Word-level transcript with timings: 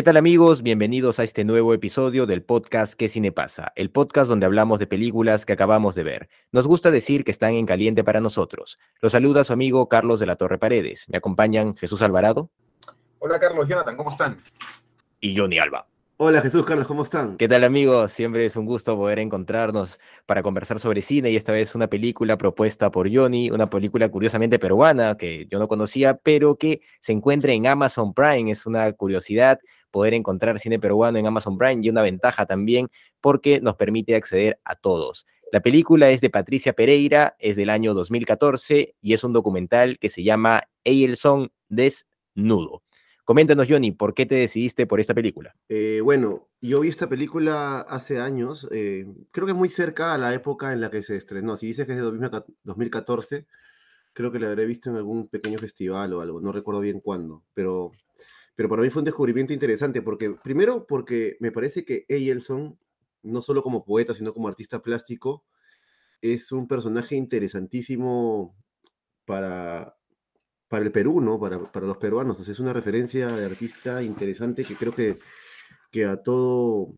¿Qué 0.00 0.04
tal 0.04 0.16
amigos? 0.16 0.62
Bienvenidos 0.62 1.20
a 1.20 1.24
este 1.24 1.44
nuevo 1.44 1.74
episodio 1.74 2.24
del 2.24 2.42
podcast 2.42 2.94
¿Qué 2.94 3.06
cine 3.06 3.32
pasa? 3.32 3.74
El 3.76 3.90
podcast 3.90 4.30
donde 4.30 4.46
hablamos 4.46 4.78
de 4.78 4.86
películas 4.86 5.44
que 5.44 5.52
acabamos 5.52 5.94
de 5.94 6.04
ver. 6.04 6.30
Nos 6.52 6.66
gusta 6.66 6.90
decir 6.90 7.22
que 7.22 7.30
están 7.30 7.52
en 7.52 7.66
caliente 7.66 8.02
para 8.02 8.22
nosotros. 8.22 8.78
Los 9.02 9.12
saluda 9.12 9.44
su 9.44 9.52
amigo 9.52 9.90
Carlos 9.90 10.18
de 10.18 10.24
la 10.24 10.36
Torre 10.36 10.56
Paredes. 10.56 11.06
Me 11.10 11.18
acompañan 11.18 11.76
Jesús 11.76 12.00
Alvarado. 12.00 12.48
Hola 13.18 13.38
Carlos, 13.38 13.68
Jonathan, 13.68 13.94
¿cómo 13.94 14.08
están? 14.08 14.38
Y 15.20 15.36
Johnny 15.36 15.58
Alba. 15.58 15.86
Hola 16.22 16.42
Jesús, 16.42 16.66
Carlos, 16.66 16.86
¿cómo 16.86 17.02
están? 17.02 17.38
¿Qué 17.38 17.48
tal 17.48 17.64
amigos? 17.64 18.12
Siempre 18.12 18.44
es 18.44 18.54
un 18.54 18.66
gusto 18.66 18.94
poder 18.94 19.20
encontrarnos 19.20 19.98
para 20.26 20.42
conversar 20.42 20.78
sobre 20.78 21.00
cine 21.00 21.30
y 21.30 21.36
esta 21.36 21.50
vez 21.50 21.74
una 21.74 21.86
película 21.86 22.36
propuesta 22.36 22.90
por 22.90 23.10
Johnny, 23.10 23.50
una 23.50 23.70
película 23.70 24.06
curiosamente 24.10 24.58
peruana 24.58 25.16
que 25.16 25.46
yo 25.50 25.58
no 25.58 25.66
conocía, 25.66 26.18
pero 26.18 26.56
que 26.56 26.82
se 27.00 27.12
encuentra 27.12 27.54
en 27.54 27.66
Amazon 27.66 28.12
Prime. 28.12 28.50
Es 28.50 28.66
una 28.66 28.92
curiosidad 28.92 29.60
poder 29.90 30.12
encontrar 30.12 30.60
cine 30.60 30.78
peruano 30.78 31.18
en 31.18 31.26
Amazon 31.26 31.56
Prime 31.56 31.80
y 31.82 31.88
una 31.88 32.02
ventaja 32.02 32.44
también 32.44 32.90
porque 33.22 33.62
nos 33.62 33.76
permite 33.76 34.14
acceder 34.14 34.60
a 34.62 34.74
todos. 34.74 35.24
La 35.52 35.60
película 35.60 36.10
es 36.10 36.20
de 36.20 36.28
Patricia 36.28 36.74
Pereira, 36.74 37.34
es 37.38 37.56
del 37.56 37.70
año 37.70 37.94
2014 37.94 38.94
y 39.00 39.14
es 39.14 39.24
un 39.24 39.32
documental 39.32 39.98
que 39.98 40.10
se 40.10 40.22
llama 40.22 40.64
Eyelson 40.84 41.50
Desnudo. 41.70 42.82
Coméntanos, 43.24 43.66
Johnny, 43.68 43.92
¿por 43.92 44.14
qué 44.14 44.26
te 44.26 44.34
decidiste 44.34 44.86
por 44.86 45.00
esta 45.00 45.14
película? 45.14 45.54
Eh, 45.68 46.00
bueno, 46.02 46.48
yo 46.60 46.80
vi 46.80 46.88
esta 46.88 47.08
película 47.08 47.80
hace 47.80 48.18
años, 48.18 48.68
eh, 48.72 49.06
creo 49.30 49.46
que 49.46 49.54
muy 49.54 49.68
cerca 49.68 50.14
a 50.14 50.18
la 50.18 50.34
época 50.34 50.72
en 50.72 50.80
la 50.80 50.90
que 50.90 51.02
se 51.02 51.16
estrenó. 51.16 51.56
Si 51.56 51.66
dices 51.66 51.86
que 51.86 51.92
es 51.92 51.98
de 51.98 52.04
2014, 52.64 53.46
creo 54.12 54.32
que 54.32 54.38
la 54.38 54.48
habré 54.48 54.66
visto 54.66 54.90
en 54.90 54.96
algún 54.96 55.28
pequeño 55.28 55.58
festival 55.58 56.12
o 56.12 56.20
algo, 56.20 56.40
no 56.40 56.52
recuerdo 56.52 56.80
bien 56.80 57.00
cuándo, 57.00 57.44
pero 57.54 57.92
pero 58.60 58.68
para 58.68 58.82
mí 58.82 58.90
fue 58.90 59.00
un 59.00 59.06
descubrimiento 59.06 59.54
interesante, 59.54 60.02
porque 60.02 60.32
primero 60.32 60.86
porque 60.86 61.38
me 61.40 61.50
parece 61.50 61.82
que 61.82 62.04
Eyelson, 62.08 62.78
no 63.22 63.40
solo 63.40 63.62
como 63.62 63.86
poeta, 63.86 64.12
sino 64.12 64.34
como 64.34 64.48
artista 64.48 64.82
plástico, 64.82 65.46
es 66.20 66.52
un 66.52 66.68
personaje 66.68 67.16
interesantísimo 67.16 68.54
para, 69.24 69.96
para 70.70 70.84
el 70.84 70.92
Perú, 70.92 71.20
¿no? 71.20 71.38
Para, 71.40 71.70
para 71.72 71.86
los 71.86 71.96
peruanos. 71.98 72.48
es 72.48 72.60
una 72.60 72.72
referencia 72.72 73.26
de 73.26 73.44
artista 73.44 74.04
interesante 74.04 74.62
que 74.62 74.76
creo 74.76 74.94
que, 74.94 75.18
que 75.90 76.04
a, 76.04 76.22
todo, 76.22 76.96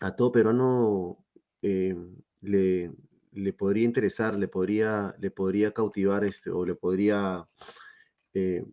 a 0.00 0.14
todo 0.14 0.30
peruano 0.30 1.18
eh, 1.62 1.96
le, 2.42 2.92
le 3.32 3.52
podría 3.54 3.84
interesar, 3.84 4.38
le 4.38 4.46
podría, 4.46 5.16
le 5.18 5.32
podría 5.32 5.72
cautivar 5.72 6.24
este, 6.24 6.50
o 6.50 6.64
le 6.64 6.76
podría 6.76 7.44
eh, 8.34 8.64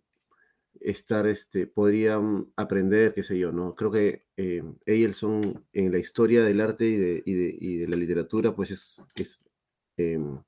estar, 0.80 1.26
este, 1.26 1.66
podrían 1.66 2.54
aprender, 2.56 3.16
qué 3.16 3.24
sé 3.24 3.40
yo, 3.40 3.52
¿no? 3.52 3.74
Creo 3.74 3.90
que 3.90 4.28
eh, 4.38 4.62
Eyelson 4.86 5.66
en 5.74 5.92
la 5.92 5.98
historia 5.98 6.44
del 6.44 6.62
arte 6.62 6.86
y 6.86 6.98
de, 6.98 7.24
y 7.26 7.34
de, 7.34 7.58
y 7.60 7.78
de 7.78 7.88
la 7.88 7.98
literatura, 7.98 8.56
pues 8.56 8.70
es, 8.70 9.02
es 9.16 9.42
em, 9.98 10.40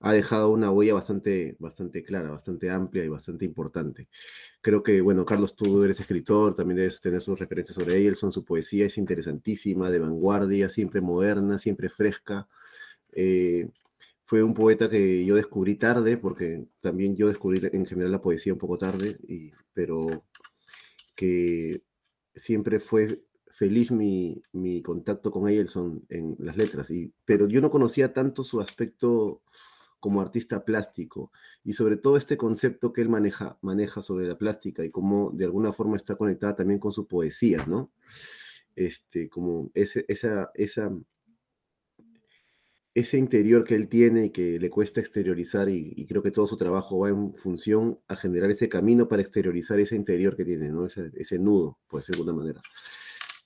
ha 0.00 0.12
dejado 0.12 0.50
una 0.50 0.70
huella 0.70 0.94
bastante, 0.94 1.56
bastante 1.58 2.04
clara, 2.04 2.30
bastante 2.30 2.70
amplia 2.70 3.04
y 3.04 3.08
bastante 3.08 3.44
importante. 3.44 4.08
Creo 4.60 4.82
que, 4.82 5.00
bueno, 5.00 5.24
Carlos, 5.24 5.56
tú 5.56 5.82
eres 5.82 5.98
escritor, 6.00 6.54
también 6.54 6.76
debes 6.76 7.00
tener 7.00 7.20
sus 7.20 7.38
referencias 7.38 7.74
sobre 7.74 7.96
Eyelson, 7.96 8.30
su 8.30 8.44
poesía 8.44 8.86
es 8.86 8.96
interesantísima, 8.98 9.90
de 9.90 9.98
vanguardia, 9.98 10.68
siempre 10.68 11.00
moderna, 11.00 11.58
siempre 11.58 11.88
fresca. 11.88 12.48
Eh, 13.12 13.68
fue 14.24 14.42
un 14.42 14.54
poeta 14.54 14.88
que 14.88 15.24
yo 15.24 15.34
descubrí 15.34 15.74
tarde, 15.76 16.16
porque 16.16 16.66
también 16.80 17.16
yo 17.16 17.28
descubrí 17.28 17.60
en 17.72 17.86
general 17.86 18.12
la 18.12 18.20
poesía 18.20 18.52
un 18.52 18.58
poco 18.58 18.78
tarde, 18.78 19.16
y, 19.26 19.50
pero 19.72 20.24
que 21.16 21.82
siempre 22.34 22.78
fue 22.78 23.24
feliz 23.50 23.90
mi, 23.90 24.40
mi 24.52 24.82
contacto 24.82 25.32
con 25.32 25.48
Eyelson 25.48 26.04
en 26.10 26.36
las 26.38 26.56
letras, 26.56 26.90
y, 26.90 27.12
pero 27.24 27.48
yo 27.48 27.60
no 27.60 27.70
conocía 27.70 28.12
tanto 28.12 28.44
su 28.44 28.60
aspecto 28.60 29.42
como 30.00 30.20
artista 30.20 30.64
plástico 30.64 31.32
y 31.64 31.72
sobre 31.72 31.96
todo 31.96 32.16
este 32.16 32.36
concepto 32.36 32.92
que 32.92 33.00
él 33.00 33.08
maneja, 33.08 33.58
maneja 33.62 34.02
sobre 34.02 34.26
la 34.26 34.38
plástica 34.38 34.84
y 34.84 34.90
cómo 34.90 35.30
de 35.32 35.44
alguna 35.44 35.72
forma 35.72 35.96
está 35.96 36.16
conectada 36.16 36.56
también 36.56 36.80
con 36.80 36.92
su 36.92 37.06
poesía, 37.06 37.64
¿no? 37.66 37.90
Este, 38.76 39.28
como 39.28 39.70
ese, 39.74 40.04
esa, 40.08 40.50
esa 40.54 40.92
ese 42.98 43.18
interior 43.18 43.64
que 43.64 43.74
él 43.74 43.88
tiene 43.88 44.26
y 44.26 44.30
que 44.30 44.58
le 44.58 44.70
cuesta 44.70 45.00
exteriorizar 45.00 45.68
y, 45.68 46.04
creo 46.06 46.22
que 46.22 46.30
todo 46.30 46.46
su 46.46 46.56
trabajo 46.56 46.98
va 46.98 47.10
en 47.10 47.34
función 47.34 47.98
a 48.08 48.16
generar 48.16 48.50
ese 48.50 48.68
camino 48.68 49.08
para 49.08 49.22
exteriorizar 49.22 49.78
ese 49.78 49.94
interior 49.94 50.36
que 50.36 50.44
tiene, 50.44 50.70
¿no? 50.70 50.86
ese, 50.86 51.38
nudo, 51.38 51.78
por 51.86 52.00
decirlo 52.00 52.24
de 52.24 52.30
alguna 52.30 52.44
manera. 52.44 52.62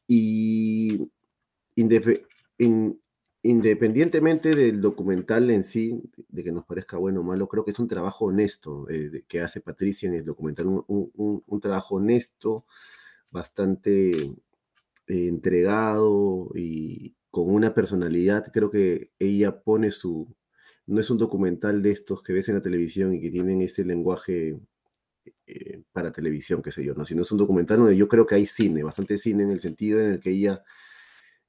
Y 0.07 1.11
independientemente 3.43 4.51
del 4.51 4.81
documental 4.81 5.51
en 5.51 5.65
sí, 5.65 6.03
de 6.29 6.45
que 6.45 6.53
nos 6.53 6.65
parezca 6.65 6.97
bueno 6.97 7.21
o 7.21 7.25
malo, 7.25 7.49
creo 7.49 7.65
que 7.65 7.73
es 7.73 7.79
un 7.79 7.89
trabajo 7.89 8.27
honesto 8.27 8.89
eh, 8.89 9.25
que 9.29 9.41
hace 9.41 9.61
Patricia 9.61 10.09
en 10.09 10.15
el 10.15 10.25
documental, 10.25 10.67
un, 10.87 11.61
trabajo 11.61 11.97
honesto, 11.97 12.65
bastante 13.31 14.11
eh, 14.13 14.37
entregado 15.07 16.51
y, 16.55 17.17
con 17.33 17.49
una 17.49 17.75
personalidad, 17.75 18.53
creo 18.53 18.71
que 18.71 19.11
ella 19.19 19.63
pone 19.63 19.91
su, 19.91 20.37
no 20.87 21.01
es 21.01 21.11
un 21.11 21.17
documental 21.17 21.83
de 21.83 21.91
estos 21.91 22.23
que 22.23 22.35
ves 22.35 22.49
en 22.51 22.57
la 22.57 22.63
televisión 22.63 23.15
y 23.15 23.21
que 23.21 23.31
tienen 23.31 23.63
ese 23.63 23.87
lenguaje 23.87 24.61
eh, 25.47 25.83
para 25.93 26.13
televisión, 26.13 26.63
qué 26.63 26.71
sé 26.71 26.85
yo, 26.85 26.95
¿no? 26.95 27.07
sino 27.07 27.23
es 27.23 27.33
un 27.33 27.39
documental 27.39 27.79
donde 27.79 27.97
yo 27.97 28.07
creo 28.07 28.27
que 28.27 28.35
hay 28.35 28.45
cine, 28.45 28.83
bastante 28.83 29.17
cine 29.17 29.45
en 29.45 29.51
el 29.51 29.61
sentido 29.61 29.99
en 29.99 30.13
el 30.13 30.21
que 30.21 30.31
ella 30.31 30.63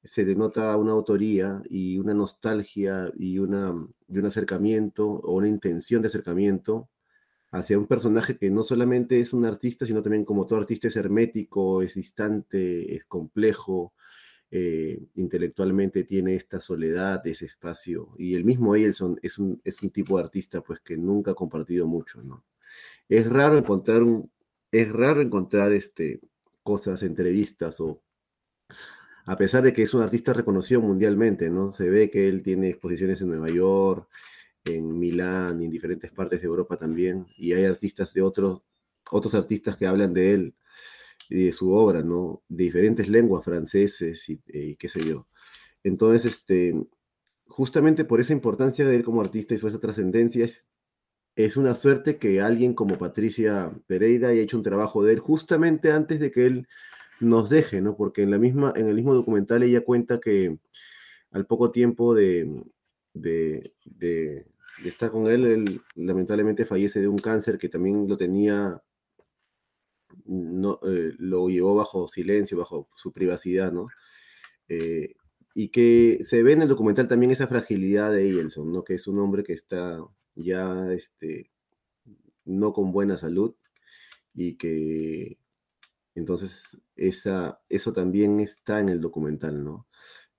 se 0.03 0.25
denota 0.25 0.75
una 0.77 0.91
autoría 0.91 1.61
y 1.69 1.97
una 1.97 2.13
nostalgia 2.13 3.11
y, 3.15 3.39
una, 3.39 3.73
y 4.07 4.17
un 4.17 4.25
acercamiento 4.25 5.07
o 5.07 5.33
una 5.33 5.47
intención 5.47 6.01
de 6.01 6.07
acercamiento 6.07 6.89
hacia 7.51 7.77
un 7.77 7.85
personaje 7.85 8.37
que 8.37 8.49
no 8.49 8.63
solamente 8.63 9.19
es 9.19 9.31
un 9.31 9.45
artista, 9.45 9.85
sino 9.85 10.01
también 10.01 10.25
como 10.25 10.47
todo 10.47 10.59
artista 10.59 10.87
es 10.87 10.95
hermético, 10.95 11.83
es 11.83 11.93
distante, 11.93 12.95
es 12.95 13.05
complejo, 13.05 13.93
eh, 14.49 14.99
intelectualmente 15.15 16.03
tiene 16.03 16.35
esta 16.35 16.59
soledad, 16.59 17.25
ese 17.25 17.45
espacio. 17.45 18.09
Y 18.17 18.35
el 18.35 18.43
mismo 18.43 18.75
Eielson 18.75 19.19
es 19.21 19.37
un, 19.37 19.61
es 19.63 19.81
un 19.83 19.91
tipo 19.91 20.17
de 20.17 20.23
artista 20.23 20.61
pues 20.61 20.79
que 20.79 20.97
nunca 20.97 21.31
ha 21.31 21.35
compartido 21.35 21.87
mucho, 21.87 22.23
¿no? 22.23 22.43
Es 23.07 23.29
raro 23.29 23.57
encontrar, 23.57 24.01
es 24.71 24.91
raro 24.91 25.21
encontrar 25.21 25.71
este, 25.73 26.21
cosas, 26.63 27.03
entrevistas 27.03 27.79
o... 27.81 28.01
A 29.25 29.37
pesar 29.37 29.63
de 29.63 29.71
que 29.71 29.83
es 29.83 29.93
un 29.93 30.01
artista 30.01 30.33
reconocido 30.33 30.81
mundialmente, 30.81 31.49
¿no? 31.49 31.71
Se 31.71 31.89
ve 31.89 32.09
que 32.09 32.27
él 32.27 32.43
tiene 32.43 32.69
exposiciones 32.69 33.21
en 33.21 33.29
Nueva 33.29 33.47
York, 33.47 34.09
en 34.65 34.99
Milán 34.99 35.61
y 35.61 35.65
en 35.65 35.71
diferentes 35.71 36.11
partes 36.11 36.41
de 36.41 36.47
Europa 36.47 36.77
también. 36.77 37.25
Y 37.37 37.53
hay 37.53 37.65
artistas 37.65 38.13
de 38.13 38.21
otros, 38.21 38.61
otros 39.11 39.33
artistas 39.35 39.77
que 39.77 39.87
hablan 39.87 40.13
de 40.13 40.33
él 40.33 40.55
de 41.29 41.51
su 41.51 41.71
obra, 41.71 42.03
¿no? 42.03 42.43
De 42.49 42.65
diferentes 42.65 43.07
lenguas, 43.07 43.45
franceses 43.45 44.29
y, 44.29 44.41
eh, 44.47 44.75
qué 44.77 44.89
sé 44.89 44.99
yo. 45.01 45.27
Entonces, 45.83 46.31
este, 46.31 46.75
justamente 47.45 48.05
por 48.05 48.19
esa 48.19 48.33
importancia 48.33 48.85
de 48.85 48.95
él 48.95 49.03
como 49.03 49.21
artista 49.21 49.53
y 49.53 49.57
su 49.57 49.67
esa 49.67 49.79
trascendencia, 49.79 50.45
es, 50.45 50.67
es 51.35 51.57
una 51.57 51.75
suerte 51.75 52.17
que 52.17 52.41
alguien 52.41 52.73
como 52.73 52.97
Patricia 52.97 53.73
Pereira 53.87 54.29
haya 54.29 54.41
hecho 54.41 54.57
un 54.57 54.63
trabajo 54.63 55.03
de 55.03 55.13
él 55.13 55.19
justamente 55.19 55.91
antes 55.91 56.19
de 56.19 56.31
que 56.31 56.45
él 56.45 56.67
nos 57.23 57.49
deje, 57.49 57.81
¿no? 57.81 57.95
Porque 57.95 58.23
en, 58.23 58.31
la 58.31 58.37
misma, 58.37 58.73
en 58.75 58.87
el 58.87 58.95
mismo 58.95 59.13
documental 59.13 59.63
ella 59.63 59.81
cuenta 59.81 60.19
que 60.19 60.57
al 61.31 61.45
poco 61.45 61.71
tiempo 61.71 62.13
de, 62.13 62.63
de, 63.13 63.73
de 63.85 64.45
estar 64.85 65.11
con 65.11 65.27
él, 65.27 65.45
él 65.45 65.81
lamentablemente 65.95 66.65
fallece 66.65 67.01
de 67.01 67.07
un 67.07 67.17
cáncer 67.17 67.57
que 67.57 67.69
también 67.69 68.07
lo 68.07 68.17
tenía 68.17 68.81
no, 70.25 70.79
eh, 70.83 71.13
lo 71.17 71.49
llevó 71.49 71.75
bajo 71.75 72.07
silencio, 72.07 72.57
bajo 72.57 72.87
su 72.95 73.11
privacidad, 73.11 73.71
¿no? 73.71 73.87
Eh, 74.67 75.15
y 75.55 75.69
que 75.69 76.19
se 76.21 76.43
ve 76.43 76.53
en 76.53 76.63
el 76.63 76.69
documental 76.69 77.07
también 77.07 77.31
esa 77.31 77.47
fragilidad 77.47 78.11
de 78.11 78.23
Eielson, 78.23 78.71
¿no? 78.71 78.83
Que 78.83 78.95
es 78.95 79.07
un 79.07 79.19
hombre 79.19 79.43
que 79.43 79.53
está 79.53 79.99
ya, 80.35 80.91
este, 80.93 81.51
no 82.45 82.73
con 82.73 82.91
buena 82.91 83.17
salud 83.17 83.55
y 84.33 84.55
que 84.55 85.37
Entonces, 86.15 86.79
esa, 86.95 87.59
eso 87.69 87.91
también 87.93 88.39
está 88.39 88.79
en 88.79 88.89
el 88.89 89.01
documental, 89.01 89.63
¿no? 89.63 89.87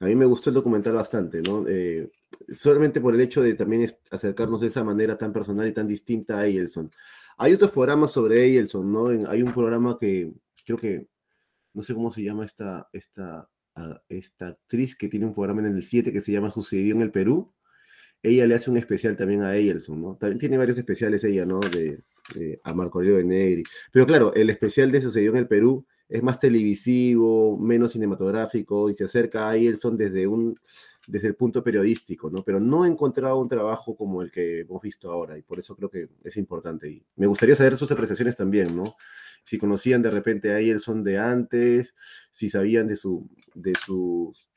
A 0.01 0.07
mí 0.07 0.15
me 0.15 0.27
gustó 0.27 0.51
el 0.51 0.55
documental 0.55 0.93
bastante, 0.95 1.41
¿no? 1.41 1.67
Eh, 1.69 2.11
solamente 2.55 3.01
por 3.01 3.15
el 3.15 3.21
hecho 3.21 3.43
de 3.43 3.55
también 3.55 3.87
acercarnos 4.11 4.61
de 4.61 4.67
esa 4.67 4.85
manera 4.85 5.17
tan 5.17 5.33
personal 5.33 5.67
y 5.67 5.73
tan 5.73 5.87
distinta 5.87 6.39
a 6.39 6.47
Eielson. 6.47 6.91
Hay 7.39 7.53
otros 7.55 7.71
programas 7.71 8.13
sobre 8.13 8.43
Eielson, 8.45 8.93
¿no? 8.93 9.07
hay 9.29 9.43
un 9.43 9.53
programa 9.53 9.97
que 9.99 10.33
creo 10.65 10.79
que, 10.79 11.09
no 11.73 11.83
sé 11.83 11.95
cómo 11.95 12.11
se 12.11 12.23
llama 12.23 12.45
esta, 12.45 12.89
esta, 12.93 13.49
ah, 13.77 14.03
esta 14.09 14.49
actriz 14.49 14.97
que 14.97 15.09
tiene 15.09 15.27
un 15.27 15.35
programa 15.35 15.63
en 15.67 15.75
el 15.75 15.83
7 15.83 16.13
que 16.13 16.21
se 16.21 16.33
llama 16.33 16.51
Sucedió 16.51 16.95
en 16.95 17.03
el 17.03 17.11
Perú. 17.11 17.53
Ella 18.23 18.47
le 18.47 18.55
hace 18.55 18.71
un 18.71 18.77
especial 18.79 19.17
también 19.17 19.43
a 19.43 19.55
Eielson, 19.57 20.01
¿no? 20.01 20.17
También 20.17 20.41
tiene 20.41 20.59
varios 20.59 20.79
especiales 20.79 21.25
ella, 21.25 21.45
¿no? 21.47 21.61
A 22.63 22.75
Marco 22.75 23.03
Leo 23.03 23.17
de 23.17 23.25
Negri. 23.25 23.63
Pero 23.93 24.07
claro, 24.07 24.35
el 24.35 24.51
especial 24.51 24.91
de 24.91 25.01
Sucedió 25.01 25.31
en 25.31 25.37
el 25.37 25.49
Perú 25.49 25.87
es 26.09 26.23
más 26.23 26.39
televisivo, 26.39 27.59
menos 27.59 27.93
cinematográfico 27.93 28.91
y 28.91 28.95
se 28.95 29.05
acerca 29.05 29.49
a 29.49 29.57
Eielson 29.57 29.97
desde 29.97 30.27
un 30.27 30.55
desde 31.07 31.29
el 31.29 31.37
punto 31.37 31.63
periodístico, 31.63 32.31
¿no? 32.31 32.43
Pero 32.45 32.61
no 32.61 32.85
he 32.85 32.89
encontrado 32.89 33.39
un 33.39 33.49
trabajo 33.49 33.97
como 33.97 34.23
el 34.23 34.31
que 34.31 34.61
hemos 34.61 34.81
visto 34.83 35.11
ahora 35.11 35.37
y 35.37 35.43
por 35.43 35.59
eso 35.59 35.77
creo 35.77 35.91
que 35.91 36.09
es 36.23 36.37
importante. 36.37 36.89
Y 36.89 37.05
me 37.17 37.27
gustaría 37.27 37.55
saber 37.55 37.77
sus 37.77 37.91
apreciaciones 37.91 38.37
también, 38.37 38.75
¿no? 38.75 38.97
Si 39.45 39.59
conocían 39.59 40.03
de 40.03 40.11
repente 40.11 40.51
a 40.51 40.59
Eielson 40.59 41.05
de 41.05 41.19
antes, 41.19 41.95
si 42.31 42.49
sabían 42.49 42.89
de, 42.89 42.97
su, 42.97 43.29
de 43.55 43.75
sus 43.85 44.49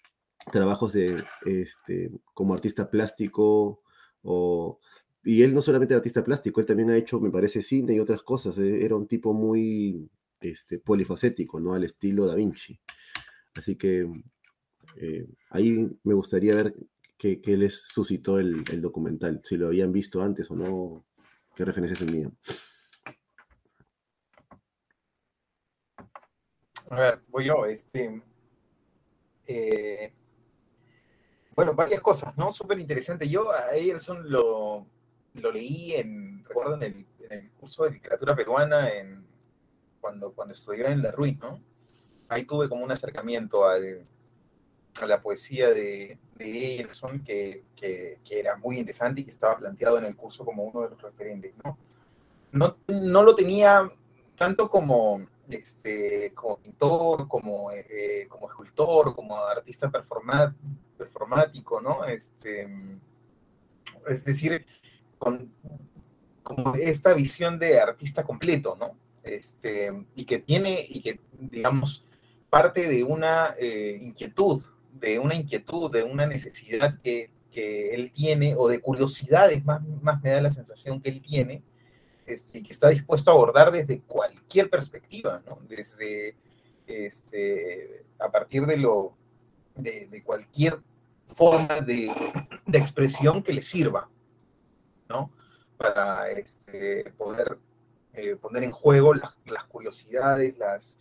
trabajos 0.51 0.93
de, 0.93 1.15
este, 1.45 2.11
como 2.33 2.53
artista 2.53 2.89
plástico 2.89 3.81
o... 4.23 4.79
Y 5.27 5.43
él 5.43 5.53
no 5.53 5.61
solamente 5.61 5.93
artista 5.93 6.23
plástico, 6.23 6.61
él 6.61 6.65
también 6.65 6.89
ha 6.89 6.95
hecho, 6.95 7.19
me 7.19 7.29
parece, 7.29 7.61
cine 7.61 7.93
y 7.93 7.99
otras 7.99 8.21
cosas. 8.21 8.57
Eh, 8.59 8.85
era 8.85 8.95
un 8.95 9.09
tipo 9.09 9.33
muy 9.33 10.09
este, 10.39 10.79
polifacético, 10.79 11.59
¿no? 11.59 11.73
Al 11.73 11.83
estilo 11.83 12.25
Da 12.25 12.33
Vinci. 12.33 12.79
Así 13.53 13.75
que 13.75 14.09
eh, 14.95 15.27
ahí 15.49 15.85
me 16.03 16.13
gustaría 16.13 16.55
ver 16.55 16.73
qué, 17.17 17.41
les 17.57 17.87
suscitó 17.87 18.39
el, 18.39 18.63
documental, 18.79 19.41
si 19.43 19.57
lo 19.57 19.67
habían 19.67 19.91
visto 19.91 20.21
antes 20.21 20.49
o 20.49 20.55
no, 20.55 21.05
qué 21.53 21.65
referencias 21.65 21.99
tenían. 21.99 22.33
A 26.89 26.99
ver, 27.01 27.21
voy 27.27 27.47
yo. 27.47 27.65
Este, 27.65 28.23
eh, 29.45 30.13
bueno, 31.53 31.73
varias 31.73 31.99
cosas, 31.99 32.37
¿no? 32.37 32.53
Súper 32.53 32.79
interesante. 32.79 33.27
Yo 33.27 33.51
a 33.51 33.75
Ederson 33.75 34.31
lo, 34.31 34.87
lo 35.33 35.51
leí 35.51 35.93
en, 35.93 36.43
recuerdo, 36.45 36.75
en 36.75 36.83
el, 37.29 37.51
curso 37.59 37.83
de 37.83 37.91
literatura 37.91 38.35
peruana 38.35 38.89
en, 38.89 39.25
cuando, 39.99 40.31
cuando 40.31 40.53
estudiaba 40.53 40.91
en 40.91 41.01
La 41.01 41.11
Ruiz, 41.11 41.37
¿no? 41.39 41.61
Ahí 42.29 42.45
tuve 42.45 42.69
como 42.69 42.83
un 42.83 42.91
acercamiento 42.91 43.65
a 43.65 43.77
la 45.05 45.21
poesía 45.21 45.69
de, 45.69 46.17
de 46.35 46.89
que, 47.25 47.63
que, 47.75 48.19
era 48.39 48.57
muy 48.57 48.79
interesante 48.79 49.21
y 49.21 49.23
que 49.25 49.31
estaba 49.31 49.57
planteado 49.57 49.97
en 49.97 50.05
el 50.05 50.15
curso 50.15 50.45
como 50.45 50.63
uno 50.63 50.81
de 50.81 50.89
los 50.91 51.01
referentes. 51.01 51.53
No, 51.63 51.77
no, 52.51 52.77
no 52.87 53.23
lo 53.23 53.35
tenía 53.35 53.89
tanto 54.35 54.69
como, 54.69 55.25
este, 55.49 56.33
como 56.33 56.57
pintor, 56.57 57.27
como, 57.27 57.71
eh, 57.71 58.27
como 58.29 58.47
escultor, 58.47 59.15
como 59.15 59.37
artista 59.37 59.89
performático, 59.89 61.81
¿no? 61.81 62.05
Este, 62.05 62.67
es 64.07 64.25
decir, 64.25 64.65
con 65.17 65.51
esta 66.79 67.13
visión 67.13 67.59
de 67.59 67.79
artista 67.79 68.23
completo, 68.23 68.77
¿no? 68.79 68.97
Este, 69.23 69.91
y 70.15 70.23
que 70.25 70.39
tiene, 70.39 70.85
y 70.87 71.01
que, 71.01 71.19
digamos, 71.37 72.05
parte 72.49 72.87
de 72.87 73.03
una 73.03 73.55
eh, 73.59 73.99
inquietud 74.01 74.63
de 74.99 75.19
una 75.19 75.35
inquietud, 75.35 75.91
de 75.91 76.03
una 76.03 76.25
necesidad 76.25 76.99
que, 77.01 77.31
él 77.59 78.11
tiene, 78.11 78.53
o 78.55 78.69
de 78.69 78.79
curiosidades, 78.79 79.65
más, 79.65 79.81
más 80.03 80.21
me 80.21 80.29
da 80.29 80.39
la 80.41 80.51
sensación 80.51 81.01
que 81.01 81.09
él 81.09 81.23
tiene, 81.23 81.63
este, 82.27 82.59
y 82.59 82.61
que 82.61 82.71
está 82.71 82.89
dispuesto 82.89 83.31
a 83.31 83.33
abordar 83.33 83.71
desde 83.71 84.01
cualquier 84.01 84.69
perspectiva, 84.69 85.41
¿no? 85.43 85.57
Desde, 85.67 86.35
este, 86.85 88.05
a 88.19 88.29
partir 88.29 88.67
de 88.67 88.77
lo, 88.77 89.17
de, 89.73 90.21
cualquier 90.23 90.79
forma 91.25 91.81
de, 91.81 92.11
expresión 92.73 93.41
que 93.41 93.53
le 93.53 93.63
sirva, 93.63 94.07
¿no? 95.09 95.31
Para 95.77 96.29
este, 96.31 97.11
poder 97.17 97.59
eh, 98.19 98.35
poner 98.35 98.63
en 98.63 98.71
juego 98.71 99.13
las, 99.13 99.35
curiosidades, 99.65 100.57
las, 100.57 100.97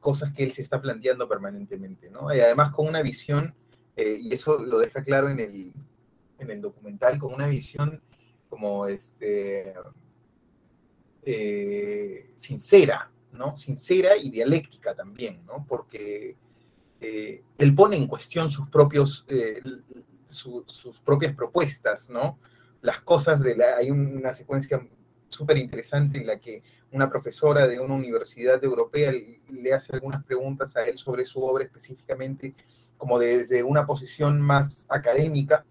cosas 0.00 0.32
que 0.32 0.44
él 0.44 0.52
se 0.52 0.62
está 0.62 0.80
planteando 0.80 1.28
permanentemente, 1.28 2.08
¿no? 2.08 2.34
Y 2.34 2.40
además 2.40 2.72
con 2.72 2.86
una 2.86 3.02
visión, 3.02 3.54
eh, 3.96 4.16
y 4.18 4.32
eso 4.32 4.56
lo 4.56 4.78
deja 4.78 5.02
claro 5.02 5.28
en 5.28 5.40
el, 5.40 5.74
en 6.38 6.50
el 6.50 6.62
documental, 6.62 7.18
con 7.18 7.34
una 7.34 7.46
visión 7.46 8.00
como 8.48 8.86
este, 8.86 9.74
eh, 11.22 12.32
sincera, 12.36 13.10
¿no? 13.32 13.54
Sincera 13.54 14.16
y 14.16 14.30
dialéctica 14.30 14.94
también, 14.94 15.44
¿no? 15.44 15.66
Porque 15.68 16.34
él 16.98 17.74
pone 17.76 17.98
en 17.98 18.06
cuestión 18.06 18.50
sus, 18.50 18.68
sus 20.26 21.00
propias 21.00 21.34
propuestas, 21.36 22.08
¿no? 22.08 22.38
Las 22.80 23.00
cosas 23.00 23.42
de 23.42 23.56
la... 23.56 23.76
Hay 23.76 23.90
una 23.90 24.32
secuencia 24.32 24.86
súper 25.28 25.58
interesante 25.58 26.18
en 26.18 26.26
la 26.26 26.38
que 26.38 26.62
una 26.90 27.10
profesora 27.10 27.66
de 27.66 27.80
una 27.80 27.94
universidad 27.94 28.62
europea 28.64 29.12
le 29.50 29.72
hace 29.72 29.94
algunas 29.94 30.24
preguntas 30.24 30.76
a 30.76 30.84
él 30.86 30.96
sobre 30.96 31.24
su 31.24 31.42
obra 31.42 31.64
específicamente, 31.64 32.54
como 32.96 33.18
desde 33.18 33.62
una 33.62 33.86
posición 33.86 34.40
más 34.40 34.86
académica. 34.88 35.64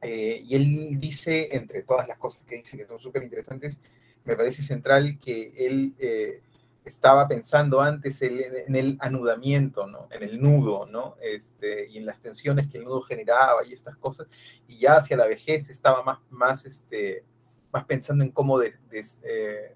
Eh, 0.00 0.42
y 0.44 0.54
él 0.54 1.00
dice, 1.00 1.48
entre 1.52 1.82
todas 1.82 2.08
las 2.08 2.18
cosas 2.18 2.42
que 2.44 2.56
dice 2.56 2.76
que 2.76 2.86
son 2.86 2.98
súper 2.98 3.22
interesantes, 3.22 3.78
me 4.24 4.36
parece 4.36 4.62
central 4.62 5.18
que 5.18 5.52
él 5.66 5.94
eh, 5.98 6.42
estaba 6.84 7.26
pensando 7.26 7.80
antes 7.80 8.20
en, 8.22 8.74
el 8.74 8.98
anudamiento, 9.00 9.86
¿no? 9.86 10.08
En 10.10 10.22
el 10.22 10.40
nudo, 10.40 10.86
¿no? 10.86 11.16
Este, 11.20 11.88
y 11.88 11.98
en 11.98 12.06
las 12.06 12.20
tensiones 12.20 12.70
que 12.70 12.78
el 12.78 12.84
nudo 12.84 13.02
generaba 13.02 13.64
y 13.64 13.72
estas 13.72 13.96
cosas. 13.96 14.28
Y 14.68 14.78
ya 14.78 14.96
hacia 14.96 15.16
la 15.16 15.26
vejez 15.26 15.70
estaba 15.70 16.02
más, 16.02 16.18
más, 16.30 16.66
este, 16.66 17.24
más 17.72 17.84
pensando 17.86 18.22
en 18.22 18.30
cómo 18.30 18.58
de, 18.58 18.74
eh, 18.92 19.74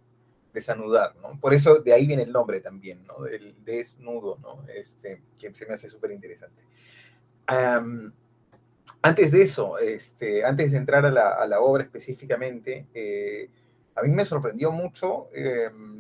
desanudar, 0.52 1.16
¿no? 1.16 1.38
Por 1.40 1.55
eso 1.55 1.77
de 1.77 1.93
ahí 1.93 2.06
viene 2.06 2.24
el 2.24 2.32
nombre 2.32 2.60
también, 2.60 3.06
¿no? 3.06 3.22
Del 3.22 3.56
desnudo, 3.65 4.38
¿no? 4.43 4.65
Este, 4.69 5.22
que 5.38 5.55
se 5.55 5.67
me 5.67 5.74
hace 5.74 5.88
súper 5.88 6.10
interesante. 6.12 6.62
antes 9.00 9.32
de 9.32 9.43
eso, 9.43 9.79
este, 9.79 10.44
antes 10.44 10.72
de 10.72 10.77
entrar 10.77 11.06
a 11.06 11.10
la, 11.10 11.60
obra 11.60 11.84
específicamente, 11.84 12.86
eh, 12.93 13.48
a 13.94 14.03
mí 14.03 14.10
me 14.10 14.24
sorprendió 14.24 14.70
mucho 14.70 15.29
em, 15.32 15.97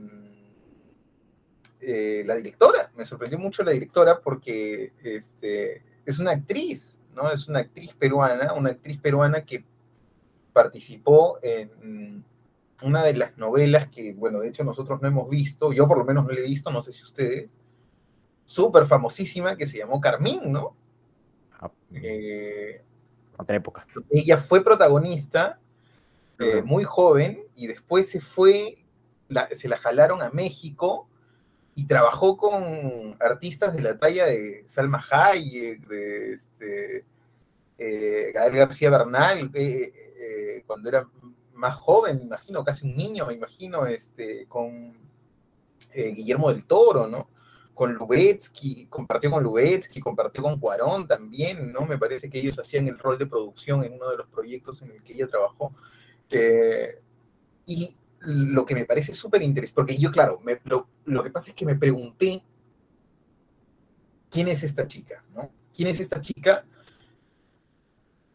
eh, 1.80 2.22
la 2.26 2.34
directora, 2.34 2.90
me 2.96 3.04
sorprendió 3.04 3.38
mucho 3.38 3.62
la 3.62 3.72
directora 3.72 4.20
porque 4.20 4.92
este, 5.02 5.82
es 6.04 6.18
una 6.18 6.32
actriz, 6.32 6.98
¿no? 7.14 7.30
Es 7.30 7.48
una 7.48 7.60
actriz 7.60 7.94
peruana, 7.94 8.52
una 8.52 8.70
actriz 8.70 8.98
peruana 8.98 9.44
que 9.44 9.64
participó 10.52 11.38
en 11.42 12.24
una 12.82 13.04
de 13.04 13.14
las 13.14 13.36
novelas 13.36 13.88
que, 13.88 14.14
bueno, 14.14 14.40
de 14.40 14.48
hecho 14.48 14.64
nosotros 14.64 15.00
no 15.00 15.08
hemos 15.08 15.28
visto, 15.28 15.72
yo 15.72 15.86
por 15.86 15.98
lo 15.98 16.04
menos 16.04 16.24
no 16.24 16.30
la 16.30 16.40
he 16.40 16.44
visto, 16.46 16.70
no 16.70 16.82
sé 16.82 16.92
si 16.92 17.02
ustedes, 17.02 17.48
súper 18.44 18.86
famosísima 18.86 19.56
que 19.56 19.66
se 19.66 19.78
llamó 19.78 20.00
Carmín, 20.00 20.52
¿no? 20.52 20.74
Ah, 21.60 21.70
eh, 21.92 22.82
otra 23.36 23.56
época. 23.56 23.86
Ella 24.10 24.38
fue 24.38 24.64
protagonista 24.64 25.60
eh, 26.38 26.62
muy 26.62 26.84
joven 26.84 27.44
y 27.54 27.66
después 27.66 28.08
se 28.10 28.20
fue, 28.20 28.84
se 29.52 29.68
la 29.68 29.76
jalaron 29.76 30.22
a 30.22 30.30
México 30.30 31.08
y 31.78 31.84
trabajó 31.84 32.36
con 32.36 33.16
artistas 33.20 33.72
de 33.72 33.82
la 33.82 33.96
talla 33.96 34.26
de 34.26 34.64
Salma 34.66 35.00
Hayek, 35.12 35.86
de 35.86 36.32
este, 36.32 37.04
eh, 37.78 38.32
Gael 38.34 38.56
García 38.56 38.90
Bernal, 38.90 39.52
cuando 40.66 40.88
era 40.88 41.08
más 41.54 41.76
joven, 41.76 42.18
me 42.18 42.24
imagino, 42.24 42.64
casi 42.64 42.84
un 42.84 42.96
niño, 42.96 43.26
me 43.26 43.34
imagino, 43.34 43.86
este, 43.86 44.46
con 44.48 44.92
eh, 45.92 46.10
Guillermo 46.10 46.52
del 46.52 46.64
Toro, 46.64 47.06
¿no? 47.06 47.30
Con 47.74 47.94
Lubetsky, 47.94 48.86
compartió 48.86 49.30
con 49.30 49.44
Lubetsky, 49.44 50.00
compartió 50.00 50.42
con 50.42 50.58
Cuarón 50.58 51.06
también, 51.06 51.72
¿no? 51.72 51.82
Me 51.82 51.96
parece 51.96 52.28
que 52.28 52.40
ellos 52.40 52.58
hacían 52.58 52.88
el 52.88 52.98
rol 52.98 53.18
de 53.18 53.26
producción 53.26 53.84
en 53.84 53.92
uno 53.92 54.10
de 54.10 54.16
los 54.16 54.26
proyectos 54.26 54.82
en 54.82 54.90
el 54.90 55.02
que 55.04 55.12
ella 55.12 55.28
trabajó. 55.28 55.72
y 57.66 57.96
lo 58.20 58.64
que 58.64 58.74
me 58.74 58.84
parece 58.84 59.14
súper 59.14 59.42
interesante, 59.42 59.76
porque 59.76 59.96
yo, 59.96 60.10
claro, 60.10 60.40
lo, 60.64 60.88
lo 61.08 61.22
que 61.22 61.30
pasa 61.30 61.50
es 61.50 61.56
que 61.56 61.66
me 61.66 61.74
pregunté, 61.74 62.42
¿quién 64.30 64.48
es 64.48 64.62
esta 64.62 64.86
chica? 64.86 65.24
¿no? 65.34 65.50
¿Quién 65.74 65.88
es 65.88 66.00
esta 66.00 66.20
chica? 66.20 66.64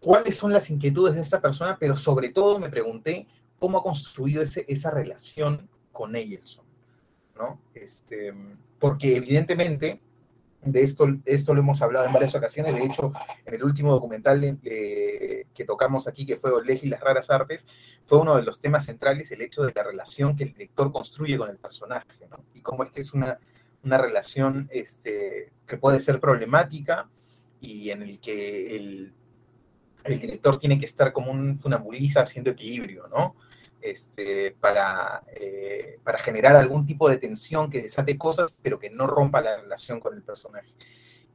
cuáles 0.03 0.35
son 0.35 0.51
las 0.51 0.69
inquietudes 0.69 1.15
de 1.15 1.21
esta 1.21 1.41
persona, 1.41 1.77
pero 1.79 1.95
sobre 1.95 2.29
todo 2.29 2.59
me 2.59 2.69
pregunté 2.69 3.25
cómo 3.57 3.77
ha 3.77 3.83
construido 3.83 4.43
esa 4.43 4.91
relación 4.91 5.69
con 5.93 6.13
Eyelson. 6.15 6.65
¿no? 7.37 7.61
Este, 7.73 8.33
porque 8.79 9.15
evidentemente, 9.15 10.01
de 10.65 10.83
esto, 10.83 11.07
esto 11.25 11.53
lo 11.53 11.61
hemos 11.61 11.81
hablado 11.81 12.05
en 12.05 12.13
varias 12.13 12.35
ocasiones, 12.35 12.75
de 12.75 12.85
hecho, 12.85 13.11
en 13.45 13.53
el 13.53 13.63
último 13.63 13.91
documental 13.91 14.59
que 14.61 15.65
tocamos 15.65 16.07
aquí, 16.07 16.25
que 16.25 16.37
fue 16.37 16.51
Oleg 16.51 16.83
y 16.83 16.89
las 16.89 17.01
raras 17.01 17.29
artes, 17.29 17.65
fue 18.05 18.19
uno 18.19 18.35
de 18.35 18.43
los 18.43 18.59
temas 18.59 18.85
centrales 18.85 19.31
el 19.31 19.41
hecho 19.41 19.63
de 19.63 19.73
la 19.73 19.83
relación 19.83 20.35
que 20.35 20.43
el 20.43 20.53
director 20.53 20.91
construye 20.91 21.37
con 21.37 21.49
el 21.49 21.57
personaje, 21.57 22.27
¿no? 22.29 22.43
Y 22.53 22.61
cómo 22.61 22.83
es 22.83 22.91
que 22.91 23.01
es 23.01 23.13
una, 23.13 23.37
una 23.83 23.97
relación 23.97 24.69
este, 24.71 25.51
que 25.67 25.77
puede 25.77 25.99
ser 25.99 26.19
problemática 26.19 27.09
y 27.59 27.89
en 27.91 28.01
el 28.01 28.19
que 28.19 28.75
el, 28.75 29.13
el 30.03 30.19
director 30.19 30.59
tiene 30.59 30.79
que 30.79 30.85
estar 30.85 31.13
como 31.13 31.31
un 31.31 31.57
funambulista 31.57 32.21
haciendo 32.21 32.51
equilibrio, 32.51 33.07
¿no? 33.07 33.35
Este, 33.83 34.55
para, 34.61 35.23
eh, 35.35 35.99
para 36.05 36.17
generar 36.17 36.55
algún 36.55 36.85
tipo 36.85 37.09
de 37.09 37.17
tensión 37.17 37.69
que 37.69 37.81
desate 37.81 38.17
cosas, 38.17 38.57
pero 38.61 38.79
que 38.79 38.89
no 38.89 39.07
rompa 39.07 39.41
la 39.41 39.57
relación 39.57 39.99
con 39.99 40.13
el 40.13 40.23
personaje. 40.23 40.73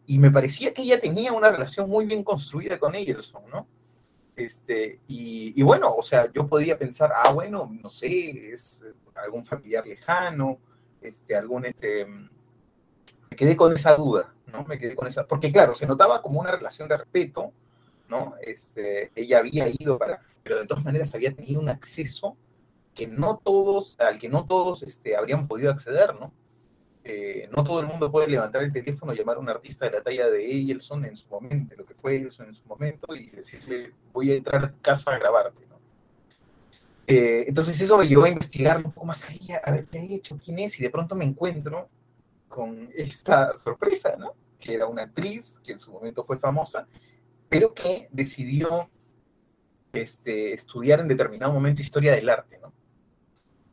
Y 0.07 0.19
me 0.19 0.31
parecía 0.31 0.73
que 0.73 0.81
ella 0.81 0.99
tenía 0.99 1.33
una 1.33 1.50
relación 1.50 1.90
muy 1.90 2.07
bien 2.07 2.25
construida 2.25 2.78
con 2.78 2.95
Egerson, 2.95 3.43
¿no? 3.50 3.69
Este, 4.35 4.99
y, 5.09 5.61
bueno, 5.62 5.95
o 5.95 6.02
sea, 6.02 6.33
yo 6.33 6.47
podía 6.47 6.78
pensar, 6.78 7.12
ah, 7.14 7.33
bueno, 7.35 7.71
no 7.83 7.90
sé, 7.90 8.31
es 8.55 8.83
algún 9.14 9.45
familiar 9.45 9.87
lejano, 9.87 10.59
este, 11.02 11.37
algún, 11.37 11.67
este, 11.67 12.07
me 12.07 13.37
quedé 13.37 13.57
con 13.57 13.75
esa 13.75 13.95
duda, 13.95 14.33
¿no? 14.47 14.64
Me 14.64 14.78
quedé 14.78 14.95
con 14.97 15.07
esa, 15.07 15.26
porque 15.26 15.52
claro, 15.52 15.75
se 15.75 15.87
notaba 15.87 16.23
como 16.23 16.40
una 16.40 16.52
relación 16.52 16.88
de 16.88 16.97
respeto, 16.97 17.52
¿no? 18.09 18.37
Este, 18.40 19.12
ella 19.14 19.40
había 19.40 19.69
ido 19.69 19.99
para, 19.99 20.23
pero 20.49 20.61
de 20.61 20.67
todas 20.67 20.83
maneras 20.83 21.14
había 21.14 21.35
tenido 21.35 21.61
un 21.61 21.69
acceso 21.69 22.35
que 22.95 23.07
no 23.07 23.37
todos, 23.37 24.00
al 24.00 24.19
que 24.19 24.31
no 24.31 24.47
todos 24.47 24.83
este, 24.83 25.14
habrían 25.14 25.47
podido 25.47 25.71
acceder, 25.71 26.14
¿no? 26.19 26.33
Eh, 27.05 27.50
no 27.55 27.62
todo 27.62 27.81
el 27.81 27.87
mundo 27.87 28.11
puede 28.11 28.28
levantar 28.28 28.62
el 28.62 28.73
teléfono, 28.73 29.12
llamar 29.12 29.37
a 29.37 29.40
un 29.40 29.50
artista 29.50 29.85
de 29.85 29.93
la 29.93 30.02
talla 30.02 30.31
de 30.31 30.47
Eielson 30.47 31.05
en 31.05 31.17
su 31.17 31.28
momento, 31.28 31.75
lo 31.76 31.85
que 31.85 31.93
fue 31.93 32.17
Eielson 32.17 32.49
en 32.49 32.55
su 32.55 32.64
momento, 32.64 33.14
y 33.14 33.26
decirle, 33.26 33.93
voy 34.11 34.33
a 34.33 34.37
entrar 34.37 34.64
a 34.64 34.75
casa 34.81 35.11
a 35.11 35.19
grabarte, 35.19 35.67
¿no? 35.67 35.78
Eh, 37.07 37.45
entonces 37.47 37.78
eso 37.78 37.99
me 37.99 38.09
llevó 38.09 38.25
a 38.25 38.31
investigar 38.31 38.78
un 38.78 38.85
poco 38.85 39.05
más 39.05 39.23
allá, 39.25 39.61
a 39.62 39.71
ver 39.71 39.87
qué 39.87 39.99
ha 39.99 40.02
hecho, 40.02 40.38
quién 40.43 40.61
es, 40.61 40.81
y 40.81 40.83
de 40.83 40.90
pronto 40.90 41.14
me 41.14 41.26
encuentro 41.26 41.90
con 42.49 42.90
esta 42.95 43.55
sorpresa, 43.59 44.17
¿no? 44.19 44.33
Que 44.59 44.75
era 44.75 44.87
una 44.87 45.02
actriz 45.02 45.61
que 45.62 45.73
en 45.73 45.78
su 45.78 45.93
momento 45.93 46.25
fue 46.25 46.38
famosa, 46.38 46.88
pero 47.50 47.75
que 47.75 48.09
decidió 48.11 48.88
este, 49.92 50.52
estudiar 50.52 51.00
en 51.00 51.09
determinado 51.09 51.52
momento 51.52 51.80
historia 51.80 52.12
del 52.12 52.28
arte, 52.28 52.59
¿no? 52.61 52.73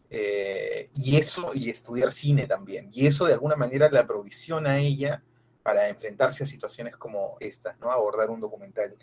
Eh, 0.10 0.90
y 0.96 1.18
eso, 1.18 1.52
y 1.54 1.70
estudiar 1.70 2.12
cine 2.14 2.48
también. 2.48 2.90
Y 2.94 3.06
eso 3.06 3.26
de 3.26 3.34
alguna 3.34 3.56
manera 3.56 3.90
la 3.90 4.08
provisiona 4.08 4.72
a 4.72 4.80
ella 4.80 5.24
para 5.64 5.90
enfrentarse 5.90 6.44
a 6.44 6.48
situaciones 6.48 6.96
como 6.96 7.38
estas, 7.40 7.80
¿no? 7.80 7.92
Abordar 7.92 8.30
un 8.30 8.40
documental 8.40 8.96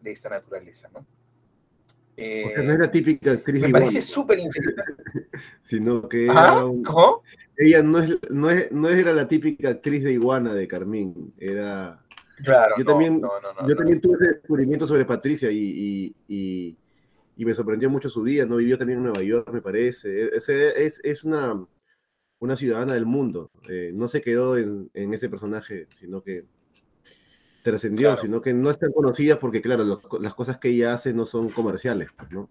de 0.00 0.12
esta 0.12 0.28
naturaleza, 0.28 0.88
¿no? 0.92 1.04
Eh, 2.16 2.54
no 2.62 2.72
era 2.72 2.90
típica 2.90 3.32
actriz. 3.32 3.60
Me 3.60 3.70
parece 3.70 4.00
súper 4.00 4.38
interesante. 4.38 4.92
Sino 5.64 6.08
que 6.08 6.28
ella 7.56 7.82
no, 7.82 7.98
es, 7.98 8.18
no, 8.30 8.50
es, 8.50 8.70
no 8.70 8.88
era 8.88 9.12
la 9.12 9.26
típica 9.26 9.70
actriz 9.70 10.04
de 10.04 10.12
Iguana 10.12 10.54
de 10.54 10.68
Carmín, 10.68 11.34
era 11.38 12.03
Claro, 12.42 12.74
yo 12.78 12.84
también, 12.84 13.20
yo 13.20 13.76
también 13.76 14.00
tuve 14.00 14.16
ese 14.20 14.32
descubrimiento 14.34 14.86
sobre 14.86 15.04
Patricia 15.04 15.50
y, 15.50 16.14
y, 16.26 16.76
y, 17.36 17.44
me 17.44 17.54
sorprendió 17.54 17.88
mucho 17.88 18.10
su 18.10 18.22
vida, 18.22 18.44
¿no? 18.44 18.56
Vivió 18.56 18.76
también 18.76 18.98
en 18.98 19.04
Nueva 19.04 19.22
York, 19.22 19.50
me 19.52 19.62
parece. 19.62 20.34
Es, 20.34 20.48
es, 20.48 21.00
es 21.04 21.24
una, 21.24 21.64
una 22.40 22.56
ciudadana 22.56 22.94
del 22.94 23.06
mundo. 23.06 23.50
Eh, 23.68 23.92
no 23.94 24.08
se 24.08 24.20
quedó 24.20 24.56
en, 24.56 24.90
en, 24.94 25.14
ese 25.14 25.28
personaje, 25.28 25.86
sino 26.00 26.22
que 26.22 26.44
trascendió, 27.62 28.16
sino 28.16 28.40
que 28.40 28.52
no 28.52 28.68
es 28.68 28.78
tan 28.78 28.92
conocida 28.92 29.38
porque, 29.38 29.62
claro, 29.62 30.00
las 30.20 30.34
cosas 30.34 30.58
que 30.58 30.68
ella 30.68 30.92
hace 30.92 31.14
no 31.14 31.24
son 31.24 31.50
comerciales, 31.50 32.08
pues, 32.16 32.30
¿no? 32.30 32.50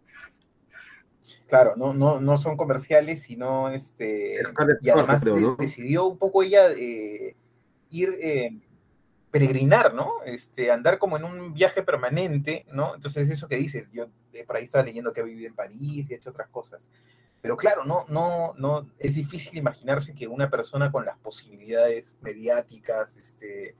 Claro, 1.47 1.75
no, 1.75 1.93
no, 1.93 2.19
no 2.19 2.37
son 2.37 2.57
comerciales, 2.57 3.21
sino 3.21 3.69
este. 3.69 4.39
Y 4.81 4.89
además 4.89 5.23
decidió 5.59 6.05
un 6.05 6.17
poco 6.17 6.41
ella 6.41 6.71
eh, 6.71 7.35
ir. 7.91 8.09
Eh, 8.19 8.59
peregrinar, 9.33 9.95
¿no? 9.95 10.21
Este, 10.27 10.69
andar 10.69 10.99
como 10.99 11.17
en 11.17 11.23
un 11.23 11.55
viaje 11.55 11.81
permanente, 11.81 12.67
¿no? 12.71 12.93
Entonces, 12.93 13.31
eso 13.31 13.47
que 13.47 13.55
dices, 13.55 13.89
yo 13.91 14.05
por 14.45 14.57
ahí 14.57 14.65
estaba 14.65 14.83
leyendo 14.83 15.11
que 15.11 15.21
ha 15.21 15.23
vivido 15.23 15.47
en 15.47 15.55
París 15.55 16.07
y 16.07 16.13
ha 16.13 16.17
hecho 16.17 16.29
otras 16.29 16.49
cosas. 16.49 16.87
Pero 17.41 17.57
claro, 17.57 17.83
no, 17.83 18.05
no, 18.09 18.53
no, 18.59 18.87
es 18.99 19.15
difícil 19.15 19.57
imaginarse 19.57 20.13
que 20.13 20.27
una 20.27 20.51
persona 20.51 20.91
con 20.91 21.03
las 21.03 21.17
posibilidades 21.17 22.15
mediáticas, 22.21 23.17
este, 23.17 23.75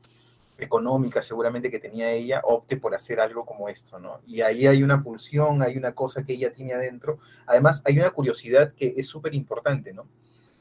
económicas 0.58 1.24
seguramente 1.24 1.70
que 1.70 1.78
tenía 1.78 2.10
ella, 2.10 2.42
opte 2.46 2.78
por 2.78 2.96
hacer 2.96 3.20
algo 3.20 3.46
como 3.46 3.70
esto, 3.70 4.00
¿no? 4.00 4.22
Y 4.26 4.42
ahí 4.42 4.66
hay 4.66 4.82
una 4.82 5.04
pulsión, 5.04 5.62
hay 5.62 5.78
una 5.78 5.94
cosa 5.94 6.24
que 6.24 6.34
ella 6.34 6.52
tiene 6.52 6.74
adentro. 6.74 7.20
Además, 7.46 7.84
hay 7.86 8.00
una 8.00 8.10
curiosidad 8.10 8.74
que 8.74 8.96
es 8.98 9.06
súper 9.06 9.36
importante, 9.36 9.94
¿no? 9.94 10.08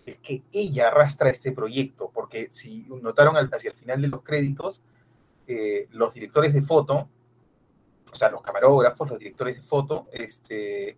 Es 0.06 0.18
que 0.18 0.42
ella 0.52 0.88
arrastra 0.88 1.30
este 1.30 1.52
proyecto, 1.52 2.11
porque 2.12 2.49
si 2.50 2.87
notaron 3.02 3.37
hacia 3.37 3.71
el 3.71 3.76
final 3.76 4.02
de 4.02 4.09
los 4.09 4.23
créditos, 4.23 4.80
eh, 5.47 5.88
los 5.92 6.14
directores 6.14 6.52
de 6.52 6.62
foto, 6.62 7.09
o 8.11 8.14
sea, 8.14 8.30
los 8.30 8.42
camarógrafos, 8.42 9.09
los 9.09 9.18
directores 9.18 9.56
de 9.56 9.62
foto, 9.62 10.09
este, 10.12 10.97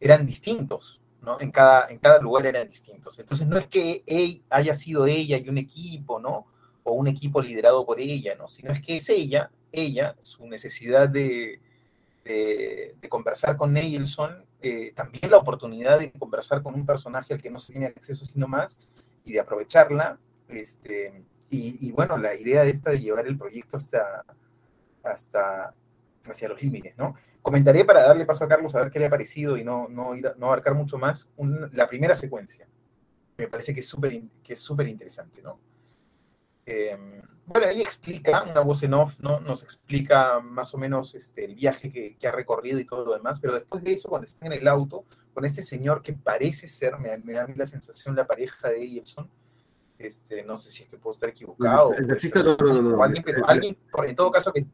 eran 0.00 0.26
distintos, 0.26 1.00
¿no? 1.22 1.40
En 1.40 1.50
cada, 1.50 1.88
en 1.88 1.98
cada 1.98 2.20
lugar 2.20 2.46
eran 2.46 2.68
distintos. 2.68 3.18
Entonces 3.18 3.46
no 3.46 3.56
es 3.58 3.66
que 3.66 4.02
haya 4.50 4.74
sido 4.74 5.06
ella 5.06 5.36
y 5.36 5.48
un 5.48 5.58
equipo, 5.58 6.18
¿no? 6.18 6.46
O 6.82 6.92
un 6.92 7.06
equipo 7.06 7.40
liderado 7.40 7.84
por 7.84 8.00
ella, 8.00 8.34
¿no? 8.36 8.48
Sino 8.48 8.72
es 8.72 8.80
que 8.80 8.96
es 8.96 9.08
ella, 9.08 9.50
ella, 9.72 10.16
su 10.22 10.46
necesidad 10.46 11.08
de, 11.08 11.60
de, 12.24 12.96
de 13.00 13.08
conversar 13.08 13.56
con 13.56 13.72
Nelson 13.72 14.48
eh, 14.60 14.92
también 14.94 15.30
la 15.30 15.36
oportunidad 15.36 16.00
de 16.00 16.10
conversar 16.10 16.62
con 16.62 16.74
un 16.74 16.84
personaje 16.84 17.32
al 17.32 17.40
que 17.40 17.50
no 17.50 17.60
se 17.60 17.72
tiene 17.72 17.86
acceso 17.86 18.24
sino 18.24 18.48
más 18.48 18.76
y 19.24 19.32
de 19.32 19.40
aprovecharla. 19.40 20.18
Este, 20.48 21.24
y, 21.50 21.90
bueno, 21.92 22.18
la 22.18 22.34
idea 22.34 22.64
esta 22.64 22.90
de 22.90 23.00
llevar 23.00 23.26
el 23.26 23.38
proyecto 23.38 23.78
hasta, 23.78 24.24
hasta 25.02 25.74
hacia 26.24 26.48
los 26.48 26.62
límites, 26.62 26.94
¿no? 26.98 27.14
Comentaré 27.40 27.86
para 27.86 28.02
darle 28.02 28.26
paso 28.26 28.44
a 28.44 28.48
Carlos 28.48 28.74
a 28.74 28.80
ver 28.80 28.90
qué 28.90 28.98
le 28.98 29.06
ha 29.06 29.10
parecido 29.10 29.56
y 29.56 29.64
no, 29.64 29.88
no, 29.88 30.14
ir 30.14 30.30
no 30.36 30.46
abarcar 30.46 30.74
mucho 30.74 30.98
más 30.98 31.30
la 31.72 31.86
primera 31.86 32.14
secuencia. 32.14 32.68
Me 33.38 33.48
parece 33.48 33.72
que 33.72 33.80
es 33.80 33.86
súper 33.86 34.88
interesante, 34.88 35.40
¿no? 35.40 35.58
Em, 36.70 37.22
bueno, 37.46 37.66
ahí 37.66 37.80
explica, 37.80 38.42
una 38.42 38.60
voz 38.60 38.82
en 38.82 38.92
off, 38.92 39.18
¿no? 39.20 39.40
Nos 39.40 39.62
explica 39.62 40.38
más 40.40 40.74
o 40.74 40.78
menos 40.78 41.14
este, 41.14 41.46
el 41.46 41.54
viaje 41.54 41.90
que, 41.90 42.28
ha 42.28 42.30
recorrido 42.30 42.78
y 42.78 42.84
todo 42.84 43.06
lo 43.06 43.14
demás, 43.14 43.40
pero 43.40 43.54
después 43.54 43.82
de 43.82 43.94
eso, 43.94 44.10
cuando 44.10 44.26
está 44.26 44.44
en 44.44 44.52
el 44.52 44.68
auto, 44.68 45.06
con 45.32 45.46
ese 45.46 45.62
señor 45.62 46.02
que 46.02 46.12
parece 46.12 46.68
ser, 46.68 46.98
me, 46.98 47.08
da 47.32 47.44
a 47.44 47.46
mí 47.46 47.54
la 47.56 47.64
sensación, 47.64 48.14
la 48.14 48.26
pareja 48.26 48.68
de 48.68 48.82
Eilson, 48.82 49.30
este, 49.98 50.44
no 50.44 50.58
sé 50.58 50.70
si 50.70 50.82
es 50.82 50.90
que 50.90 50.98
puedo 50.98 51.14
estar 51.14 51.30
equivocado. 51.30 51.94
El, 51.94 52.06
taxista, 52.06 52.42
no, 52.42 52.54
no, 52.58 52.82
no, 52.82 53.02
alguien, 53.02 53.24
pero 53.24 53.48
alguien, 53.48 53.78
en 54.04 54.16
todo 54.16 54.30
caso 54.30 54.52
que... 54.52 54.66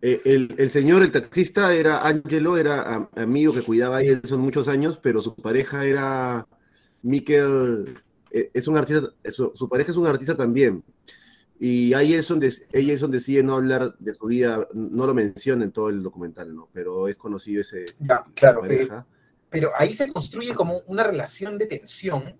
Eh, 0.00 0.22
el, 0.24 0.54
el, 0.56 0.70
señor, 0.70 1.02
el 1.02 1.12
taxista, 1.12 1.74
era 1.74 2.06
Angelo, 2.06 2.56
era 2.56 3.10
amigo 3.16 3.52
que 3.52 3.62
cuidaba 3.62 3.98
a 3.98 4.00
Eilson 4.00 4.40
muchos 4.40 4.66
años, 4.66 4.98
pero 5.02 5.20
su 5.20 5.34
pareja 5.34 5.84
era 5.84 6.48
Mikel, 7.02 8.02
es 8.52 8.68
un 8.68 8.76
artista, 8.76 9.08
su, 9.30 9.52
su 9.54 9.68
pareja 9.68 9.90
es 9.90 9.96
un 9.96 10.06
artista 10.06 10.36
también, 10.36 10.82
y 11.58 11.94
ahí 11.94 12.12
Elson, 12.12 12.38
decide 12.38 13.42
no 13.42 13.54
hablar 13.54 13.94
de 13.98 14.14
su 14.14 14.26
vida, 14.26 14.66
no 14.74 15.06
lo 15.06 15.14
menciona 15.14 15.64
en 15.64 15.72
todo 15.72 15.88
el 15.88 16.02
documental, 16.02 16.54
¿no? 16.54 16.68
Pero 16.72 17.08
es 17.08 17.16
conocido 17.16 17.62
ese. 17.62 17.86
Ya, 17.98 18.24
claro. 18.34 18.64
Eh, 18.66 18.88
pero 19.48 19.70
ahí 19.78 19.94
se 19.94 20.12
construye 20.12 20.54
como 20.54 20.82
una 20.86 21.02
relación 21.02 21.56
de 21.56 21.66
tensión 21.66 22.36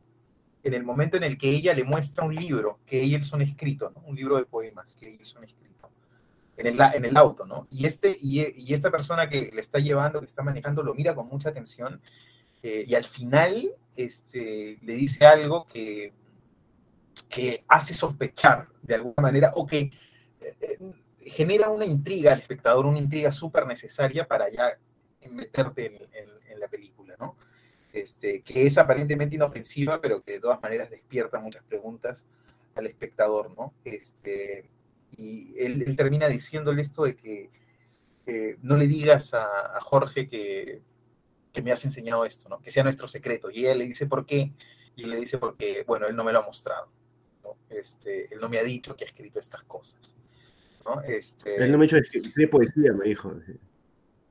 en 0.62 0.74
el 0.74 0.84
momento 0.84 1.16
en 1.16 1.22
el 1.22 1.38
que 1.38 1.48
ella 1.48 1.72
le 1.72 1.84
muestra 1.84 2.24
un 2.24 2.34
libro 2.34 2.80
que 2.84 3.02
Elson 3.14 3.40
ha 3.40 3.44
escrito, 3.44 3.90
¿no? 3.94 4.02
Un 4.02 4.16
libro 4.16 4.36
de 4.36 4.44
poemas 4.44 4.96
que 4.96 5.14
Elson 5.14 5.44
ha 5.44 5.46
escrito 5.46 5.88
en 6.58 6.66
el, 6.66 6.80
en 6.94 7.04
el 7.04 7.16
auto, 7.16 7.46
¿no? 7.46 7.66
Y, 7.70 7.86
este, 7.86 8.16
y, 8.20 8.72
esta 8.74 8.90
persona 8.90 9.28
que 9.28 9.50
le 9.54 9.60
está 9.60 9.78
llevando, 9.78 10.20
que 10.20 10.26
está 10.26 10.42
manejando, 10.42 10.82
lo 10.82 10.94
mira 10.94 11.14
con 11.14 11.28
mucha 11.28 11.50
atención 11.50 12.02
eh, 12.62 12.84
y 12.86 12.94
al 12.94 13.04
final 13.04 13.70
este, 13.96 14.78
le 14.82 14.94
dice 14.94 15.26
algo 15.26 15.66
que 15.66 16.12
que 17.28 17.64
hace 17.68 17.94
sospechar 17.94 18.68
de 18.82 18.94
alguna 18.94 19.14
manera 19.18 19.52
o 19.56 19.66
que 19.66 19.90
eh, 20.40 20.56
eh, 20.60 20.78
genera 21.20 21.70
una 21.70 21.84
intriga 21.84 22.32
al 22.32 22.40
espectador, 22.40 22.86
una 22.86 22.98
intriga 22.98 23.30
súper 23.30 23.66
necesaria 23.66 24.26
para 24.26 24.50
ya 24.50 24.78
meterte 25.30 26.08
en, 26.12 26.60
la 26.60 26.68
película, 26.68 27.14
¿no? 27.20 27.36
Este, 27.92 28.40
que 28.40 28.66
es 28.66 28.78
aparentemente 28.78 29.34
inofensiva, 29.34 30.00
pero 30.00 30.22
que 30.22 30.32
de 30.32 30.40
todas 30.40 30.62
maneras 30.62 30.88
despierta 30.88 31.38
muchas 31.38 31.62
preguntas 31.64 32.24
al 32.74 32.86
espectador, 32.86 33.54
¿no? 33.54 33.74
Este, 33.84 34.70
y 35.18 35.54
él, 35.58 35.94
termina 35.96 36.28
diciéndole 36.28 36.80
esto 36.80 37.04
de 37.04 37.14
que 37.14 37.50
no 38.62 38.78
le 38.78 38.86
digas 38.86 39.34
a, 39.34 39.78
Jorge 39.82 40.26
que, 40.26 40.80
que, 41.56 41.62
me 41.62 41.72
has 41.72 41.84
enseñado 41.84 42.24
esto, 42.24 42.48
¿no? 42.48 42.60
Que 42.60 42.70
sea 42.70 42.84
nuestro 42.84 43.08
secreto. 43.08 43.50
Y 43.50 43.60
ella 43.60 43.74
le 43.74 43.86
dice, 43.86 44.06
¿por 44.06 44.26
qué? 44.26 44.52
Y 44.94 45.04
le 45.04 45.16
dice 45.16 45.38
porque, 45.38 45.84
bueno, 45.86 46.06
él 46.06 46.14
no 46.14 46.24
me 46.24 46.32
lo 46.32 46.40
ha 46.40 46.46
mostrado. 46.46 46.90
¿no? 47.42 47.56
Este, 47.68 48.32
él 48.32 48.40
no 48.40 48.48
me 48.48 48.58
ha 48.58 48.62
dicho 48.62 48.94
que 48.96 49.04
ha 49.04 49.06
escrito 49.06 49.40
estas 49.40 49.62
cosas. 49.64 50.14
¿no? 50.84 51.02
Este, 51.02 51.56
él 51.56 51.72
no 51.72 51.78
me 51.78 51.84
ha 51.84 51.86
dicho 51.86 51.96
escribir 51.96 52.50
poesía, 52.50 52.92
me 52.92 53.08
dijo. 53.08 53.34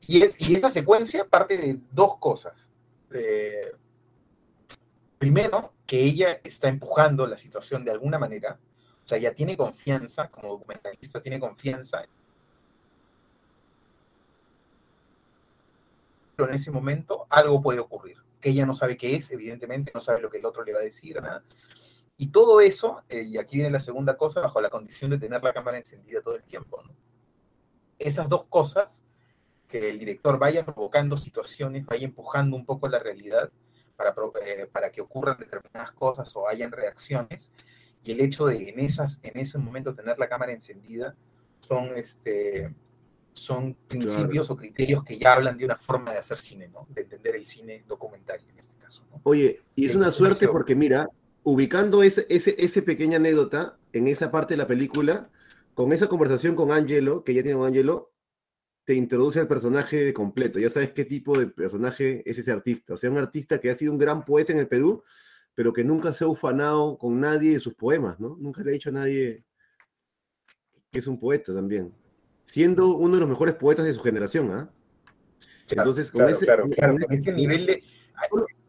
Y, 0.08 0.24
es, 0.24 0.39
y 0.39 0.55
esa 0.55 0.70
secuencia 0.70 1.27
parte 1.27 1.58
de 1.58 1.79
dos 1.91 2.17
cosas. 2.17 2.70
Eh, 3.12 3.72
primero, 5.17 5.74
que 5.86 6.01
ella 6.01 6.39
está 6.44 6.67
empujando 6.67 7.27
la 7.27 7.38
situación 7.38 7.84
de 7.84 7.91
alguna 7.91 8.20
manera, 8.20 8.60
o 9.03 9.08
sea, 9.08 9.17
ya 9.17 9.34
tiene 9.34 9.55
confianza, 9.55 10.29
como 10.29 10.50
documentalista 10.50 11.22
tiene 11.22 11.39
confianza. 11.39 12.05
Pero 16.36 16.50
en 16.50 16.56
ese 16.56 16.72
momento 16.72 17.27
algo 17.30 17.62
puede 17.62 17.80
ocurrir, 17.80 18.18
que 18.39 18.50
ella 18.50 18.65
no 18.65 18.74
sabe 18.74 18.98
qué 18.98 19.15
es, 19.15 19.32
evidentemente, 19.32 19.92
no 19.94 20.01
sabe 20.01 20.22
lo 20.22 20.30
que 20.30 20.38
el 20.38 20.46
otro 20.46 20.63
le 20.63 20.74
va 20.74 20.80
a 20.80 20.84
decir, 20.84 21.22
nada. 21.22 21.44
Y 22.18 22.27
todo 22.27 22.62
eso, 22.62 23.04
eh, 23.10 23.24
y 23.24 23.38
aquí 23.38 23.58
viene 23.58 23.72
la 23.72 23.80
segunda 23.80 24.15
cosa, 24.15 24.42
bajo 24.42 24.62
la 24.62 24.70
condición 24.70 25.12
de 25.12 25.18
tener 25.18 25.44
la 25.44 25.54
cámara 25.54 25.77
encendida 25.77 26.22
todo 26.22 26.36
el 26.36 26.44
tiempo. 26.44 26.82
¿no? 26.84 26.96
Esas 28.00 28.30
dos 28.30 28.46
cosas, 28.46 29.01
que 29.68 29.89
el 29.89 30.00
director 30.00 30.38
vaya 30.39 30.65
provocando 30.65 31.18
situaciones, 31.18 31.86
vaya 31.86 32.06
empujando 32.06 32.56
un 32.56 32.65
poco 32.65 32.88
la 32.88 33.00
realidad 33.00 33.51
para, 33.96 34.13
eh, 34.46 34.68
para 34.72 34.92
que 34.92 35.01
ocurran 35.01 35.38
determinadas 35.38 35.92
cosas 35.92 36.34
o 36.36 36.48
hayan 36.48 36.72
reacciones, 36.72 37.51
y 38.04 38.12
el 38.12 38.22
hecho 38.22 38.46
de 38.46 38.70
en, 38.70 38.80
esas, 38.80 39.20
en 39.24 39.38
ese 39.38 39.58
momento 39.58 39.96
tener 39.96 40.20
la 40.20 40.30
cámara 40.30 40.54
encendida 40.54 41.15
son, 41.60 41.98
este, 41.98 42.74
son 43.46 43.75
principios 43.88 44.50
o 44.50 44.56
criterios 44.56 45.04
que 45.04 45.18
ya 45.18 45.34
hablan 45.34 45.58
de 45.58 45.66
una 45.66 45.78
forma 45.78 46.12
de 46.12 46.20
hacer 46.20 46.38
cine, 46.38 46.68
¿no? 46.68 46.88
De 46.90 47.02
entender 47.04 47.36
el 47.36 47.46
cine 47.46 47.84
documental 47.88 48.40
en 48.50 48.58
este 48.58 48.75
caso. 48.78 49.04
¿no? 49.12 49.22
Oye, 49.24 49.62
y 49.75 49.86
es 49.86 49.96
una 49.96 50.12
suerte 50.12 50.48
porque 50.48 50.75
mira, 50.75 51.10
ubicando 51.44 52.04
ese, 52.04 52.25
ese, 52.30 52.56
ese 52.58 52.82
pequeña 52.82 53.18
anécdota 53.18 53.78
en 53.94 54.08
esa 54.08 54.32
parte 54.32 54.56
de 54.56 54.58
la 54.58 54.68
película, 54.68 55.30
con 55.74 55.94
esa 55.94 56.08
conversación 56.08 56.56
con 56.56 56.72
Angelo, 56.72 57.24
que 57.24 57.34
ya 57.34 57.44
tiene 57.44 57.58
con 57.58 57.68
Angelo, 57.68 58.12
te 58.84 58.96
introduce 58.96 59.40
al 59.40 59.48
personaje 59.48 60.14
completo. 60.14 60.60
Ya 60.60 60.70
sabes 60.70 60.92
qué 60.92 61.06
tipo 61.06 61.38
de 61.38 61.48
personaje 61.48 62.24
es 62.30 62.38
ese 62.38 62.52
artista. 62.52 62.94
O 62.94 62.98
sea, 62.98 63.12
un 63.12 63.18
artista 63.18 63.60
que 63.60 63.70
ha 63.70 63.75
sido 63.75 63.92
un 63.92 63.98
gran 63.98 64.25
poeta 64.25 64.54
en 64.54 64.60
el 64.60 64.68
Perú, 64.68 65.04
pero 65.54 65.74
que 65.74 65.84
nunca 65.84 66.14
se 66.14 66.24
ha 66.24 66.28
ufanado 66.28 66.98
con 66.98 67.20
nadie 67.20 67.54
de 67.54 67.60
sus 67.60 67.74
poemas, 67.74 68.20
¿no? 68.20 68.38
Nunca 68.40 68.62
le 68.64 68.72
ha 68.72 68.74
dicho 68.74 68.90
a 68.90 68.94
nadie 68.94 69.44
que 70.92 71.00
es 71.00 71.08
un 71.08 71.20
poeta 71.20 71.54
también. 71.54 71.94
Siendo 72.46 72.96
uno 72.96 73.16
de 73.16 73.22
los 73.22 73.30
mejores 73.30 73.56
poetas 73.56 73.86
de 73.86 73.94
su 73.94 74.02
generación, 74.02 74.52
¿ah? 74.52 74.70
Entonces, 75.68 76.12
con, 76.12 76.30
ese, 76.30 76.48
ese 77.10 77.34
nivel 77.34 77.66
de... 77.66 77.84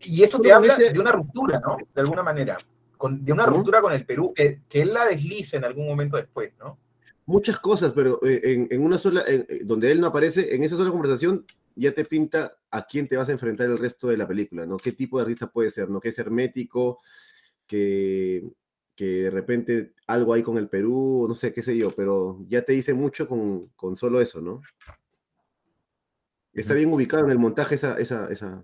Y 0.00 0.22
eso 0.22 0.40
te 0.40 0.52
habla 0.52 0.76
de 0.76 0.98
una 0.98 1.12
ruptura, 1.12 1.60
¿no? 1.60 1.76
De 1.94 2.00
alguna 2.00 2.22
manera. 2.22 2.56
Con, 2.96 3.24
de 3.24 3.32
una 3.32 3.44
ruptura 3.44 3.82
con 3.82 3.92
el 3.92 4.06
Perú, 4.06 4.32
que, 4.34 4.62
que, 4.68 4.80
él 4.80 4.94
la 4.94 5.04
deslice 5.04 5.58
en 5.58 5.64
algún 5.64 5.86
momento 5.86 6.16
después, 6.16 6.52
¿no? 6.58 6.78
Muchas 7.26 7.58
cosas, 7.60 7.92
pero 7.92 8.18
eh, 8.24 8.40
en, 8.44 8.68
en 8.70 8.82
una 8.82 8.96
sola, 8.96 9.22
en, 9.26 9.46
eh, 9.48 9.60
donde 9.64 9.92
él 9.92 10.00
no 10.00 10.06
aparece, 10.06 10.54
en 10.54 10.62
esa 10.62 10.76
sola 10.76 10.90
conversación 10.90 11.44
ya 11.74 11.92
te 11.92 12.06
pinta 12.06 12.52
a 12.70 12.86
quién 12.86 13.06
te 13.06 13.16
vas 13.16 13.28
a 13.28 13.32
enfrentar 13.32 13.66
el 13.66 13.78
resto 13.78 14.08
de 14.08 14.16
la 14.16 14.26
película, 14.26 14.64
¿no? 14.64 14.78
¿Qué 14.78 14.92
tipo 14.92 15.18
de 15.18 15.24
artista 15.24 15.46
puede 15.46 15.70
ser, 15.70 15.90
¿no? 15.90 16.00
Que 16.00 16.08
es 16.08 16.18
hermético, 16.18 17.00
que, 17.66 18.44
que 18.96 19.04
de 19.04 19.30
repente 19.30 19.92
algo 20.06 20.32
hay 20.32 20.42
con 20.42 20.56
el 20.56 20.68
Perú, 20.68 21.26
no 21.28 21.34
sé, 21.34 21.52
qué 21.52 21.62
sé 21.62 21.76
yo, 21.76 21.90
pero 21.90 22.38
ya 22.48 22.62
te 22.62 22.72
dice 22.72 22.94
mucho 22.94 23.28
con, 23.28 23.68
con 23.76 23.94
solo 23.96 24.20
eso, 24.20 24.40
¿no? 24.40 24.62
Está 26.54 26.72
bien 26.72 26.90
ubicado 26.90 27.24
en 27.24 27.30
el 27.30 27.38
montaje 27.38 27.74
esa... 27.74 27.98
esa, 27.98 28.28
esa... 28.30 28.62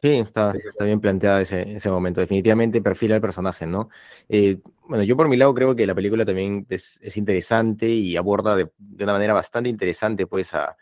Sí, 0.00 0.18
está, 0.18 0.52
está, 0.52 0.84
bien 0.84 1.00
planteado 1.00 1.40
ese, 1.40 1.76
ese 1.76 1.88
momento. 1.88 2.20
Definitivamente 2.20 2.82
perfila 2.82 3.16
el 3.16 3.20
personaje, 3.20 3.66
¿no? 3.66 3.88
Eh, 4.28 4.58
bueno, 4.88 5.04
yo 5.04 5.16
por 5.16 5.28
mi 5.28 5.36
lado 5.36 5.54
creo 5.54 5.76
que 5.76 5.86
la 5.86 5.94
película 5.94 6.24
también 6.24 6.66
es, 6.70 6.98
es 7.00 7.16
interesante 7.16 7.88
y 7.88 8.16
aborda 8.16 8.56
de, 8.56 8.70
de, 8.78 9.04
una 9.04 9.12
manera 9.12 9.32
bastante 9.32 9.68
interesante, 9.68 10.26
pues, 10.26 10.54
a, 10.54 10.76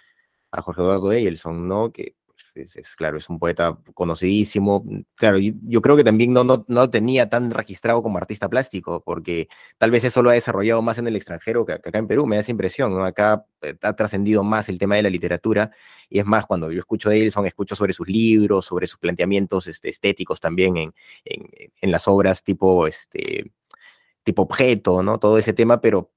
a 0.51 0.62
Jorge 0.62 0.81
Eduardo 0.81 1.12
Eielson, 1.12 1.68
¿no? 1.68 1.92
Que 1.92 2.14
es, 2.55 2.95
claro, 2.97 3.19
es 3.19 3.29
un 3.29 3.39
poeta 3.39 3.79
conocidísimo. 3.95 4.85
Claro, 5.15 5.39
yo, 5.39 5.83
creo 5.83 5.97
que 5.97 6.05
también 6.05 6.33
no, 6.33 6.45
no, 6.45 6.65
no, 6.69 6.91
tenía 6.91 7.29
tan 7.29 7.51
registrado 7.51 8.03
como 8.03 8.19
artista 8.19 8.49
plástico, 8.49 9.03
porque 9.05 9.49
tal 9.79 9.91
vez 9.91 10.05
eso 10.05 10.23
lo 10.23 10.31
ha 10.31 10.35
desarrollado 10.35 10.83
más 10.83 10.99
en 10.99 11.07
el 11.07 11.17
extranjero 11.17 11.65
que, 11.65 11.73
acá 11.75 11.99
en 11.99 12.07
Perú, 12.07 12.27
me 12.27 12.37
da 12.37 12.43
esa 12.43 12.51
impresión. 12.51 13.01
Acá 13.05 13.45
eh, 13.63 13.75
ha 13.83 13.95
trascendido 13.95 14.43
más 14.43 14.69
el 14.69 14.79
tema 14.79 14.97
de 14.97 15.03
la 15.03 15.11
literatura, 15.11 15.71
y 16.09 16.19
es 16.19 16.27
más, 16.27 16.47
cuando 16.47 16.71
yo 16.71 16.81
escucho 16.81 17.11
de 17.11 17.17
Eielson, 17.17 17.47
escucho 17.47 17.77
sobre 17.77 17.93
sus 17.93 18.09
libros, 18.09 18.67
sobre 18.67 18.87
sus 18.87 18.99
planteamientos 18.99 19.67
este, 19.67 19.89
estéticos 19.89 20.41
también 20.41 20.77
en, 20.77 20.95
en, 21.25 21.49
en 21.81 21.91
las 21.91 22.09
obras 22.09 22.43
tipo, 22.43 22.87
este, 22.87 23.53
tipo 24.31 24.43
objeto, 24.43 25.03
¿no? 25.03 25.19
Todo 25.19 25.38
ese 25.38 25.53
tema, 25.53 25.81
pero 25.81 26.12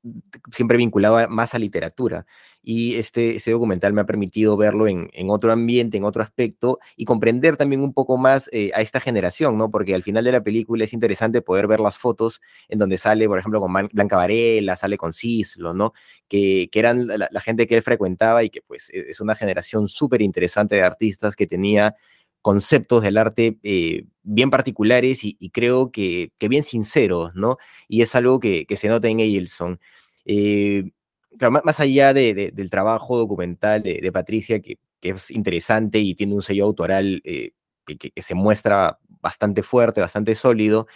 siempre 0.51 0.77
vinculaba 0.77 1.27
más 1.27 1.55
a 1.55 1.59
literatura. 1.59 2.27
Y 2.61 2.95
este, 2.95 3.35
este 3.35 3.51
documental 3.51 3.91
me 3.91 4.01
ha 4.01 4.05
permitido 4.05 4.55
verlo 4.55 4.87
en, 4.87 5.09
otro 5.29 5.51
ambiente, 5.51 5.97
en 5.97 6.03
otro 6.03 6.21
aspecto, 6.21 6.79
y 6.95 7.05
comprender 7.05 7.57
también 7.57 7.81
un 7.81 7.91
poco 7.91 8.17
más 8.17 8.49
eh, 8.53 8.71
a 8.75 8.81
esta 8.81 8.99
generación, 8.99 9.57
¿no? 9.57 9.71
Porque 9.71 9.95
al 9.95 10.03
final 10.03 10.23
de 10.23 10.31
la 10.31 10.43
película 10.43 10.83
es 10.83 10.93
interesante 10.93 11.41
poder 11.41 11.65
ver 11.65 11.79
las 11.79 11.97
fotos 11.97 12.39
en 12.69 12.77
donde 12.77 12.99
sale, 12.99 13.27
por 13.27 13.39
ejemplo, 13.39 13.59
con 13.59 13.73
Blanca 13.91 14.15
Varela, 14.15 14.75
sale 14.75 14.95
con 14.95 15.11
Cislo, 15.11 15.73
¿no? 15.73 15.93
Que, 16.27 16.69
que 16.71 16.79
eran 16.79 17.07
la, 17.07 17.27
la, 17.31 17.41
gente 17.41 17.65
que 17.67 17.75
él 17.77 17.81
frecuentaba 17.81 18.43
y 18.43 18.51
que 18.51 18.61
pues 18.61 18.91
e, 18.91 19.09
es 19.09 19.19
una 19.21 19.35
generación 19.35 19.89
súper 19.89 20.21
interesante 20.21 20.75
de 20.75 20.83
artistas 20.83 21.35
que 21.35 21.47
tenía 21.47 21.95
conceptos 22.43 23.01
del 23.01 23.17
arte 23.17 23.57
eh, 23.63 24.05
bien 24.21 24.51
particulares 24.51 25.21
y, 25.23 25.49
creo 25.51 25.91
que, 25.91 26.33
que, 26.37 26.49
bien 26.49 26.63
sinceros, 26.65 27.33
¿no? 27.35 27.57
Y 27.87 28.01
es 28.01 28.13
algo 28.15 28.39
que, 28.39 28.65
que 28.65 28.75
se 28.77 28.89
nota 28.89 29.07
en 29.07 29.21
Eielson. 29.21 29.79
Eh, 30.25 30.91
claro, 31.39 31.53
más, 31.63 31.79
allá 31.79 32.13
de, 32.13 32.33
de, 32.33 32.51
del 32.51 32.69
trabajo 32.69 33.17
documental 33.17 33.81
de, 33.81 34.11
Patricia, 34.11 34.61
que, 34.61 34.77
es 35.01 35.31
interesante 35.31 35.99
y 35.99 36.15
tiene 36.15 36.33
un 36.33 36.41
sello 36.43 36.65
autoral 36.65 37.21
eh, 37.23 37.51
que, 37.85 38.11
se 38.21 38.35
muestra 38.35 38.99
bastante 39.21 39.63
fuerte, 39.63 40.01
bastante 40.01 40.35
sólido, 40.35 40.87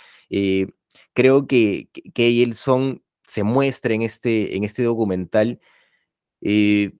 creo 1.13 1.47
que, 1.47 1.89
que 2.13 2.25
Eielson 2.27 3.01
se 3.25 3.43
muestra 3.43 3.93
en 3.93 4.01
este, 4.01 4.57
en 4.57 4.65
este 4.65 4.83
documental, 4.83 5.61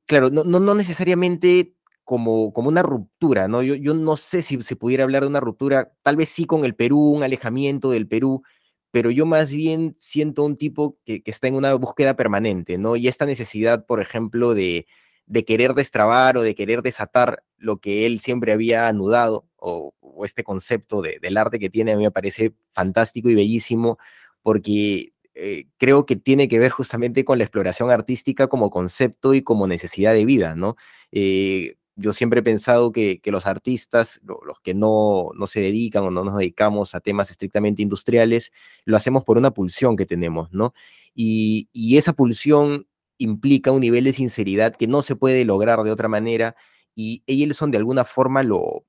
claro, 0.06 0.30
no, 0.30 0.46
no, 0.46 0.60
no 0.62 0.74
necesariamente 0.74 1.77
como, 2.08 2.54
como 2.54 2.70
una 2.70 2.84
ruptura, 2.84 3.50
¿no? 3.50 3.62
Yo, 3.64 3.76
yo 3.76 3.94
no 3.94 4.16
sé 4.16 4.42
si 4.42 4.62
se 4.62 4.78
pudiera 4.78 5.04
hablar 5.04 5.24
de 5.24 5.28
una 5.28 5.42
ruptura, 5.42 5.92
tal 6.04 6.16
vez 6.16 6.30
sí 6.30 6.46
con 6.46 6.64
el 6.64 6.74
Perú, 6.74 7.00
un 7.12 7.22
alejamiento 7.24 7.92
del 7.92 8.08
Perú, 8.08 8.44
pero 8.92 9.12
yo 9.12 9.26
más 9.26 9.52
bien 9.52 9.98
siento 10.00 10.46
un 10.46 10.56
tipo 10.56 10.98
que, 11.06 11.22
que 11.22 11.32
está 11.32 11.50
en 11.50 11.56
una 11.56 11.74
búsqueda 11.74 12.16
permanente, 12.16 12.78
¿no? 12.78 12.96
Y 12.96 13.10
esta 13.10 13.26
necesidad, 13.26 13.86
por 13.86 14.00
ejemplo, 14.02 14.54
de, 14.54 14.88
de 15.26 15.44
querer 15.44 15.74
destrabar 15.74 16.38
o 16.38 16.44
de 16.44 16.56
querer 16.56 16.82
desatar 16.82 17.44
lo 17.58 17.80
que 17.80 18.06
él 18.06 18.22
siempre 18.22 18.54
había 18.54 18.88
anudado, 18.88 19.46
o, 19.58 19.92
o 20.00 20.24
este 20.24 20.46
concepto 20.46 21.02
de, 21.02 21.20
del 21.22 21.36
arte 21.36 21.60
que 21.60 21.70
tiene, 21.70 21.92
a 21.92 21.98
mí 21.98 22.04
me 22.04 22.12
parece 22.12 22.54
fantástico 22.72 23.30
y 23.30 23.36
bellísimo, 23.36 23.98
porque 24.44 25.12
eh, 25.36 25.66
creo 25.78 26.06
que 26.06 26.16
tiene 26.16 26.48
que 26.48 26.58
ver 26.60 26.72
justamente 26.72 27.26
con 27.26 27.38
la 27.38 27.44
exploración 27.44 27.92
artística 27.92 28.48
como 28.48 28.70
concepto 28.70 29.34
y 29.34 29.44
como 29.44 29.68
necesidad 29.68 30.14
de 30.14 30.26
vida, 30.26 30.56
¿no? 30.56 30.78
Eh, 31.12 31.76
yo 31.98 32.14
siempre 32.14 32.40
he 32.42 32.44
pensado 32.44 32.92
que, 32.92 33.20
que 33.20 33.32
los 33.32 33.48
artistas, 33.48 34.20
lo, 34.24 34.40
los 34.46 34.60
que 34.62 34.74
no, 34.76 35.32
no, 35.36 35.48
se 35.48 35.60
dedican 35.60 36.04
o 36.04 36.12
no 36.12 36.24
nos 36.24 36.38
dedicamos 36.38 36.94
a 36.96 37.00
temas 37.00 37.32
estrictamente 37.32 37.82
industriales, 37.82 38.54
lo 38.86 38.98
hacemos 38.98 39.24
por 39.24 39.38
una 39.38 39.52
pulsión 39.52 39.98
que 39.98 40.06
tenemos, 40.06 40.52
¿no? 40.54 40.74
Y, 41.16 41.70
y, 41.74 41.98
esa 41.98 42.14
pulsión 42.14 42.88
implica 43.18 43.72
un 43.72 43.82
nivel 43.82 44.04
de 44.04 44.14
sinceridad 44.14 44.76
que 44.76 44.88
no 44.88 45.02
se 45.02 45.16
puede 45.16 45.44
lograr 45.44 45.82
de 45.82 45.92
otra 45.92 46.08
manera 46.08 46.56
y 46.96 47.24
Eielson 47.26 47.72
de 47.72 47.78
alguna 47.78 48.06
forma 48.06 48.44
lo, 48.44 48.86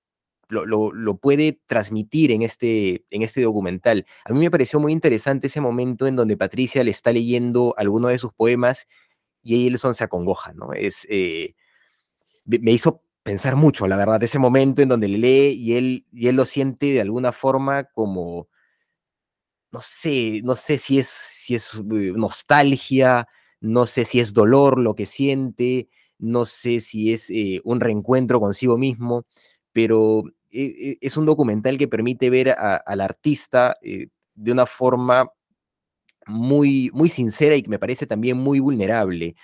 lo, 0.51 0.67
lo, 0.67 0.93
lo, 0.93 1.17
puede 1.17 1.61
transmitir 1.67 2.31
en 2.33 2.43
este, 2.43 3.07
en 3.11 3.23
este 3.23 3.41
documental. 3.43 4.07
A 4.27 4.35
mí 4.35 4.41
me 4.41 4.51
pareció 4.51 4.81
muy 4.81 4.93
interesante 4.93 5.47
ese 5.47 5.63
momento 5.63 6.07
en 6.07 6.17
donde 6.17 6.37
Patricia 6.37 6.85
le 6.85 6.91
está 6.91 7.13
leyendo 7.13 7.75
alguno 7.79 8.09
de 8.09 8.19
sus 8.19 8.35
poemas 8.35 8.87
y 9.43 9.55
Eielson 9.55 9.95
se 9.95 10.05
acongoja, 10.05 10.53
¿no? 10.53 10.75
Es... 10.75 11.07
Eh, 11.09 11.55
me 12.49 12.73
hizo 12.73 13.03
pensar 13.23 13.57
mucho, 13.57 13.87
la 13.87 13.97
verdad, 13.97 14.23
ese 14.23 14.39
momento 14.39 14.81
en 14.81 14.89
donde 14.89 15.09
le 15.09 15.19
lee 15.19 15.51
y 15.53 15.75
él, 15.75 16.07
y 16.13 16.29
él 16.29 16.37
lo 16.37 16.47
siente 16.47 16.87
de 16.87 17.01
alguna 17.03 17.33
forma 17.33 17.85
como, 17.85 18.49
no 19.71 19.81
sé, 19.83 20.41
no 20.45 20.57
sé 20.57 20.79
si 20.79 20.99
es, 20.99 21.09
si 21.09 21.55
es 21.55 21.75
eh, 21.75 22.13
nostalgia, 22.17 23.29
no 23.61 23.87
sé 23.87 24.05
si 24.05 24.21
es 24.21 24.33
dolor 24.33 24.79
lo 24.79 24.95
que 24.95 25.05
siente, 25.07 25.89
no 26.19 26.47
sé 26.47 26.81
si 26.81 27.13
es 27.13 27.29
eh, 27.31 27.61
un 27.65 27.81
reencuentro 27.81 28.41
consigo 28.41 28.79
mismo, 28.79 29.27
pero 29.73 30.23
eh, 30.51 30.97
es 31.01 31.17
un 31.19 31.27
documental 31.27 31.77
que 31.77 31.89
permite 31.89 32.31
ver 32.31 32.51
al 32.59 33.01
artista 33.03 33.77
de 33.83 34.53
una 34.53 34.65
forma 34.67 35.31
muy, 36.27 36.91
muy 36.95 37.11
sincera 37.11 37.57
y 37.57 37.63
que 37.63 37.71
me 37.71 37.79
parece 37.79 38.07
también 38.07 38.39
muy 38.39 38.61
vulnerable. 38.61 39.37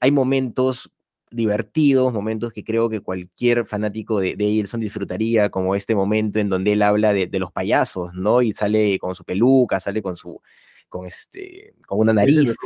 Hay 0.00 0.10
momentos 0.12 0.90
divertidos, 1.34 2.12
momentos 2.12 2.52
que 2.52 2.64
creo 2.64 2.88
que 2.88 3.00
cualquier 3.00 3.66
fanático 3.66 4.20
de, 4.20 4.36
de 4.36 4.44
Ailson 4.44 4.80
disfrutaría, 4.80 5.50
como 5.50 5.74
este 5.74 5.94
momento 5.94 6.38
en 6.38 6.48
donde 6.48 6.72
él 6.72 6.82
habla 6.82 7.12
de, 7.12 7.26
de, 7.26 7.38
los 7.38 7.52
payasos, 7.52 8.14
¿no? 8.14 8.42
Y 8.42 8.52
sale 8.52 8.98
con 8.98 9.14
su 9.14 9.24
peluca, 9.24 9.80
sale 9.80 10.02
con 10.02 10.16
su 10.16 10.40
con 10.88 11.06
este 11.06 11.74
con 11.86 11.98
una 11.98 12.12
nariz. 12.12 12.56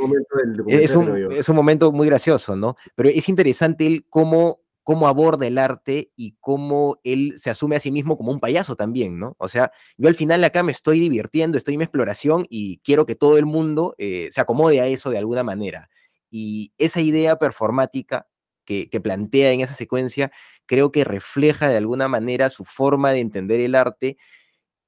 Es, 0.67 0.95
un, 0.95 1.33
es 1.33 1.49
un 1.49 1.57
momento 1.57 1.91
muy 1.93 2.07
gracioso, 2.07 2.57
¿no? 2.57 2.77
Pero 2.95 3.09
es 3.09 3.29
interesante 3.29 3.87
el 3.87 4.07
cómo 4.09 4.61
cómo 4.89 5.07
aborda 5.07 5.47
el 5.47 5.59
arte 5.59 6.13
y 6.17 6.35
cómo 6.41 6.99
él 7.05 7.35
se 7.37 7.51
asume 7.51 7.77
a 7.77 7.81
sí 7.81 7.91
mismo 7.91 8.17
como 8.17 8.33
un 8.33 8.41
payaso 8.41 8.75
también, 8.75 9.19
¿no? 9.19 9.37
O 9.39 9.47
sea, 9.47 9.71
yo 9.99 10.09
al 10.09 10.15
final 10.15 10.43
acá 10.45 10.63
me 10.63 10.73
estoy 10.73 10.99
divirtiendo, 10.99 11.59
estoy 11.59 11.75
en 11.75 11.81
mi 11.81 11.85
exploración 11.85 12.47
y 12.49 12.79
quiero 12.79 13.05
que 13.05 13.15
todo 13.15 13.37
el 13.37 13.45
mundo 13.45 13.95
eh, 13.99 14.31
se 14.33 14.41
acomode 14.41 14.81
a 14.81 14.87
eso 14.87 15.11
de 15.11 15.19
alguna 15.19 15.43
manera. 15.43 15.91
Y 16.31 16.73
esa 16.79 17.03
idea 17.03 17.39
performática 17.39 18.28
que, 18.69 19.01
plantea 19.01 19.53
en 19.53 19.61
esa 19.61 19.75
secuencia 19.75 20.31
creo 20.67 20.93
que 20.93 21.05
refleja 21.05 21.69
de 21.69 21.79
alguna 21.79 22.09
manera 22.09 22.51
su 22.51 22.65
forma 22.65 23.13
de 23.13 23.21
entender 23.21 23.61
el 23.61 23.75
arte 23.75 24.19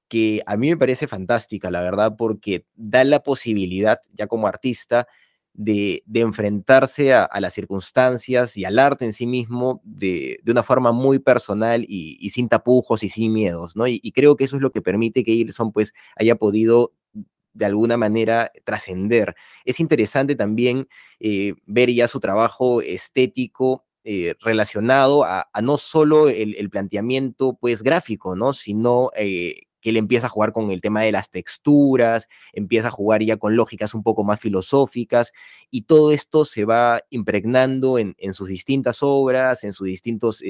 que 0.08 0.42
a 0.46 0.56
mí 0.56 0.68
me 0.68 0.76
parece 0.76 1.06
fantástica, 1.06 1.70
la 1.70 1.80
verdad, 1.80 2.16
porque 2.18 2.66
da 2.74 3.04
la 3.04 3.20
posibilidad, 3.22 4.00
ya 4.12 4.26
como 4.26 4.48
artista, 4.48 5.06
de, 5.54 6.02
enfrentarse 6.12 7.14
a, 7.14 7.28
las 7.40 7.54
circunstancias 7.54 8.56
y 8.56 8.64
al 8.64 8.78
arte 8.78 9.04
en 9.04 9.12
sí 9.12 9.26
mismo 9.26 9.80
de, 9.84 10.40
una 10.46 10.62
forma 10.64 10.90
muy 10.92 11.20
personal 11.20 11.84
y, 11.88 12.28
sin 12.30 12.48
tapujos 12.48 13.02
y 13.04 13.08
sin 13.08 13.32
miedos, 13.32 13.76
¿no? 13.76 13.86
Y, 13.86 14.00
creo 14.12 14.36
que 14.36 14.44
eso 14.44 14.56
es 14.56 14.62
lo 14.62 14.72
que 14.72 14.82
permite 14.82 15.22
que 15.22 15.32
Ilson 15.32 15.72
pues 15.72 15.94
haya 16.16 16.34
podido 16.34 16.92
de 17.52 17.66
alguna 17.66 17.96
manera 17.96 18.50
trascender. 18.64 19.34
Es 19.64 19.80
interesante 19.80 20.36
también 20.36 20.88
eh, 21.18 21.54
ver 21.66 21.90
ya 21.92 22.08
su 22.08 22.20
trabajo 22.20 22.82
estético 22.82 23.84
eh, 24.04 24.34
relacionado 24.40 25.24
a, 25.24 25.46
no 25.62 25.76
solo 25.76 26.28
el, 26.30 26.70
planteamiento 26.70 27.58
pues 27.60 27.82
gráfico, 27.82 28.34
¿no? 28.34 28.52
Sino 28.54 29.10
eh, 29.14 29.62
que 29.82 29.90
él 29.90 29.98
empieza 29.98 30.26
a 30.26 30.30
jugar 30.30 30.52
con 30.52 30.70
el 30.70 30.80
tema 30.80 31.02
de 31.02 31.12
las 31.12 31.30
texturas, 31.30 32.28
empieza 32.52 32.88
a 32.88 32.92
jugar 32.92 33.22
ya 33.22 33.36
con 33.36 33.56
lógicas 33.56 33.94
un 33.94 34.02
poco 34.02 34.24
más 34.24 34.40
filosóficas, 34.40 35.32
y 35.70 35.82
todo 35.82 36.12
esto 36.12 36.44
se 36.44 36.64
va 36.64 37.02
impregnando 37.10 37.98
en, 37.98 38.14
sus 38.32 38.48
distintas 38.48 39.02
obras, 39.02 39.64
en 39.64 39.72
sus 39.72 39.86
distintos... 39.86 40.42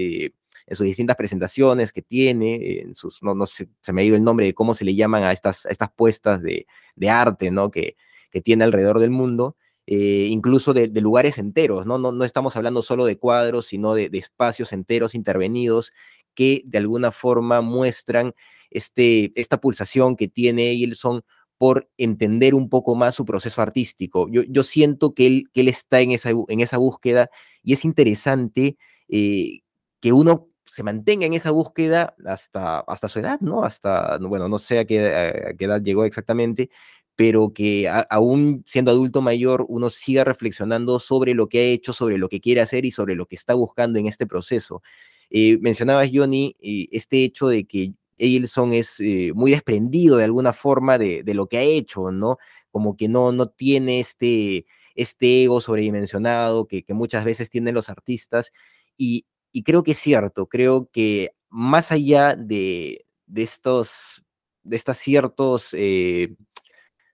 en 0.70 0.76
sus 0.76 0.86
distintas 0.86 1.16
presentaciones 1.16 1.92
que 1.92 2.00
tiene, 2.00 2.78
en 2.78 2.94
sus, 2.94 3.22
no, 3.24 3.34
no 3.34 3.48
sé, 3.48 3.68
se 3.82 3.92
me 3.92 4.02
ha 4.02 4.04
ido 4.04 4.14
el 4.14 4.22
nombre 4.22 4.46
de 4.46 4.54
cómo 4.54 4.72
se 4.74 4.84
le 4.84 4.94
llaman 4.94 5.24
a 5.24 5.32
estas, 5.32 5.66
estas 5.66 5.90
puestas 5.90 6.40
de, 6.40 6.64
arte, 7.08 7.50
¿no? 7.50 7.72
Que, 7.72 7.96
que 8.30 8.40
tiene 8.40 8.62
alrededor 8.62 9.00
del 9.00 9.10
mundo, 9.10 9.56
eh, 9.86 10.28
incluso 10.30 10.72
de, 10.72 10.86
lugares 11.00 11.38
enteros, 11.38 11.86
¿no? 11.86 11.98
¿no? 11.98 12.12
No 12.12 12.24
estamos 12.24 12.54
hablando 12.54 12.82
solo 12.82 13.04
de 13.04 13.18
cuadros, 13.18 13.66
sino 13.66 13.94
de, 13.94 14.10
espacios 14.12 14.72
enteros 14.72 15.16
intervenidos 15.16 15.92
que 16.34 16.62
de 16.64 16.78
alguna 16.78 17.10
forma 17.10 17.62
muestran 17.62 18.32
este, 18.70 19.32
esta 19.34 19.60
pulsación 19.60 20.14
que 20.14 20.28
tiene 20.28 20.70
Eilson 20.70 21.22
por 21.58 21.90
entender 21.98 22.54
un 22.54 22.68
poco 22.68 22.94
más 22.94 23.16
su 23.16 23.24
proceso 23.24 23.60
artístico. 23.60 24.28
Yo, 24.30 24.42
yo 24.48 24.62
siento 24.62 25.14
que 25.14 25.26
él, 25.26 25.44
que 25.52 25.62
él 25.62 25.68
está 25.68 26.00
en 26.00 26.12
esa, 26.12 26.30
en 26.30 26.60
esa 26.60 26.78
búsqueda 26.78 27.28
y 27.64 27.72
es 27.72 27.84
interesante 27.84 28.78
eh, 29.08 29.62
que 30.00 30.12
uno 30.12 30.49
se 30.72 30.82
mantenga 30.82 31.26
en 31.26 31.34
esa 31.34 31.50
búsqueda 31.50 32.14
hasta, 32.24 32.80
hasta 32.80 33.08
su 33.08 33.18
edad, 33.18 33.40
¿no? 33.40 33.64
Hasta, 33.64 34.18
bueno, 34.18 34.48
no 34.48 34.58
sé 34.58 34.78
a 34.78 34.84
qué, 34.84 35.54
qué 35.58 35.64
edad 35.64 35.82
llegó 35.82 36.04
exactamente, 36.04 36.70
pero 37.16 37.52
que 37.52 37.90
aún 38.08 38.62
siendo 38.66 38.90
adulto 38.90 39.20
mayor 39.20 39.66
uno 39.68 39.90
siga 39.90 40.24
reflexionando 40.24 41.00
sobre 41.00 41.34
lo 41.34 41.48
que 41.48 41.58
ha 41.58 41.64
hecho, 41.64 41.92
sobre 41.92 42.18
lo 42.18 42.28
que 42.28 42.40
quiere 42.40 42.60
hacer 42.60 42.84
y 42.84 42.92
sobre 42.92 43.14
lo 43.14 43.26
que 43.26 43.36
está 43.36 43.54
buscando 43.54 43.98
en 43.98 44.06
este 44.06 44.26
proceso. 44.26 44.82
Eh, 45.30 45.58
mencionabas, 45.60 46.10
Johnny, 46.12 46.56
eh, 46.60 46.88
este 46.92 47.24
hecho 47.24 47.48
de 47.48 47.64
que 47.64 47.92
Eilson 48.18 48.72
es 48.72 48.96
eh, 49.00 49.32
muy 49.34 49.50
desprendido 49.52 50.16
de 50.16 50.24
alguna 50.24 50.52
forma 50.52 50.98
de, 50.98 51.22
lo 51.34 51.46
que 51.46 51.58
ha 51.58 51.62
hecho, 51.62 52.10
¿no? 52.10 52.38
Como 52.70 52.96
que 52.96 53.08
no, 53.08 53.32
no 53.32 53.48
tiene 53.48 54.00
este, 54.00 54.66
este 54.94 55.44
ego 55.44 55.60
sobredimensionado 55.60 56.66
que, 56.66 56.84
muchas 56.90 57.24
veces 57.24 57.50
tienen 57.50 57.74
los 57.74 57.88
artistas. 57.88 58.52
Y, 58.96 59.26
creo 59.64 59.82
que 59.82 59.92
es 59.92 59.98
cierto, 59.98 60.46
creo 60.46 60.88
que 60.92 61.32
más 61.48 61.92
allá 61.92 62.36
de, 62.36 63.04
estos, 63.34 64.24
de 64.62 64.76
estas 64.76 64.98
ciertos, 64.98 65.70
eh, 65.72 66.36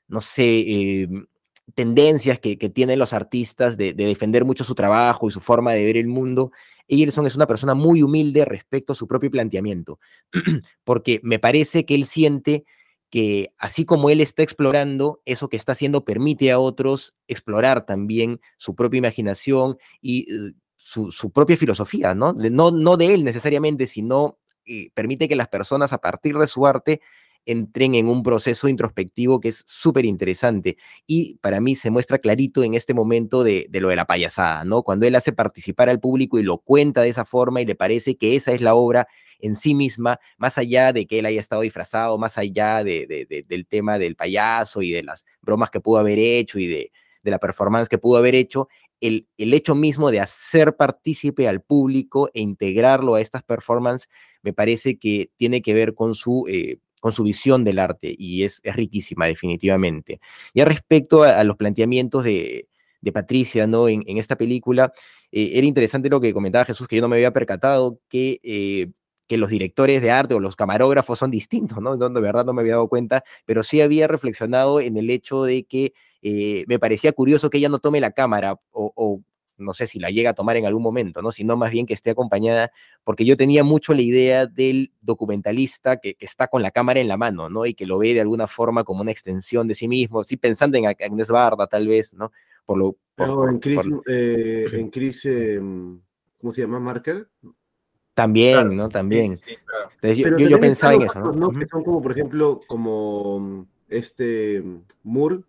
no 0.09 0.21
sé, 0.21 1.03
em, 1.03 1.27
tendencias 1.75 2.39
que, 2.39 2.57
tienen 2.57 2.99
los 2.99 3.13
artistas 3.13 3.77
de, 3.77 3.93
de, 3.93 4.07
defender 4.07 4.45
mucho 4.45 4.65
su 4.65 4.75
trabajo 4.75 5.29
y 5.29 5.33
su 5.33 5.41
forma 5.41 5.73
de 5.73 5.85
ver 5.85 5.97
el 5.97 6.09
mundo, 6.09 6.53
Egerson 6.89 7.27
es 7.27 7.35
una 7.37 7.47
persona 7.47 7.75
muy 7.75 8.03
humilde 8.03 8.45
respecto 8.45 8.93
a 8.93 8.97
su 8.97 9.09
propio 9.09 9.31
planteamiento, 9.31 9.99
porque 10.85 11.21
me 11.23 11.39
parece 11.39 11.85
que 11.85 11.95
él 11.95 12.07
siente 12.07 12.65
que 13.11 13.53
así 13.59 13.85
como 13.85 14.11
él 14.11 14.21
está 14.21 14.43
explorando, 14.43 15.23
eso 15.25 15.49
que 15.49 15.57
está 15.57 15.73
haciendo 15.73 16.05
permite 16.05 16.51
a 16.51 16.59
otros 16.59 17.15
explorar 17.29 17.87
también 17.87 18.41
su 18.59 18.75
propia 18.75 18.99
imaginación 18.99 19.79
y 20.01 20.27
su, 20.87 21.31
propia 21.33 21.57
filosofía, 21.57 22.15
¿no? 22.15 22.33
¿no? 22.33 22.71
No 22.71 22.97
de 22.97 23.13
él 23.13 23.25
necesariamente, 23.25 23.87
sino 23.87 24.39
eh, 24.65 24.91
permite 24.95 25.29
que 25.29 25.35
las 25.35 25.49
personas 25.49 25.93
a 25.93 25.99
partir 25.99 26.39
de 26.39 26.47
su 26.47 26.65
arte 26.65 27.01
entren 27.45 27.95
en 27.95 28.09
un 28.09 28.23
proceso 28.23 28.69
introspectivo 28.69 29.41
que 29.41 29.49
es 29.49 29.65
súper 29.67 30.05
interesante. 30.05 30.77
Y 31.07 31.37
para 31.39 31.61
mí 31.61 31.75
se 31.75 31.91
muestra 31.91 32.19
clarito 32.19 32.63
en 32.63 32.75
este 32.75 32.95
momento 32.95 33.43
de, 33.43 33.69
lo 33.73 33.89
de 33.89 33.97
la 33.97 34.07
payasada, 34.07 34.65
¿no? 34.65 34.83
Cuando 34.83 35.07
él 35.07 35.15
hace 35.17 35.33
participar 35.33 35.89
al 35.89 36.01
público 36.01 36.39
y 36.39 36.45
lo 36.45 36.59
cuenta 36.59 37.03
de 37.03 37.09
esa 37.09 37.25
forma 37.25 37.61
y 37.61 37.67
le 37.67 37.75
parece 37.75 38.17
que 38.17 38.37
esa 38.37 38.53
es 38.53 38.61
la 38.61 38.75
obra 38.75 39.09
en 39.41 39.57
sí 39.57 39.75
misma, 39.75 40.19
más 40.39 40.57
allá 40.57 40.93
de 40.93 41.07
que 41.07 41.19
él 41.19 41.27
haya 41.27 41.41
estado 41.41 41.63
disfrazado, 41.63 42.17
más 42.17 42.39
allá 42.39 42.83
de, 42.83 43.45
del 43.47 43.67
tema 43.67 43.99
del 43.99 44.17
payaso 44.17 44.83
y 44.83 44.93
de 44.93 45.03
las 45.03 45.25
bromas 45.43 45.71
que 45.71 45.81
pudo 45.81 45.99
haber 45.99 46.19
hecho 46.19 46.59
y 46.59 46.67
de, 46.67 46.93
la 47.23 47.39
performance 47.41 47.89
que 47.89 47.99
pudo 47.99 48.19
haber 48.19 48.37
hecho, 48.37 48.69
el, 49.01 49.29
el, 49.37 49.55
hecho 49.55 49.75
mismo 49.75 50.11
de 50.11 50.21
hacer 50.21 50.77
partícipe 50.77 51.49
al 51.49 51.61
público 51.61 52.31
e 52.35 52.41
integrarlo 52.41 53.15
a 53.15 53.21
estas 53.21 53.43
performances, 53.43 54.09
me 54.43 54.53
parece 54.53 54.99
que 54.99 55.31
tiene 55.37 55.63
que 55.63 55.75
ver 55.75 55.95
con 55.95 56.15
su 56.15 56.47
eh, 56.49 56.79
con 57.07 57.13
su 57.13 57.23
visión 57.23 57.63
del 57.63 57.79
arte 57.79 58.15
y 58.19 58.43
es, 58.43 58.61
riquísima 58.65 59.27
definitivamente. 59.27 60.21
Y 60.55 60.65
respecto 60.65 61.23
a, 61.23 61.45
los 61.45 61.57
planteamientos 61.57 62.25
de, 62.25 62.67
Patricia 63.15 63.69
¿no? 63.69 63.89
En, 63.89 64.03
esta 64.19 64.37
película, 64.37 64.93
eh, 65.31 65.53
era 65.55 65.67
interesante 65.67 66.09
lo 66.09 66.21
que 66.21 66.33
comentaba 66.33 66.65
Jesús, 66.65 66.89
que 66.89 66.97
yo 66.97 67.03
no 67.03 67.09
me 67.09 67.15
había 67.15 67.33
percatado 67.33 68.01
que, 68.09 68.41
eh, 68.43 68.91
que 69.29 69.37
los 69.37 69.51
directores 69.51 70.03
de 70.03 70.11
arte 70.11 70.35
o 70.35 70.41
los 70.41 70.57
camarógrafos 70.57 71.21
son 71.21 71.31
distintos, 71.31 71.79
¿no? 71.81 71.97
De 71.97 72.21
verdad 72.21 72.45
no 72.45 72.53
me 72.53 72.63
había 72.63 72.73
dado 72.75 72.89
cuenta, 72.89 73.23
pero 73.45 73.63
sí 73.63 73.81
había 73.81 74.09
reflexionado 74.09 74.81
en 74.81 74.97
el 74.97 75.09
hecho 75.11 75.45
de 75.45 75.63
que 75.63 75.93
eh, 76.23 76.65
me 76.67 76.79
parecía 76.79 77.13
curioso 77.13 77.51
que 77.51 77.59
ella 77.59 77.69
no 77.69 77.79
tome 77.79 78.01
la 78.01 78.13
cámara 78.13 78.59
o 78.73 79.23
no 79.59 79.75
sé 79.75 79.87
si 79.87 79.99
la 79.99 80.11
llega 80.11 80.31
a 80.31 80.35
tomar 80.35 80.57
en 80.57 80.67
algún 80.67 80.83
momento, 80.83 81.23
¿no? 81.23 81.33
Sino 81.33 81.57
más 81.57 81.71
bien 81.71 81.87
que 81.87 81.95
esté 81.95 82.11
acompañada, 82.11 82.73
porque 83.05 83.25
yo 83.25 83.37
tenía 83.37 83.65
mucho 83.65 83.95
la 83.95 84.03
idea 84.03 84.47
del 84.47 84.93
documentalista 85.01 85.97
que, 85.99 86.17
está 86.21 86.49
con 86.49 86.63
la 86.63 86.71
cámara 86.71 87.01
en 87.01 87.09
la 87.09 87.17
mano, 87.17 87.49
¿no? 87.49 87.67
Y 87.67 87.75
que 87.75 87.87
lo 87.87 87.99
ve 87.99 88.15
de 88.15 88.21
alguna 88.21 88.47
forma 88.47 88.85
como 88.85 89.03
una 89.03 89.11
extensión 89.11 89.69
de 89.69 89.75
sí 89.75 89.89
mismo, 89.89 90.25
sí 90.25 90.37
pensando 90.37 90.77
en 90.77 90.87
Agnes 90.87 91.29
Barda 91.29 91.67
tal 91.67 91.89
vez, 91.89 92.15
¿no? 92.15 92.33
Por 92.65 92.79
lo... 92.79 92.97
en 93.49 93.59
Chris, 93.59 93.81
eh, 94.07 94.67
en 94.73 94.91
Chris 94.91 95.25
em, 95.27 96.01
¿cómo 96.39 96.53
se 96.53 96.63
llama? 96.63 96.81
Marker. 96.81 97.29
También, 98.15 98.75
¿no? 98.75 98.89
También. 98.89 99.37
yo, 100.03 100.61
pensaba 100.61 100.95
en 100.95 101.03
eso, 101.03 101.33
¿no? 101.33 101.51
Que 101.51 101.67
son 101.67 101.85
como, 101.85 102.03
por 102.03 102.13
ejemplo, 102.13 102.61
como 102.67 103.67
este 103.89 104.65
Moore, 105.03 105.41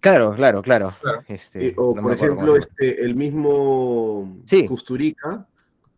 Claro, 0.00 0.34
claro, 0.34 0.62
claro. 0.62 0.96
Este, 1.28 1.74
o 1.76 1.94
por 1.94 2.12
ejemplo, 2.12 2.56
este, 2.56 3.02
el 3.02 3.14
mismo 3.14 4.42
Custurica 4.68 5.46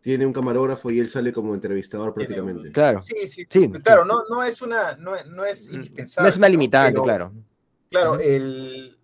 tiene 0.01 0.25
un 0.25 0.33
camarógrafo 0.33 0.91
y 0.91 0.99
él 0.99 1.07
sale 1.07 1.33
como 1.33 1.53
entrevistador 1.53 2.13
prácticamente. 2.13 2.71
Claro. 2.71 3.01
Sí, 3.01 3.27
sí, 3.27 3.47
sí. 3.49 3.71
Claro, 3.83 4.05
no, 4.05 4.23
no 4.29 4.43
es 4.43 4.61
una, 4.61 4.95
no, 4.97 5.11
no 5.27 5.45
es 5.45 5.69
indispensable. 5.69 6.27
No 6.27 6.31
es 6.31 6.37
una 6.37 6.49
limitante, 6.49 7.01
claro. 7.01 7.33
Claro, 7.89 8.19
el 8.19 8.95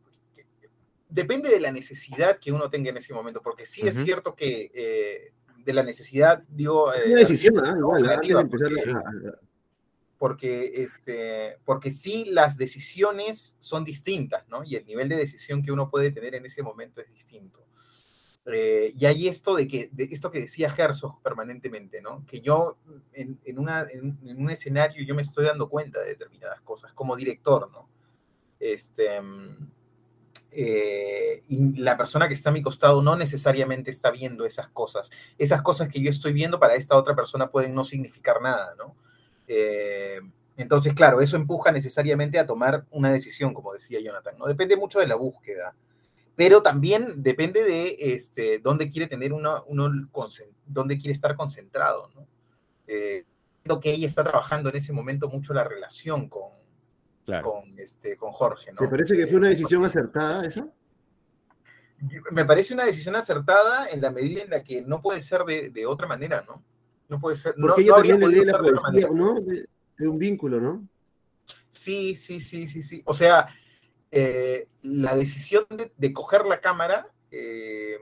depende 1.12 1.50
de 1.50 1.60
la 1.60 1.72
necesidad 1.72 2.40
que 2.40 2.52
uno 2.52 2.70
tenga 2.70 2.90
en 2.90 2.98
ese 2.98 3.14
momento, 3.14 3.42
porque 3.42 3.66
sí 3.66 3.88
es 3.88 3.98
cierto 3.98 4.34
que 4.34 4.72
eh, 4.74 5.34
de 5.58 5.74
la 5.74 5.84
necesidad, 5.84 6.44
digo. 6.48 6.94
Eh, 6.94 7.12
una 7.12 7.20
decisión, 7.20 7.54
igual, 7.78 8.50
porque, 8.50 8.94
este, 10.30 11.58
porque 11.66 11.92
sí 11.92 12.26
las 12.26 12.58
decisiones 12.58 13.56
son 13.60 13.84
distintas, 13.84 14.48
¿no? 14.48 14.64
Y 14.64 14.76
el 14.76 14.86
nivel 14.86 15.10
de 15.10 15.16
decisión 15.16 15.64
que 15.64 15.72
uno 15.72 15.90
puede 15.90 16.12
tener 16.12 16.36
en 16.36 16.46
ese 16.46 16.62
momento 16.62 17.02
es 17.02 17.12
distinto. 17.12 17.66
Eh, 18.46 18.94
y 18.98 19.06
hay 19.06 19.28
esto 19.28 19.56
de 19.56 19.68
que, 19.68 19.90
de 19.92 20.06
esto 20.06 20.32
que 20.32 20.42
decía 20.42 20.74
Herzog 20.76 21.22
permanentemente, 21.22 22.02
¿no? 22.02 22.24
Que 22.26 22.42
yo 22.42 22.78
en, 23.14 23.40
en, 23.46 23.60
una, 23.60 23.88
en, 23.92 24.18
un 24.24 24.50
escenario 24.50 25.04
yo 25.04 25.16
me 25.16 25.22
estoy 25.22 25.46
dando 25.46 25.70
cuenta 25.70 26.00
de 26.00 26.10
determinadas 26.10 26.62
cosas 26.62 26.94
como 26.94 27.16
director, 27.16 27.72
¿no? 27.72 27.90
Este, 28.60 29.20
eh, 30.52 31.44
y 31.48 31.82
la 31.82 31.98
persona 31.98 32.28
que 32.28 32.34
está 32.34 32.50
a 32.50 32.54
mi 32.54 32.62
costado 32.62 33.02
no 33.02 33.16
necesariamente 33.16 33.90
está 33.90 34.12
viendo 34.12 34.46
esas 34.46 34.70
cosas. 34.70 35.10
Esas 35.38 35.62
cosas 35.62 35.90
que 35.90 36.02
yo 36.02 36.10
estoy 36.10 36.34
viendo 36.34 36.60
para 36.60 36.76
esta 36.76 36.98
otra 36.98 37.16
persona 37.16 37.50
pueden 37.50 37.74
no 37.74 37.84
significar 37.84 38.42
nada, 38.42 38.76
¿no? 38.78 38.96
Eh, 39.54 40.22
entonces, 40.56 40.94
claro, 40.94 41.20
eso 41.20 41.36
empuja 41.36 41.74
necesariamente 41.74 42.40
a 42.40 42.46
tomar 42.46 42.86
una 42.90 43.12
decisión, 43.12 43.54
como 43.54 43.74
decía 43.74 44.00
Jonathan, 44.00 44.38
¿no? 44.38 44.46
Depende 44.46 44.78
mucho 44.78 45.00
de 45.00 45.08
la 45.08 45.16
búsqueda, 45.16 45.76
pero 46.38 46.62
también 46.62 47.22
depende 47.22 47.62
de 47.64 47.98
este, 48.00 48.60
dónde 48.60 48.88
quiere 48.88 49.08
tener 49.08 49.34
uno, 49.34 49.66
uno 49.68 49.92
dónde 50.66 50.98
quiere 50.98 51.12
estar 51.12 51.36
concentrado, 51.36 52.10
¿no? 52.16 52.26
Eh, 52.88 53.26
que 53.82 53.92
ella 53.92 54.08
está 54.08 54.24
trabajando 54.24 54.70
en 54.70 54.76
ese 54.76 54.94
momento 54.94 55.30
mucho 55.30 55.54
la 55.54 55.64
relación 55.64 56.30
con, 56.30 56.52
con, 57.44 57.78
este, 57.78 58.18
con 58.18 58.32
Jorge. 58.32 58.72
¿no? 58.72 58.80
¿Te 58.80 58.88
parece 58.88 59.16
que 59.16 59.28
fue 59.28 59.38
una 59.38 59.50
decisión 59.50 59.84
acertada 59.86 60.46
esa? 60.46 60.68
Me 62.32 62.44
parece 62.44 62.74
una 62.74 62.86
decisión 62.86 63.16
acertada 63.16 63.88
en 63.88 64.02
la 64.02 64.12
medida 64.12 64.42
en 64.42 64.50
la 64.50 64.64
que 64.64 64.82
no 64.82 65.02
puede 65.02 65.22
ser 65.22 65.44
de, 65.44 65.70
de 65.70 65.86
otra 65.86 66.08
manera, 66.08 66.44
¿no? 66.48 66.64
No 67.12 67.20
puede 67.20 67.36
ser. 67.36 67.56
Porque 67.60 67.84
no, 67.84 68.00
ella 68.00 68.18
también 68.18 68.20
le 68.22 68.46
la 68.46 68.58
poesía, 68.58 69.10
¿no? 69.14 69.42
De, 69.42 69.68
de, 69.98 70.08
un 70.08 70.18
vínculo, 70.18 70.62
¿no? 70.62 70.88
Sí, 71.70 72.16
sí, 72.16 72.40
sí, 72.40 72.68
sí, 72.68 72.82
sí. 72.82 73.02
O 73.06 73.14
sea, 73.14 73.48
eh, 74.10 74.70
la 74.82 75.14
decisión 75.14 75.66
de, 75.70 75.92
de, 75.98 76.14
coger 76.14 76.46
la 76.46 76.62
cámara 76.62 77.10
eh, 77.30 77.98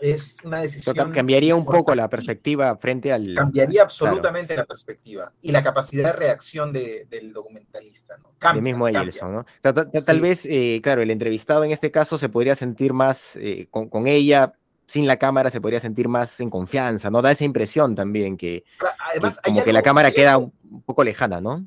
es 0.00 0.38
una 0.42 0.60
decisión. 0.60 1.12
Cambiaría 1.12 1.54
un 1.54 1.64
poco 1.64 1.94
la 1.94 2.10
perspectiva 2.10 2.76
frente 2.78 3.12
al. 3.12 3.32
Cambiaría 3.36 3.82
absolutamente 3.82 4.54
claro. 4.54 4.62
la 4.62 4.66
perspectiva 4.66 5.32
y 5.40 5.52
la 5.52 5.62
capacidad 5.62 6.12
de 6.12 6.18
reacción 6.18 6.72
de, 6.72 7.06
del 7.08 7.32
documentalista, 7.32 8.16
¿no? 8.18 8.32
Cambia, 8.38 8.58
el 8.58 8.64
mismo 8.64 8.88
Elson, 8.88 9.32
¿no? 9.32 9.46
Tal, 9.60 9.72
tal, 9.72 9.90
tal 9.92 10.16
sí. 10.16 10.20
vez, 10.20 10.46
eh, 10.46 10.80
claro, 10.82 11.00
el 11.02 11.12
entrevistado 11.12 11.62
en 11.62 11.70
este 11.70 11.92
caso 11.92 12.18
se 12.18 12.28
podría 12.28 12.56
sentir 12.56 12.92
más 12.92 13.36
eh, 13.36 13.68
con, 13.70 13.88
con, 13.88 14.08
ella. 14.08 14.54
Sin 14.92 15.06
la 15.06 15.16
cámara 15.16 15.48
se 15.48 15.58
podría 15.58 15.80
sentir 15.80 16.06
más 16.06 16.38
en 16.40 16.50
confianza, 16.50 17.08
¿no? 17.08 17.22
Da 17.22 17.30
esa 17.30 17.44
impresión 17.44 17.94
también 17.94 18.36
que, 18.36 18.62
Además, 19.08 19.40
que 19.40 19.48
como 19.48 19.64
que 19.64 19.72
la 19.72 19.82
cámara 19.82 20.10
queda 20.10 20.36
un, 20.36 20.52
un, 20.70 20.82
poco 20.82 21.02
lejana, 21.02 21.40
¿no? 21.40 21.66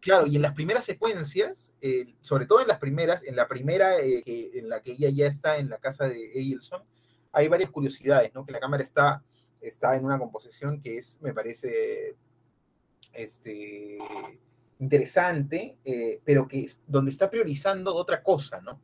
Claro, 0.00 0.26
y 0.26 0.34
en 0.34 0.42
las 0.42 0.52
primeras 0.52 0.84
secuencias, 0.84 1.72
eh, 1.80 2.16
sobre 2.20 2.44
todo 2.46 2.60
en 2.60 2.66
las 2.66 2.80
primeras, 2.80 3.22
en 3.22 3.36
la 3.36 3.46
primera 3.46 4.00
eh, 4.00 4.22
en 4.26 4.68
la 4.68 4.82
que 4.82 4.90
ella 4.90 5.10
ya 5.10 5.28
está 5.28 5.58
en 5.58 5.70
la 5.70 5.78
casa 5.78 6.08
de 6.08 6.32
Eielson, 6.34 6.82
hay 7.30 7.46
varias 7.46 7.70
curiosidades, 7.70 8.34
¿no? 8.34 8.44
Que 8.44 8.50
la 8.50 8.58
cámara 8.58 8.82
está, 8.82 9.22
está 9.60 9.94
en 9.94 10.04
una 10.04 10.18
composición 10.18 10.80
que 10.80 10.98
es, 10.98 11.20
me 11.22 11.32
parece, 11.32 12.16
este, 13.12 13.98
interesante, 14.80 15.78
eh, 15.84 16.20
pero 16.24 16.48
que 16.48 16.62
es 16.64 16.80
donde 16.84 17.12
está 17.12 17.30
priorizando 17.30 17.94
otra 17.94 18.24
cosa, 18.24 18.60
¿no? 18.60 18.80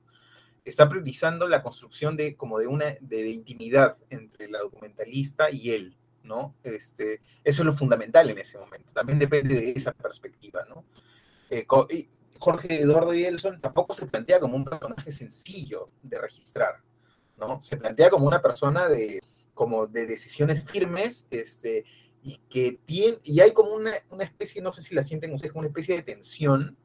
Está 0.65 0.89
priorizando 0.89 1.49
la 1.49 1.63
construcción 1.63 2.17
de, 2.17 2.37
como 2.37 2.59
de 2.59 2.67
una, 2.67 2.97
de, 3.01 3.23
de 3.23 3.31
intimidad 3.31 3.97
entre 4.11 4.49
la 4.49 4.61
documentalista 4.61 5.51
y 5.51 5.71
él, 5.71 5.97
¿no? 6.23 6.55
Este, 6.63 7.21
eso 7.45 7.63
es 7.63 7.67
lo 7.67 7.73
fundamental 7.73 8.31
en 8.31 8.39
ese 8.39 8.59
momento. 8.59 8.93
También 8.93 9.19
depende 9.19 9.55
de 9.55 9.71
esa 9.73 9.93
perspectiva, 9.93 10.65
¿no? 10.69 10.85
Eh, 11.51 11.67
Jorge 12.39 12.81
Eduardo 12.81 13.15
Yelson 13.15 13.61
tampoco 13.61 13.95
se 13.95 14.07
plantea 14.07 14.41
como 14.41 14.57
un 14.57 14.65
personaje 14.65 15.13
sencillo 15.13 15.91
de 16.03 16.19
registrar, 16.19 16.83
¿no? 17.37 17.61
Se 17.61 17.77
plantea 17.77 18.11
como 18.11 18.27
una 18.27 18.41
persona 18.41 18.89
de, 18.89 19.21
como 19.55 19.87
de 19.87 20.07
decisiones 20.07 20.63
firmes, 20.65 21.27
este, 21.31 21.85
y 22.23 22.39
que 22.49 22.81
tiene, 22.85 23.19
y 23.23 23.41
hay 23.41 23.53
como 23.53 23.73
una, 23.75 23.93
una 24.11 24.25
especie, 24.25 24.63
no 24.63 24.73
sé 24.73 24.83
si 24.83 24.95
la 24.95 25.03
sienten 25.03 25.33
ustedes, 25.33 25.53
como 25.53 25.61
una 25.61 25.69
especie 25.69 25.97
de 25.97 26.03
tensión, 26.03 26.77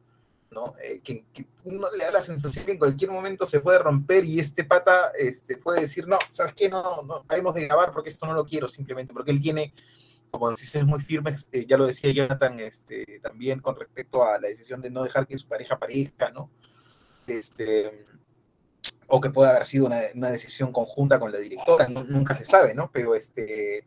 ¿no? 0.51 0.75
Eh, 0.81 1.01
que, 1.03 1.25
que, 1.33 1.45
uno 1.63 1.87
le 1.97 2.05
da 2.05 2.11
la 2.11 2.21
sensación 2.21 2.65
que 2.65 2.71
en 2.71 2.77
cualquier 2.77 3.11
momento 3.11 3.45
se 3.45 3.59
puede 3.59 3.79
romper 3.79 4.23
y 4.25 4.39
este 4.39 4.63
pata 4.63 5.11
este, 5.17 5.57
puede 5.57 5.81
decir, 5.81 6.07
no, 6.07 6.17
¿sabes 6.31 6.53
qué? 6.53 6.69
No, 6.69 7.01
no, 7.03 7.25
haremos 7.27 7.53
de 7.55 7.65
grabar 7.65 7.91
porque 7.91 8.09
esto 8.09 8.25
no 8.25 8.33
lo 8.33 8.45
quiero 8.45 8.67
simplemente, 8.67 9.13
porque 9.13 9.31
él 9.31 9.39
tiene 9.39 9.73
como 10.31 10.49
decisiones 10.49 10.87
muy 10.87 10.99
firmes, 10.99 11.47
eh, 11.51 11.65
ya 11.67 11.77
lo 11.77 11.87
decía 11.87 12.11
Jonathan 12.11 12.59
este, 12.59 13.19
también 13.21 13.59
con 13.59 13.75
respecto 13.75 14.23
a 14.23 14.39
la 14.39 14.47
decisión 14.47 14.81
de 14.81 14.89
no 14.89 15.03
dejar 15.03 15.25
que 15.25 15.37
su 15.37 15.47
pareja 15.47 15.75
aparezca, 15.75 16.29
¿no? 16.31 16.49
Este, 17.27 18.05
o 19.07 19.21
que 19.21 19.29
pueda 19.29 19.51
haber 19.51 19.65
sido 19.65 19.85
una, 19.85 20.29
decisión 20.29 20.71
conjunta 20.71 21.19
con 21.19 21.31
la 21.31 21.39
directora, 21.39 21.87
no, 21.87 22.03
nunca 22.03 22.35
se 22.35 22.45
sabe, 22.45 22.73
¿no? 22.73 22.91
Pero 22.91 23.15
este... 23.15 23.85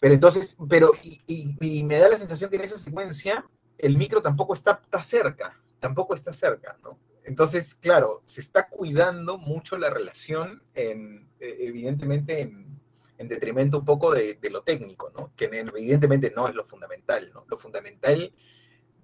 Pero 0.00 0.14
entonces, 0.14 0.56
pero, 0.68 0.92
y, 1.02 1.56
y, 1.60 1.82
me 1.82 1.98
da 1.98 2.08
la 2.08 2.16
sensación 2.16 2.48
que 2.50 2.56
en 2.56 2.62
esa 2.62 2.78
secuencia 2.78 3.44
el 3.78 3.96
micro 3.96 4.20
tampoco 4.20 4.54
está, 4.54 4.80
cerca, 5.00 5.60
tampoco 5.78 6.14
está 6.14 6.32
cerca, 6.32 6.76
¿no? 6.82 6.98
Entonces, 7.24 7.74
claro, 7.74 8.22
se 8.24 8.40
está 8.40 8.68
cuidando 8.68 9.38
mucho 9.38 9.76
la 9.76 9.90
relación, 9.90 10.62
en, 10.74 11.28
evidentemente, 11.38 12.40
en, 12.40 12.80
en, 13.18 13.28
detrimento 13.28 13.78
un 13.78 13.84
poco 13.84 14.12
de, 14.12 14.34
de, 14.34 14.50
lo 14.50 14.62
técnico, 14.62 15.10
¿no? 15.10 15.32
Que 15.36 15.44
evidentemente 15.44 16.32
no 16.34 16.48
es 16.48 16.54
lo 16.54 16.64
fundamental, 16.64 17.30
¿no? 17.34 17.44
Lo 17.48 17.58
fundamental 17.58 18.32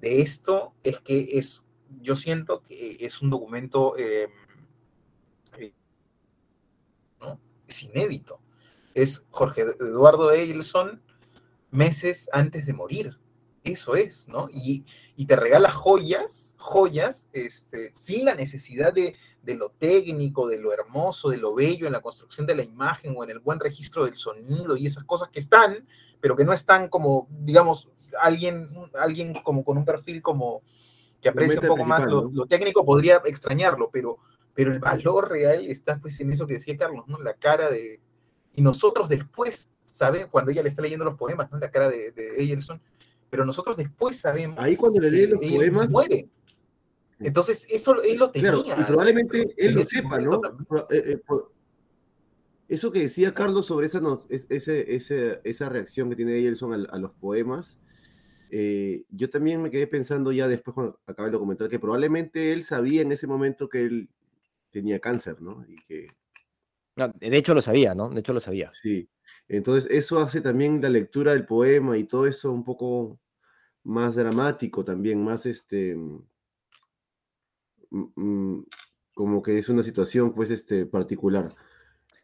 de 0.01 0.23
esto 0.23 0.75
es 0.83 1.01
que 1.01 1.39
es, 1.39 1.63
yo 2.01 2.17
siento 2.17 2.63
que 2.63 2.97
es 3.01 3.23
un 3.23 3.31
documento, 3.31 3.95
eh, 3.99 4.29
¿no? 7.21 7.41
Es 7.67 7.83
inédito. 7.83 8.41
Es 8.95 9.25
Jorge 9.31 9.63
Eduardo 9.63 10.31
Eilson 10.31 11.03
meses 11.71 12.29
antes 12.33 12.67
de 12.67 12.73
morir, 12.73 13.19
eso 13.65 13.97
es, 13.97 14.29
¿no? 14.29 14.49
Y, 14.53 14.85
y 15.17 15.27
te 15.27 15.37
regala 15.37 15.71
joyas, 15.71 16.55
joyas, 16.59 17.27
este, 17.33 17.91
sin 17.95 18.27
la 18.27 18.35
necesidad 18.35 18.93
de, 18.93 19.17
de, 19.43 19.55
lo 19.55 19.71
técnico, 19.71 20.47
de 20.47 20.59
lo 20.59 20.73
hermoso, 20.73 21.31
de 21.31 21.39
lo 21.39 21.55
bello 21.55 21.87
en 21.87 21.95
la 21.95 22.03
construcción 22.03 22.47
de 22.47 22.55
la 22.55 22.63
imagen 22.63 23.15
o 23.17 23.25
en 23.25 23.31
el 23.31 23.41
buen 23.41 23.59
registro 23.59 24.05
del 24.05 24.17
sonido 24.17 24.77
y 24.77 24.87
esas 24.87 25.05
cosas 25.05 25.31
que 25.31 25.41
están, 25.41 25.87
pero 26.21 26.37
que 26.37 26.45
no 26.45 26.53
están 26.53 26.89
como, 26.89 27.27
digamos, 27.31 27.89
alguien, 28.21 28.69
alguien 28.99 29.35
como 29.43 29.65
con 29.65 29.79
un 29.79 29.85
perfil 29.85 30.21
como 30.23 30.63
que 31.23 31.31
aprecia 31.31 31.61
un 31.61 31.69
poco 31.69 31.85
más 31.85 32.05
lo, 32.05 32.31
lo, 32.31 32.47
técnico 32.47 32.85
podría 32.85 33.23
extrañarlo, 33.25 33.89
pero, 33.91 34.19
pero 34.53 34.73
el 34.73 34.79
valor 34.79 35.31
real 35.31 35.67
está 35.67 35.99
pues 35.99 36.21
en 36.21 36.31
eso 36.31 36.47
que 36.47 36.55
decía 36.55 36.77
Carlos, 36.77 37.09
¿no? 37.09 37.19
La 37.19 37.33
cara 37.35 37.71
de... 37.71 38.01
Y 38.55 38.61
nosotros 38.61 39.09
después, 39.09 39.71
¿saben? 39.85 40.29
Cuando 40.31 40.51
ella 40.51 40.63
le 40.63 40.69
está 40.69 40.83
leyendo 40.83 41.05
los 41.05 41.17
poemas, 41.17 41.51
¿no? 41.51 41.59
La 41.59 41.71
cara 41.71 41.89
de, 41.89 42.13
de 42.13 42.37
Eyerson, 42.37 42.81
pero 43.35 43.45
nosotros 43.45 43.77
después 43.77 44.17
sabemos 44.17 44.57
ahí 44.61 44.77
cuando 44.77 45.01
le 45.01 45.11
lee 45.11 45.27
los 45.27 45.41
poemas 45.41 45.91
muere. 45.91 46.29
Entonces 47.19 47.67
eso 47.69 48.01
él 48.01 48.17
lo 48.17 48.31
tenía 48.31 48.53
claro, 48.53 48.81
y 48.81 48.85
probablemente 48.85 49.53
él 49.57 49.75
lo 49.75 49.83
sepa 49.83 50.21
no 50.21 50.41
eh, 50.89 51.03
eh, 51.17 51.21
eso 52.69 52.93
que 52.93 53.01
decía 53.01 53.35
Carlos 53.35 53.67
sobre 53.67 53.87
esa, 53.87 54.01
no, 54.01 54.21
ese, 54.29 54.95
ese, 54.95 55.41
esa 55.43 55.69
reacción 55.69 56.11
que 56.11 56.15
tiene 56.15 56.47
Elson 56.47 56.75
a, 56.75 56.95
a 56.95 56.99
los 57.01 57.11
poemas 57.15 57.81
eh, 58.53 59.03
yo 59.11 59.29
también 59.29 59.61
me 59.61 59.73
quedé 59.73 59.89
pensando 59.89 60.31
ya 60.31 60.47
después 60.47 60.77
cuando 60.77 61.01
acabé 61.05 61.27
el 61.27 61.33
documental 61.33 61.69
que 61.69 61.81
probablemente 61.81 62.53
él 62.53 62.63
sabía 62.63 63.03
en 63.03 63.11
ese 63.11 63.27
momento 63.27 63.69
que 63.69 63.85
él 63.85 64.11
tenía 64.71 65.01
cáncer 65.01 65.43
no 65.43 65.65
y 65.67 65.75
que 65.87 66.07
no, 66.95 67.09
de 67.09 67.37
hecho 67.37 67.53
lo 67.53 67.63
sabía 67.63 67.97
no 67.97 68.11
de 68.11 68.21
hecho 68.21 68.33
lo 68.33 68.39
sabía. 68.39 68.71
Sí. 68.73 69.09
Entonces 69.49 69.91
eso 69.91 70.21
hace 70.21 70.41
también 70.41 70.81
la 70.81 70.89
lectura 70.89 71.33
del 71.33 71.47
poema 71.47 71.99
y 71.99 72.05
todo 72.05 72.27
eso 72.27 72.51
un 72.53 72.65
poco 72.65 73.21
más 73.85 74.17
dramático 74.17 74.85
también, 74.85 75.23
más 75.23 75.47
este, 75.47 75.97
como 79.15 79.43
que 79.43 79.59
es 79.59 79.69
una 79.69 79.83
situación 79.83 80.35
pues 80.35 80.51
este 80.51 80.87
particular. 80.87 81.55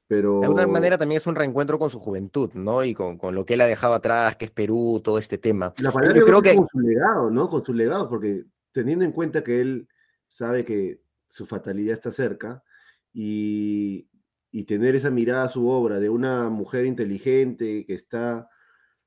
Pero... 0.07 0.41
De 0.41 0.47
alguna 0.47 0.67
manera 0.67 0.99
también 0.99 1.19
es 1.19 1.27
un 1.27 1.37
reencuentro 1.37 1.79
con 1.79 1.89
su 1.89 2.01
juventud, 2.01 2.51
¿no? 2.55 2.83
Y 2.83 2.95
con, 2.95 3.17
con 3.17 3.35
lo 3.35 3.47
que 3.47 3.55
él 3.55 3.61
ha 3.61 3.67
dejado 3.67 3.95
atrás, 3.95 4.35
que 4.37 4.47
es 4.47 4.51
Perú, 4.51 5.01
todo 5.05 5.19
este 5.19 5.39
tema. 5.39 5.73
La 5.79 5.93
palabra 5.93 6.19
yo 6.19 6.27
creo 6.27 6.43
que 6.43 6.57
con 6.57 6.67
su 6.67 6.81
legado, 6.81 7.31
¿no? 7.31 7.49
Con 7.49 7.65
su 7.65 7.73
legado, 7.73 8.09
porque 8.09 8.45
teniendo 8.73 9.05
en 9.05 9.13
cuenta 9.13 9.45
que 9.45 9.61
él 9.61 9.89
sabe 10.27 10.65
que 10.65 11.01
su 11.29 11.47
fatalidad 11.47 11.95
está 11.95 12.11
cerca 12.11 12.65
y, 13.13 14.09
y 14.51 14.65
tener 14.65 14.97
esa 14.97 15.11
mirada 15.11 15.45
a 15.45 15.49
su 15.49 15.69
obra 15.69 16.01
de 16.01 16.09
una 16.09 16.49
mujer 16.49 16.87
inteligente 16.87 17.85
que 17.87 17.95
está 17.95 18.49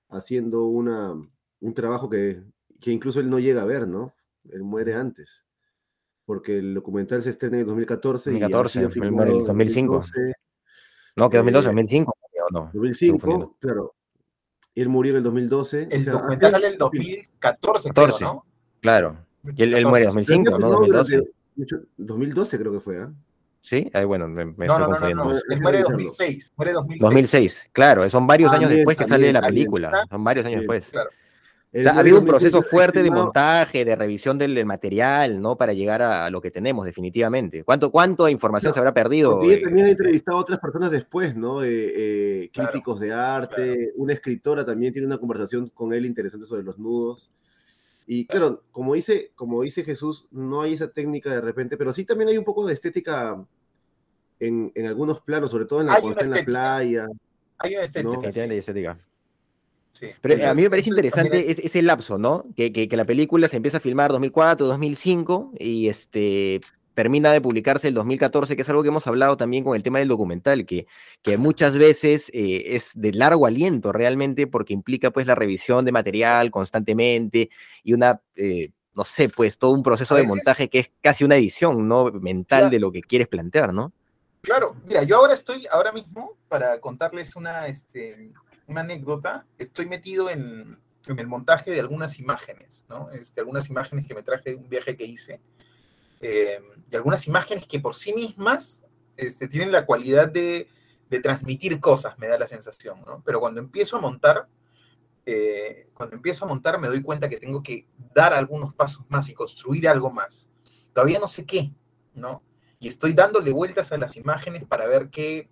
haciendo 0.07 0.67
una, 0.67 1.15
un 1.63 1.73
trabajo 1.73 2.09
que, 2.09 2.43
que, 2.79 2.91
incluso 2.91 3.19
él 3.21 3.29
no 3.29 3.39
llega 3.39 3.61
a 3.61 3.65
ver, 3.65 3.87
¿no? 3.87 4.13
Él 4.51 4.63
muere 4.63 4.95
antes. 4.95 5.45
Porque 6.25 6.59
el 6.59 6.73
documental 6.73 7.21
se 7.23 7.29
estrena 7.29 7.55
en 7.55 7.61
el 7.61 7.67
2014. 7.67 8.31
2014, 8.31 8.79
y 8.79 9.03
él 9.03 9.11
muere 9.11 9.31
en 9.31 9.37
el 9.37 9.45
2005. 9.45 9.93
2012, 9.93 10.33
no, 11.15 11.29
que 11.29 11.37
2012, 11.37 11.67
eh, 11.67 11.71
2005. 11.71 12.13
No, 12.51 12.69
2005, 12.73 13.57
claro. 13.59 13.95
Él 14.75 14.89
murió 14.89 15.11
en 15.11 15.17
el 15.17 15.23
2012. 15.23 15.87
El 15.89 15.99
o 15.99 16.01
sea, 16.01 16.13
documental 16.13 16.51
sale 16.51 16.67
en 16.67 16.73
el 16.73 16.79
2014, 16.79 17.89
14, 17.89 18.19
creo, 18.19 18.33
¿no? 18.33 18.45
Claro. 18.81 19.25
Y 19.55 19.63
él, 19.63 19.73
él 19.73 19.85
muere 19.85 20.05
en 20.05 20.09
2005, 20.09 20.59
¿no? 20.59 20.69
2012. 20.69 21.23
2012 21.97 22.59
creo 22.59 22.71
que 22.73 22.79
fue, 22.79 22.97
¿ah? 22.97 23.09
¿eh? 23.09 23.15
Sí, 23.61 23.89
ahí 23.93 24.03
bueno, 24.03 24.27
me, 24.27 24.43
me 24.43 24.67
no, 24.67 24.77
no, 24.77 24.87
no, 24.87 24.99
no, 24.99 25.23
no, 25.23 25.39
él 25.49 25.61
muere 25.61 25.83
2006, 25.83 26.51
muere 26.57 26.73
2006. 26.73 27.01
2006, 27.01 27.69
claro, 27.71 28.09
son 28.09 28.27
varios 28.27 28.51
ah, 28.51 28.55
años 28.55 28.67
bien, 28.67 28.79
después 28.79 28.97
que 28.97 29.05
sale 29.05 29.27
de 29.27 29.33
la 29.33 29.41
película, 29.41 30.05
son 30.09 30.21
varios 30.21 30.45
años 30.45 30.59
bien, 30.59 30.69
después. 30.69 30.91
Claro. 30.91 31.09
O 31.75 31.79
sea, 31.79 31.93
ha 31.93 31.99
habido 31.99 32.19
un 32.19 32.25
proceso 32.25 32.61
fuerte 32.61 33.01
de 33.01 33.09
montaje, 33.09 33.83
de 33.83 33.95
revisión 33.95 34.37
del, 34.37 34.63
material, 34.63 35.41
¿no? 35.41 35.57
Para 35.57 35.73
llegar 35.73 36.03
a, 36.03 36.29
lo 36.29 36.39
que 36.39 36.51
tenemos, 36.51 36.85
definitivamente. 36.85 37.63
¿Cuánto, 37.63 37.91
cuánto 37.91 38.29
información 38.29 38.73
se 38.73 38.79
habrá 38.79 38.93
perdido? 38.93 39.39
Porque 39.39 39.57
también 39.57 39.87
ha 39.87 39.89
entrevistado 39.89 40.37
a 40.37 40.41
otras 40.41 40.59
personas 40.59 40.91
después, 40.91 41.35
¿no? 41.35 41.63
Eh, 41.63 42.51
críticos 42.53 42.99
de 42.99 43.11
arte, 43.11 43.91
una 43.95 44.13
escritora 44.13 44.63
también 44.63 44.93
tiene 44.93 45.07
una 45.07 45.17
conversación 45.17 45.69
con 45.69 45.93
él 45.93 46.05
interesante 46.05 46.45
sobre 46.45 46.61
los 46.61 46.77
nudos. 46.77 47.31
Y 48.05 48.27
claro, 48.27 48.63
como 48.71 48.93
dice, 48.93 49.31
como 49.33 49.63
dice 49.63 49.83
Jesús, 49.83 50.27
no 50.29 50.61
hay 50.61 50.73
esa 50.73 50.91
técnica 50.91 51.31
de 51.31 51.41
repente, 51.41 51.75
pero 51.75 51.91
sí 51.91 52.03
también 52.03 52.29
hay 52.29 52.37
un 52.37 52.43
poco 52.43 52.67
de 52.67 52.73
estética 52.73 53.43
en, 54.39 54.71
en 54.75 54.85
algunos 54.85 55.21
planos, 55.21 55.49
sobre 55.49 55.65
todo 55.65 55.81
en 55.81 55.87
la, 55.87 55.97
en 55.97 56.29
la 56.29 56.43
playa. 56.43 57.07
Hay 57.57 57.75
una 57.75 57.83
estética. 57.83 58.29
estética. 58.29 58.99
Pero 60.21 60.49
a 60.49 60.53
mí 60.53 60.61
me 60.63 60.69
parece 60.69 60.89
interesante 60.89 61.51
ese 61.51 61.81
lapso, 61.81 62.17
¿no? 62.17 62.45
Que, 62.55 62.71
que, 62.71 62.97
la 62.97 63.05
película 63.05 63.47
se 63.47 63.57
empieza 63.57 63.77
a 63.77 63.81
filmar 63.81 64.11
2004, 64.11 64.65
2005 64.65 65.53
y 65.59 65.87
este 65.87 66.61
termina 66.93 67.31
de 67.31 67.41
publicarse 67.41 67.87
el 67.87 67.95
2014, 67.95 68.55
que 68.55 68.61
es 68.61 68.69
algo 68.69 68.83
que 68.83 68.89
hemos 68.89 69.07
hablado 69.07 69.35
también 69.35 69.63
con 69.63 69.75
el 69.75 69.83
tema 69.83 69.99
del 69.99 70.07
documental, 70.07 70.65
que, 70.65 70.85
que 71.21 71.37
muchas 71.37 71.75
veces 71.77 72.29
eh, 72.33 72.75
es 72.75 72.91
de 72.93 73.13
largo 73.13 73.47
aliento 73.47 73.91
realmente 73.91 74.47
porque 74.47 74.73
implica 74.73 75.11
pues 75.11 75.25
la 75.25 75.35
revisión 75.35 75.85
de 75.85 75.91
material 75.91 76.51
constantemente 76.51 77.49
y 77.83 77.93
una, 77.93 78.21
eh, 78.35 78.69
no 78.93 79.05
sé, 79.05 79.29
pues 79.29 79.57
todo 79.57 79.71
un 79.71 79.83
proceso 79.83 80.15
de 80.15 80.23
montaje 80.23 80.69
que 80.69 80.79
es 80.79 80.91
casi 81.01 81.23
una 81.23 81.35
edición, 81.35 81.87
¿no? 81.87 82.11
Mental 82.11 82.69
de 82.69 82.79
lo 82.79 82.91
que 82.91 83.01
quieres 83.01 83.27
plantear, 83.27 83.73
¿no? 83.73 83.91
Claro, 84.41 84.75
mira, 84.85 85.03
yo 85.03 85.17
ahora 85.17 85.33
estoy, 85.33 85.65
ahora 85.71 85.93
mismo, 85.93 86.37
para 86.49 86.79
contarles 86.81 87.35
una, 87.37 87.65
este, 87.67 88.29
una 88.67 88.81
anécdota, 88.81 89.45
estoy 89.57 89.85
metido 89.85 90.29
en, 90.29 90.79
el 91.05 91.27
montaje 91.27 91.71
de 91.71 91.79
algunas 91.81 92.17
imágenes, 92.19 92.85
¿no? 92.87 93.09
Este, 93.11 93.41
algunas 93.41 93.69
imágenes 93.69 94.07
que 94.07 94.13
me 94.13 94.23
traje 94.23 94.51
de 94.51 94.55
un 94.55 94.69
viaje 94.69 94.95
que 94.95 95.03
hice, 95.03 95.41
eh, 96.21 96.61
y 96.89 96.95
algunas 96.95 97.27
imágenes 97.27 97.67
que 97.67 97.81
por 97.81 97.95
sí 97.95 98.13
mismas 98.13 98.81
este, 99.17 99.47
tienen 99.49 99.71
la 99.71 99.85
cualidad 99.85 100.29
de, 100.29 100.69
transmitir 101.21 101.79
cosas, 101.79 102.17
me 102.17 102.27
da 102.27 102.39
la 102.39 102.47
sensación, 102.47 102.99
¿no? 103.05 103.21
Pero 103.23 103.39
cuando 103.39 103.61
empiezo 103.61 103.97
a 103.97 104.01
montar, 104.01 104.47
eh, 105.27 105.87
cuando 105.93 106.15
empiezo 106.15 106.43
a 106.43 106.47
montar 106.47 106.79
me 106.79 106.87
doy 106.87 107.03
cuenta 107.03 107.29
que 107.29 107.37
tengo 107.37 107.61
que 107.61 107.85
dar 108.15 108.33
algunos 108.33 108.73
pasos 108.73 109.05
más 109.09 109.29
y 109.29 109.35
construir 109.35 109.87
algo 109.87 110.09
más. 110.09 110.49
Todavía 110.91 111.19
no 111.19 111.27
sé 111.27 111.45
qué, 111.45 111.71
¿no? 112.15 112.41
Y 112.79 112.87
estoy 112.87 113.13
dándole 113.13 113.51
vueltas 113.51 113.91
a 113.91 113.97
las 113.99 114.17
imágenes 114.17 114.65
para 114.65 114.87
ver 114.87 115.09
qué, 115.11 115.51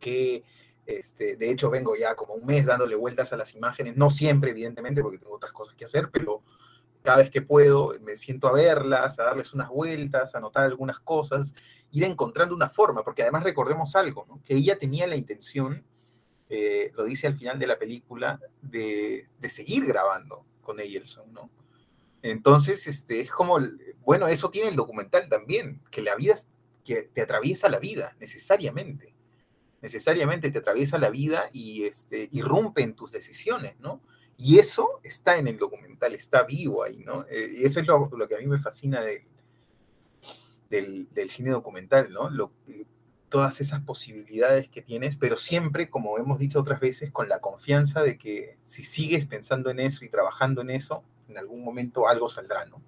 qué, 0.00 0.42
este, 0.98 1.36
de 1.36 1.50
hecho, 1.50 1.70
vengo 1.70 1.96
ya 1.96 2.14
como 2.14 2.34
un 2.34 2.46
mes 2.46 2.66
dándole 2.66 2.96
vueltas 2.96 3.32
a 3.32 3.36
las 3.36 3.54
imágenes, 3.54 3.96
no 3.96 4.10
siempre, 4.10 4.50
evidentemente, 4.50 5.02
porque 5.02 5.18
tengo 5.18 5.34
otras 5.34 5.52
cosas 5.52 5.74
que 5.74 5.84
hacer, 5.84 6.10
pero 6.10 6.42
cada 7.02 7.18
vez 7.18 7.30
que 7.30 7.42
puedo 7.42 7.94
me 8.00 8.16
siento 8.16 8.48
a 8.48 8.52
verlas, 8.52 9.18
a 9.18 9.24
darles 9.24 9.52
unas 9.52 9.68
vueltas, 9.68 10.34
a 10.34 10.38
anotar 10.38 10.64
algunas 10.64 11.00
cosas, 11.00 11.54
ir 11.90 12.04
encontrando 12.04 12.54
una 12.54 12.68
forma, 12.68 13.02
porque 13.02 13.22
además 13.22 13.44
recordemos 13.44 13.96
algo, 13.96 14.26
que 14.44 14.54
ella 14.54 14.78
tenía 14.78 15.06
la 15.06 15.16
intención, 15.16 15.84
eh, 16.48 16.92
lo 16.94 17.04
dice 17.04 17.26
al 17.26 17.36
final 17.36 17.58
de 17.58 17.66
la 17.66 17.78
película, 17.78 18.40
de, 18.60 19.28
seguir 19.48 19.84
grabando 19.86 20.46
con 20.60 20.80
Eielson, 20.80 21.32
¿no? 21.32 21.50
Entonces, 22.22 22.86
este, 22.86 23.20
es 23.20 23.30
como, 23.30 23.58
bueno, 24.00 24.28
eso 24.28 24.48
tiene 24.48 24.68
el 24.68 24.76
documental 24.76 25.28
también, 25.28 25.82
que 25.90 26.02
la 26.02 26.14
vida, 26.14 26.36
que 26.84 27.02
te 27.02 27.22
atraviesa 27.22 27.68
la 27.68 27.80
vida, 27.80 28.16
necesariamente 28.20 29.12
necesariamente 29.82 30.50
te 30.50 30.60
atraviesa 30.60 30.96
la 30.96 31.10
vida 31.10 31.48
y 31.52 31.84
este, 31.84 32.28
irrumpe 32.32 32.82
en 32.82 32.94
tus 32.94 33.12
decisiones, 33.12 33.78
¿no? 33.80 34.00
Y 34.38 34.58
eso 34.58 35.00
está 35.02 35.36
en 35.36 35.48
el 35.48 35.58
documental, 35.58 36.14
está 36.14 36.44
vivo 36.44 36.84
ahí, 36.84 37.04
¿no? 37.04 37.26
Eh, 37.28 37.56
y 37.58 37.64
eso 37.64 37.80
es 37.80 37.86
lo, 37.86 38.08
que 38.28 38.36
a 38.36 38.38
mí 38.38 38.46
me 38.46 38.58
fascina 38.58 39.02
del, 40.70 41.08
del, 41.10 41.30
cine 41.30 41.50
documental, 41.50 42.12
¿no? 42.12 42.30
Lo, 42.30 42.52
todas 43.28 43.60
esas 43.60 43.82
posibilidades 43.82 44.68
que 44.68 44.82
tienes, 44.82 45.16
pero 45.16 45.36
siempre, 45.36 45.90
como 45.90 46.18
hemos 46.18 46.38
dicho 46.38 46.60
otras 46.60 46.80
veces, 46.80 47.10
con 47.10 47.28
la 47.28 47.40
confianza 47.40 48.02
de 48.02 48.18
que 48.18 48.58
si 48.64 48.84
sigues 48.84 49.26
pensando 49.26 49.70
en 49.70 49.80
eso 49.80 50.04
y 50.04 50.08
trabajando 50.08 50.60
en 50.60 50.70
eso, 50.70 51.02
en 51.28 51.38
algún 51.38 51.64
momento 51.64 52.08
algo 52.08 52.28
saldrá, 52.28 52.66
¿no? 52.66 52.82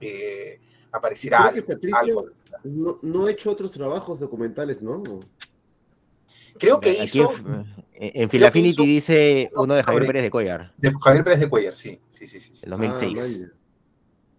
Eh, 0.00 0.60
aparecerá 0.92 1.52
algo, 1.94 2.26
No, 2.64 2.98
no, 3.02 3.26
ha 3.26 3.30
hecho 3.30 3.50
otros 3.50 3.72
trabajos 3.72 4.20
documentales, 4.20 4.82
¿no? 4.82 5.02
Creo 6.60 6.80
que 6.80 6.92
hizo. 6.92 7.32
En, 7.94 8.30
Filafinity 8.30 8.86
dice 8.86 9.50
uno 9.54 9.74
de 9.74 9.82
Javier 9.82 10.06
Pérez 10.06 10.22
de 10.22 10.30
Cuellar. 10.30 10.72
De 10.78 10.92
Javier 11.02 11.24
Pérez 11.24 11.40
de 11.40 11.48
Cuellar, 11.50 11.74
sí. 11.74 12.00
Sí, 12.10 12.26
sí, 12.26 12.40
sí. 12.40 12.52
En 12.62 12.70
2006. 12.70 13.50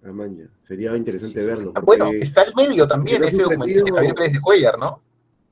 Ah, 0.03 0.11
maña. 0.11 0.49
Sería 0.67 0.95
interesante 0.97 1.43
verlo. 1.43 1.73
Bueno, 1.83 2.11
está 2.11 2.41
al 2.41 2.55
medio 2.55 2.87
también 2.87 3.23
ese 3.23 3.43
documental 3.43 3.83
de 3.83 3.91
Javier 3.91 4.15
Pérez 4.15 4.33
de 4.33 4.41
Cuellar, 4.41 4.79
¿no? 4.79 5.01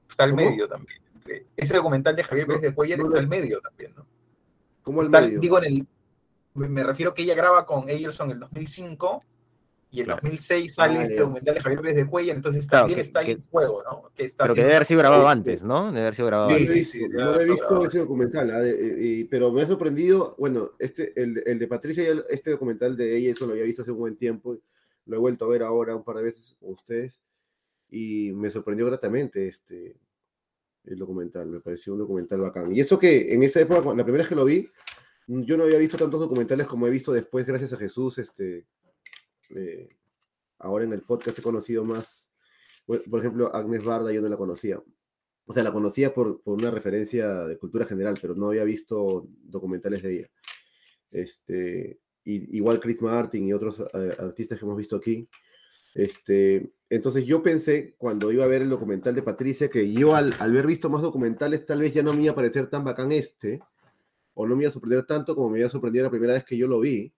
Está 0.07 0.23
al 0.23 0.33
medio 0.33 0.67
también. 0.67 0.99
Ese 1.55 1.75
documental 1.75 2.15
de 2.15 2.23
Javier 2.23 2.47
Pérez 2.47 2.61
de 2.61 2.73
Cuellar 2.73 2.99
está 2.99 3.19
al 3.19 3.27
medio 3.27 3.61
también, 3.61 3.93
¿no? 3.95 4.07
¿Cómo 4.81 5.01
al 5.01 5.09
medio? 5.09 5.39
Digo, 5.39 5.57
en 5.59 5.65
el. 5.65 5.87
Me 6.55 6.83
refiero 6.83 7.13
que 7.13 7.21
ella 7.21 7.35
graba 7.35 7.65
con 7.65 7.89
Eilson 7.89 8.29
en 8.29 8.33
el 8.33 8.39
2005 8.39 9.23
y 9.91 10.01
en 10.01 10.07
2006 10.07 10.73
sale 10.73 10.99
ah, 10.99 11.03
este 11.03 11.19
documental 11.19 11.55
de 11.55 11.61
Javier 11.61 11.81
Pérez 11.81 11.95
de 11.95 12.07
Cuellar, 12.07 12.35
entonces 12.35 12.67
también 12.67 12.99
está 12.99 13.21
ahí 13.21 13.31
en 13.31 13.41
juego, 13.41 13.83
¿no? 13.83 14.11
Que 14.13 14.27
pero 14.37 14.53
que 14.53 14.61
debe 14.61 14.75
haber 14.75 14.85
sido 14.85 14.99
grabado 14.99 15.27
antes, 15.27 15.63
¿no? 15.63 15.87
Debe 15.87 16.01
haber 16.01 16.15
sido 16.15 16.27
grabado 16.27 16.49
sí, 16.49 16.55
antes. 16.55 16.73
Sí, 16.73 16.85
sí, 16.85 17.09
no 17.09 17.39
he 17.39 17.45
visto 17.45 17.85
ese 17.85 17.99
documental, 17.99 18.51
¿ah? 18.51 19.27
pero 19.29 19.51
me 19.51 19.63
ha 19.63 19.65
sorprendido, 19.65 20.35
bueno, 20.37 20.71
este, 20.77 21.19
el, 21.19 21.41
el 21.45 21.57
de 21.57 21.67
Patricia, 21.67 22.03
este 22.29 22.51
documental 22.51 22.95
de 22.95 23.17
ella, 23.17 23.31
eso 23.31 23.47
lo 23.47 23.53
había 23.53 23.63
visto 23.63 23.81
hace 23.81 23.91
un 23.91 23.97
buen 23.97 24.15
tiempo, 24.15 24.57
lo 25.05 25.15
he 25.15 25.19
vuelto 25.19 25.45
a 25.45 25.49
ver 25.49 25.63
ahora 25.63 25.95
un 25.95 26.03
par 26.03 26.17
de 26.17 26.23
veces 26.23 26.55
con 26.59 26.73
ustedes, 26.73 27.23
y 27.89 28.31
me 28.33 28.51
sorprendió 28.51 28.85
gratamente 28.85 29.47
este, 29.47 29.97
el 30.85 30.99
documental, 30.99 31.47
me 31.47 31.61
pareció 31.61 31.93
un 31.93 31.99
documental 31.99 32.39
bacán. 32.41 32.75
Y 32.75 32.79
eso 32.79 32.99
que 32.99 33.33
en 33.33 33.41
esa 33.41 33.59
época, 33.61 33.81
la 33.81 34.03
primera 34.03 34.21
vez 34.21 34.27
que 34.27 34.35
lo 34.35 34.45
vi, 34.45 34.69
yo 35.27 35.57
no 35.57 35.63
había 35.63 35.77
visto 35.77 35.97
tantos 35.97 36.19
documentales 36.19 36.67
como 36.67 36.87
he 36.87 36.91
visto 36.91 37.11
después, 37.11 37.45
gracias 37.45 37.73
a 37.73 37.77
Jesús, 37.77 38.17
este, 38.17 38.65
eh, 39.55 39.89
ahora 40.59 40.85
en 40.85 40.93
el 40.93 41.01
podcast 41.01 41.39
he 41.39 41.41
conocido 41.41 41.83
más, 41.85 42.31
por 42.85 43.19
ejemplo, 43.19 43.53
Agnes 43.53 43.83
Barda 43.83 44.11
yo 44.11 44.21
no 44.21 44.29
la 44.29 44.37
conocía. 44.37 44.81
O 45.45 45.53
sea, 45.53 45.63
la 45.63 45.71
conocía 45.71 46.13
por, 46.13 46.41
por, 46.41 46.59
una 46.59 46.69
referencia 46.69 47.45
de 47.45 47.57
cultura 47.57 47.85
general, 47.85 48.15
pero 48.21 48.35
no 48.35 48.49
había 48.49 48.63
visto 48.63 49.27
documentales 49.41 50.03
de 50.03 50.13
ella. 50.13 50.29
Este, 51.11 51.99
y, 52.23 52.57
igual 52.57 52.79
Chris 52.79 53.01
Martin 53.01 53.47
y 53.47 53.53
otros 53.53 53.79
eh, 53.79 54.15
artistas 54.19 54.59
que 54.59 54.65
hemos 54.65 54.77
visto 54.77 54.95
aquí. 54.95 55.27
Este, 55.95 56.71
entonces 56.89 57.25
yo 57.25 57.41
pensé, 57.41 57.95
cuando 57.97 58.31
iba 58.31 58.43
a 58.43 58.47
ver 58.47 58.61
el 58.61 58.69
documental 58.69 59.15
de 59.15 59.23
Patricia, 59.23 59.69
que 59.69 59.91
yo 59.91 60.15
al, 60.15 60.33
al 60.39 60.51
haber 60.51 60.67
visto 60.67 60.89
más 60.89 61.01
documentales, 61.01 61.65
tal 61.65 61.79
vez 61.79 61.93
ya 61.93 62.03
no 62.03 62.13
me 62.13 62.23
iba 62.23 62.31
a 62.31 62.35
parecer 62.35 62.67
tan 62.67 62.83
bacán 62.83 63.11
este, 63.11 63.59
o 64.33 64.47
no 64.47 64.55
me 64.55 64.63
iba 64.63 64.69
a 64.69 64.73
sorprender 64.73 65.05
tanto 65.05 65.35
como 65.35 65.49
me 65.49 65.59
iba 65.59 65.67
a 65.67 65.71
sorprender 65.71 66.03
la 66.03 66.09
primera 66.09 66.33
vez 66.33 66.43
que 66.43 66.57
yo 66.57 66.67
lo 66.67 66.79
vi. 66.79 67.11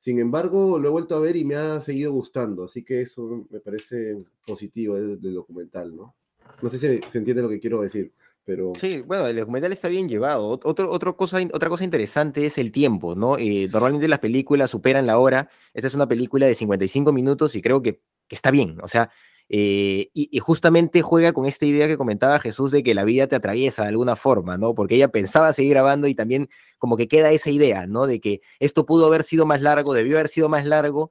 Sin 0.00 0.18
embargo, 0.18 0.78
lo 0.78 0.88
he 0.88 0.90
vuelto 0.90 1.14
a 1.14 1.20
ver 1.20 1.36
y 1.36 1.44
me 1.44 1.56
ha 1.56 1.78
seguido 1.82 2.10
gustando, 2.10 2.64
así 2.64 2.82
que 2.82 3.02
eso 3.02 3.46
me 3.50 3.60
parece 3.60 4.16
positivo 4.46 4.96
del, 4.96 5.34
documental, 5.34 5.94
¿no? 5.94 6.16
No 6.62 6.70
sé 6.70 6.78
si 6.78 7.00
se 7.10 7.18
entiende 7.18 7.42
lo 7.42 7.50
que 7.50 7.60
quiero 7.60 7.82
decir, 7.82 8.10
pero... 8.42 8.72
Sí, 8.80 9.02
bueno, 9.02 9.26
el 9.26 9.36
documental 9.36 9.72
está 9.72 9.88
bien 9.88 10.08
llevado. 10.08 10.48
Otro, 10.48 10.90
otra, 10.90 11.12
cosa, 11.12 11.38
otra 11.52 11.68
cosa 11.68 11.84
interesante 11.84 12.46
es 12.46 12.56
el 12.56 12.72
tiempo, 12.72 13.14
¿no? 13.14 13.36
Eh, 13.36 13.68
normalmente 13.70 14.08
las 14.08 14.20
películas 14.20 14.70
superan 14.70 15.06
la 15.06 15.18
hora. 15.18 15.50
Esta 15.74 15.88
es 15.88 15.94
una 15.94 16.08
película 16.08 16.46
de 16.46 16.54
55 16.54 17.12
minutos 17.12 17.54
y 17.54 17.60
creo 17.60 17.82
que, 17.82 18.00
que 18.26 18.34
está 18.34 18.50
bien. 18.50 18.78
O 18.82 18.88
sea, 18.88 19.10
eh, 19.52 20.10
y, 20.14 20.38
justamente 20.38 21.02
juega 21.02 21.32
con 21.32 21.44
esta 21.44 21.66
idea 21.66 21.88
que 21.88 21.96
comentaba 21.96 22.38
Jesús 22.38 22.70
de 22.70 22.84
que 22.84 22.94
la 22.94 23.02
vida 23.02 23.26
te 23.26 23.34
atraviesa 23.34 23.82
de 23.82 23.88
alguna 23.88 24.14
forma, 24.14 24.56
¿no? 24.56 24.76
Porque 24.76 24.94
ella 24.94 25.08
pensaba 25.08 25.52
seguir 25.52 25.72
grabando 25.72 26.06
y 26.06 26.14
también 26.14 26.48
como 26.78 26.96
que 26.96 27.08
queda 27.08 27.32
esa 27.32 27.50
idea, 27.50 27.88
¿no? 27.88 28.06
De 28.06 28.20
que 28.20 28.42
esto 28.60 28.86
pudo 28.86 29.06
haber 29.06 29.24
sido 29.24 29.46
más 29.46 29.60
largo, 29.60 29.92
debió 29.92 30.18
haber 30.18 30.28
sido 30.28 30.48
más 30.48 30.64
largo, 30.66 31.10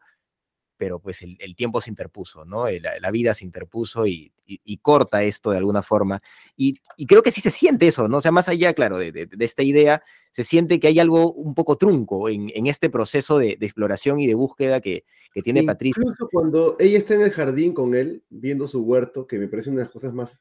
pero 0.79 0.97
pues 0.99 1.21
el, 1.21 1.55
tiempo 1.57 1.81
se 1.81 1.89
interpuso, 1.89 2.45
¿no? 2.45 2.69
Eh, 2.69 2.79
la, 2.79 3.11
vida 3.11 3.33
se 3.33 3.43
interpuso 3.43 4.07
y, 4.07 4.31
corta 4.81 5.21
esto 5.23 5.51
de 5.51 5.57
alguna 5.57 5.83
forma. 5.83 6.21
Y, 6.55 6.79
creo 7.05 7.21
que 7.21 7.33
sí 7.33 7.41
se 7.41 7.51
siente 7.51 7.85
eso, 7.85 8.07
¿no? 8.07 8.19
O 8.19 8.21
sea, 8.21 8.31
más 8.31 8.47
allá, 8.47 8.73
claro, 8.73 8.97
de, 8.97 9.27
esta 9.39 9.61
idea, 9.61 10.01
se 10.31 10.45
siente 10.45 10.79
que 10.79 10.87
hay 10.87 10.97
algo 10.97 11.33
un 11.33 11.53
poco 11.53 11.75
trunco 11.75 12.29
en, 12.29 12.65
este 12.65 12.89
proceso 12.89 13.37
de, 13.37 13.57
exploración 13.59 14.21
y 14.21 14.27
de 14.27 14.35
búsqueda 14.35 14.79
que, 14.79 15.03
tiene 15.43 15.63
Patricia. 15.63 16.01
Incluso 16.01 16.29
cuando 16.31 16.77
ella 16.79 16.97
está 16.97 17.13
en 17.15 17.21
el 17.21 17.31
jardín 17.31 17.73
con 17.73 17.93
él, 17.93 18.23
viendo 18.29 18.65
su 18.65 18.81
huerto, 18.81 19.27
que 19.27 19.37
me 19.37 19.49
parece 19.49 19.69
una 19.69 19.79
de 19.79 19.83
las 19.83 19.91
cosas 19.91 20.13
más, 20.13 20.39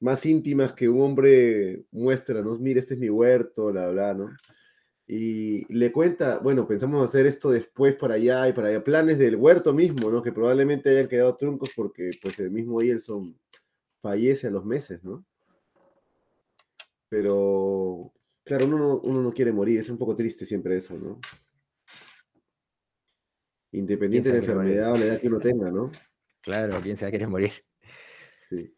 más 0.00 0.26
íntimas 0.26 0.72
que 0.72 0.88
un 0.88 1.00
hombre 1.00 1.84
muestra, 1.92 2.42
¿no? 2.42 2.56
Mire, 2.56 2.80
este 2.80 2.94
es 2.94 3.00
mi 3.00 3.08
huerto, 3.08 3.66
bla, 3.66 3.88
bla, 3.88 4.14
¿no? 4.14 4.30
Y 5.14 5.66
le 5.74 5.92
cuenta, 5.92 6.38
bueno, 6.38 6.66
pensamos 6.66 7.06
hacer 7.06 7.26
esto 7.26 7.50
después 7.50 7.96
para 7.96 8.14
allá 8.14 8.48
y 8.48 8.52
para 8.52 8.68
allá, 8.68 8.82
planes 8.82 9.18
del 9.18 9.36
huerto 9.36 9.74
mismo, 9.74 10.10
¿no? 10.10 10.22
Que 10.22 10.32
probablemente 10.32 10.90
hayan 10.90 11.08
quedado 11.08 11.36
truncos 11.36 11.70
porque 11.76 12.10
pues 12.22 12.38
el 12.38 12.50
mismo 12.50 12.80
Elson 12.80 13.38
fallece 14.00 14.46
a 14.46 14.50
los 14.50 14.64
meses, 14.64 15.04
¿no? 15.04 15.24
Pero 17.08 18.12
Claro, 18.44 18.66
uno 18.66 18.78
no, 18.78 19.00
uno 19.00 19.22
no 19.22 19.32
quiere 19.32 19.52
morir, 19.52 19.78
es 19.78 19.88
un 19.88 19.98
poco 19.98 20.16
triste 20.16 20.44
siempre 20.44 20.76
eso, 20.76 20.98
¿no? 20.98 21.20
Independiente 23.70 24.30
de 24.30 24.34
la 24.34 24.40
Piensa 24.40 24.52
que 24.52 24.56
morir. 24.58 24.72
enfermedad 24.72 24.92
o 24.92 24.96
la 24.96 25.04
edad 25.04 25.20
que 25.20 25.28
uno 25.28 25.38
tenga, 25.38 25.70
¿no? 25.70 25.92
Claro, 26.40 26.80
¿quién 26.82 26.96
se 26.96 27.04
va 27.04 27.08
a 27.08 27.12
querer 27.12 27.28
morir? 27.28 27.52
Sí. 28.48 28.74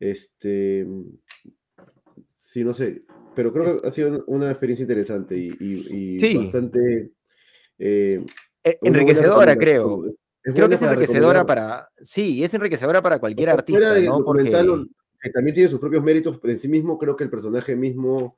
Este, 0.00 0.86
sí, 2.32 2.64
no 2.64 2.74
sé, 2.74 3.04
pero 3.38 3.52
creo 3.52 3.80
que 3.80 3.86
ha 3.86 3.90
sido 3.92 4.24
una 4.26 4.50
experiencia 4.50 4.82
interesante 4.82 5.36
y, 5.36 5.48
y- 5.60 6.16
y 6.16 6.18
Sí. 6.20 6.36
bastante... 6.38 7.12
eh, 7.78 8.24
buena 8.64 8.76
enriquecedora, 8.82 9.56
creo. 9.56 10.06
Es 10.42 10.54
Creo 10.54 10.68
que 10.68 10.74
es 10.74 10.82
enriquecedora 10.82 11.46
para, 11.46 11.88
sí, 12.02 12.42
es 12.42 12.52
enriquecedora 12.54 13.00
para 13.00 13.18
O 13.18 13.20
cualquier 13.20 13.46
sea, 13.46 13.54
artista, 13.54 14.00
¿no? 14.00 14.24
Porque, 14.24 14.50
que 14.50 15.30
también 15.30 15.54
tiene 15.54 15.70
sus 15.70 15.78
propios 15.78 16.02
méritos 16.02 16.40
en 16.42 16.58
sí 16.58 16.68
mismo, 16.68 16.98
creo 16.98 17.14
que 17.14 17.22
el 17.22 17.30
personaje 17.30 17.76
mismo 17.76 18.36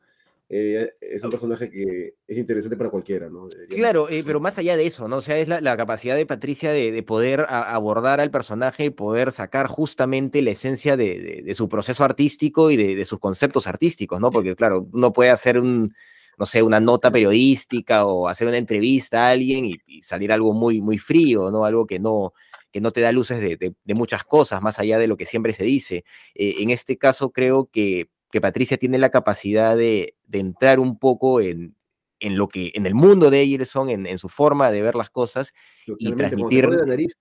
eh, 0.53 0.91
es 1.01 1.23
un 1.23 1.31
personaje 1.31 1.71
que 1.71 2.15
es 2.27 2.37
interesante 2.37 2.77
para 2.77 2.91
cualquiera, 2.91 3.31
¿no? 3.31 3.47
Deberíamos- 3.47 3.77
claro, 3.77 4.09
eh, 4.11 4.23
pero 4.27 4.41
más 4.41 4.59
allá 4.59 4.77
de 4.77 4.85
eso, 4.85 5.07
¿no? 5.07 5.19
O 5.19 5.23
sea, 5.23 5.39
es 5.39 5.47
la, 5.47 5.61
la 5.61 5.77
capacidad 5.77 6.17
de 6.17 6.27
Patricia 6.27 6.73
de, 6.73 6.91
de 6.91 7.03
poder 7.05 7.43
a- 7.49 7.73
abordar 7.73 8.19
al 8.21 8.33
personaje 8.33 8.87
y 8.87 8.91
poder 8.91 9.31
sacar 9.31 9.69
justamente 9.69 10.43
la 10.43 10.51
esencia 10.51 10.97
de, 10.97 11.21
de- 11.21 11.43
de 11.43 11.55
su 11.55 11.69
proceso 11.69 12.03
artístico 12.03 12.71
y 12.73 12.77
de, 12.77 13.05
sus 13.05 13.21
conceptos 13.21 13.67
artísticos, 13.69 14.21
¿no? 14.21 14.31
Porque, 14.31 14.57
claro, 14.57 14.89
uno 14.93 15.13
puede 15.13 15.31
hacer 15.31 15.57
un, 15.59 15.95
no 16.37 16.47
sé, 16.47 16.63
una 16.65 16.81
nota 16.81 17.11
periodística 17.13 18.05
o 18.05 18.27
hacer 18.27 18.49
una 18.49 18.59
entrevista 18.59 19.27
a 19.29 19.31
alguien 19.31 19.67
y, 19.67 19.77
y 19.87 20.03
salir 20.03 20.33
algo 20.33 20.53
muy, 20.53 20.81
muy 20.81 20.99
frío, 20.99 21.51
¿no? 21.53 21.65
Algo 21.65 21.87
que 21.87 21.99
no, 22.01 22.33
que 22.73 22.81
no 22.81 22.91
te 22.93 23.01
da 23.03 23.13
luces 23.13 23.41
de 23.41 23.95
muchas 23.95 24.25
cosas, 24.25 24.61
más 24.63 24.79
allá 24.81 24.99
de 24.99 25.07
lo 25.07 25.17
que 25.17 25.27
siempre 25.27 25.53
se 25.53 25.63
dice. 25.65 26.05
Eh, 26.35 26.57
en 26.59 26.71
este 26.71 26.97
caso, 26.97 27.31
creo 27.31 27.69
que, 27.71 28.09
que 28.31 28.41
Patricia 28.41 28.77
tiene 28.77 28.99
la 28.99 29.11
capacidad 29.11 29.77
de, 29.77 30.15
de 30.27 30.39
entrar 30.39 30.79
un 30.81 30.99
poco 30.99 31.41
en, 31.41 31.75
en 32.21 32.37
lo 32.37 32.49
que, 32.49 32.71
en 32.75 32.87
el 32.87 32.95
mundo 32.95 33.31
de 33.31 33.41
Eyerson, 33.41 33.91
en, 33.91 34.07
en 34.07 34.19
su 34.19 34.29
forma 34.29 34.71
de 34.71 34.83
ver 34.83 34.95
las 34.95 35.11
cosas, 35.11 35.53
y 35.87 35.93
Totalmente, 36.11 36.17
transmitir, 36.37 36.69
la 36.69 36.85
nariz 36.87 37.15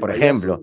por 0.00 0.10
ejemplo, 0.10 0.62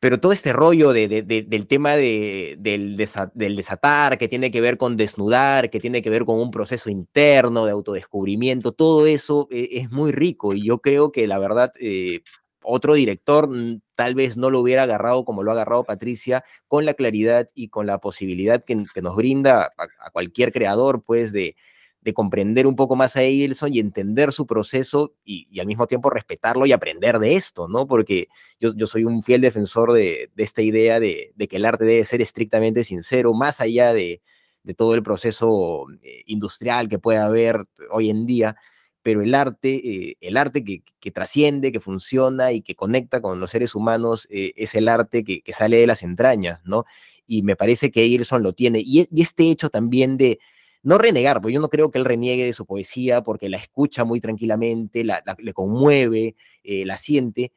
pero 0.00 0.20
todo 0.20 0.32
este 0.32 0.52
rollo 0.52 0.92
de, 0.92 1.08
de- 1.08 1.22
de- 1.22 1.42
del 1.42 1.66
tema 1.66 1.96
de, 1.96 2.56
del, 2.58 2.96
desa- 2.96 3.30
del 3.34 3.56
desatar, 3.56 4.18
que 4.18 4.28
tiene 4.28 4.50
que 4.50 4.60
ver 4.60 4.76
con 4.76 4.96
desnudar, 4.96 5.70
que 5.70 5.80
tiene 5.80 6.02
que 6.02 6.10
ver 6.10 6.24
con 6.24 6.38
un 6.40 6.50
proceso 6.50 6.90
interno 6.90 7.64
de 7.64 7.72
autodescubrimiento, 7.72 8.72
todo 8.72 9.06
eso 9.06 9.48
eh, 9.50 9.68
es 9.72 9.90
muy 9.90 10.12
rico 10.12 10.54
y 10.54 10.62
yo 10.64 10.78
creo 10.80 11.10
que 11.12 11.26
la 11.26 11.38
verdad 11.38 11.72
eh, 11.80 12.20
otro 12.64 12.94
director 12.94 13.48
mm, 13.48 13.80
tal 13.94 14.14
vez 14.14 14.36
no 14.36 14.50
lo 14.50 14.60
hubiera 14.60 14.84
agarrado 14.84 15.24
como 15.24 15.42
lo 15.42 15.50
ha 15.50 15.54
agarrado 15.54 15.84
Patricia, 15.84 16.44
con 16.68 16.84
la 16.84 16.94
claridad 16.94 17.50
y 17.54 17.68
con 17.68 17.86
la 17.86 17.98
posibilidad 17.98 18.64
que, 18.64 18.74
nos 18.74 19.16
brinda 19.16 19.72
a, 19.76 20.10
cualquier 20.10 20.52
creador, 20.52 21.02
pues, 21.02 21.32
de, 21.32 21.56
de 22.00 22.12
comprender 22.12 22.66
un 22.66 22.76
poco 22.76 22.96
más 22.96 23.16
a 23.16 23.22
Eielson 23.22 23.72
y 23.72 23.80
entender 23.80 24.32
su 24.32 24.46
proceso 24.46 25.14
y, 25.24 25.58
al 25.58 25.66
mismo 25.66 25.86
tiempo 25.86 26.10
respetarlo 26.10 26.66
y 26.66 26.72
aprender 26.72 27.18
de 27.18 27.36
esto, 27.36 27.66
¿no? 27.68 27.86
Porque 27.86 28.28
yo, 28.60 28.74
yo 28.74 28.86
soy 28.86 29.04
un 29.04 29.22
fiel 29.22 29.40
defensor 29.40 29.92
de, 29.92 30.30
de 30.34 30.42
esta 30.42 30.60
idea 30.62 31.00
de, 31.00 31.32
de, 31.34 31.48
que 31.48 31.56
el 31.56 31.64
arte 31.64 31.84
debe 31.84 32.04
ser 32.04 32.20
estrictamente 32.20 32.84
sincero, 32.84 33.32
más 33.32 33.60
allá 33.60 33.92
de, 33.94 34.20
de 34.64 34.74
todo 34.74 34.94
el 34.94 35.02
proceso 35.02 35.86
eh, 36.02 36.22
industrial 36.26 36.88
que 36.88 36.98
puede 36.98 37.18
haber 37.18 37.64
hoy 37.90 38.10
en 38.10 38.26
día, 38.26 38.56
pero 39.04 39.20
el 39.20 39.34
arte, 39.34 39.74
eh, 39.74 40.16
el 40.22 40.38
arte 40.38 40.64
que, 40.64 41.10
trasciende, 41.10 41.72
que 41.72 41.78
funciona 41.78 42.52
y 42.52 42.62
que 42.62 42.74
conecta 42.74 43.20
con 43.20 43.38
los 43.38 43.50
seres 43.50 43.74
humanos 43.74 44.26
eh, 44.30 44.54
es 44.56 44.74
el 44.74 44.88
arte 44.88 45.24
que, 45.24 45.42
sale 45.52 45.76
de 45.76 45.86
las 45.86 46.02
entrañas, 46.02 46.62
¿no? 46.64 46.86
Y 47.26 47.42
me 47.42 47.54
parece 47.54 47.90
que 47.90 48.00
Eilson 48.00 48.42
lo 48.42 48.54
tiene. 48.54 48.80
Y, 48.82 49.06
este 49.20 49.50
hecho 49.50 49.68
también 49.68 50.16
de, 50.16 50.38
no 50.82 50.96
renegar, 50.96 51.42
porque 51.42 51.52
yo 51.52 51.60
no 51.60 51.68
creo 51.68 51.90
que 51.90 51.98
él 51.98 52.06
reniegue 52.06 52.46
de 52.46 52.54
su 52.54 52.64
poesía 52.64 53.22
porque 53.22 53.50
la 53.50 53.58
escucha 53.58 54.04
muy 54.04 54.22
tranquilamente, 54.22 55.04
la, 55.04 55.22
le 55.36 55.52
conmueve, 55.52 56.34
eh, 56.62 56.86
la 56.86 56.96
siente. 56.96 57.52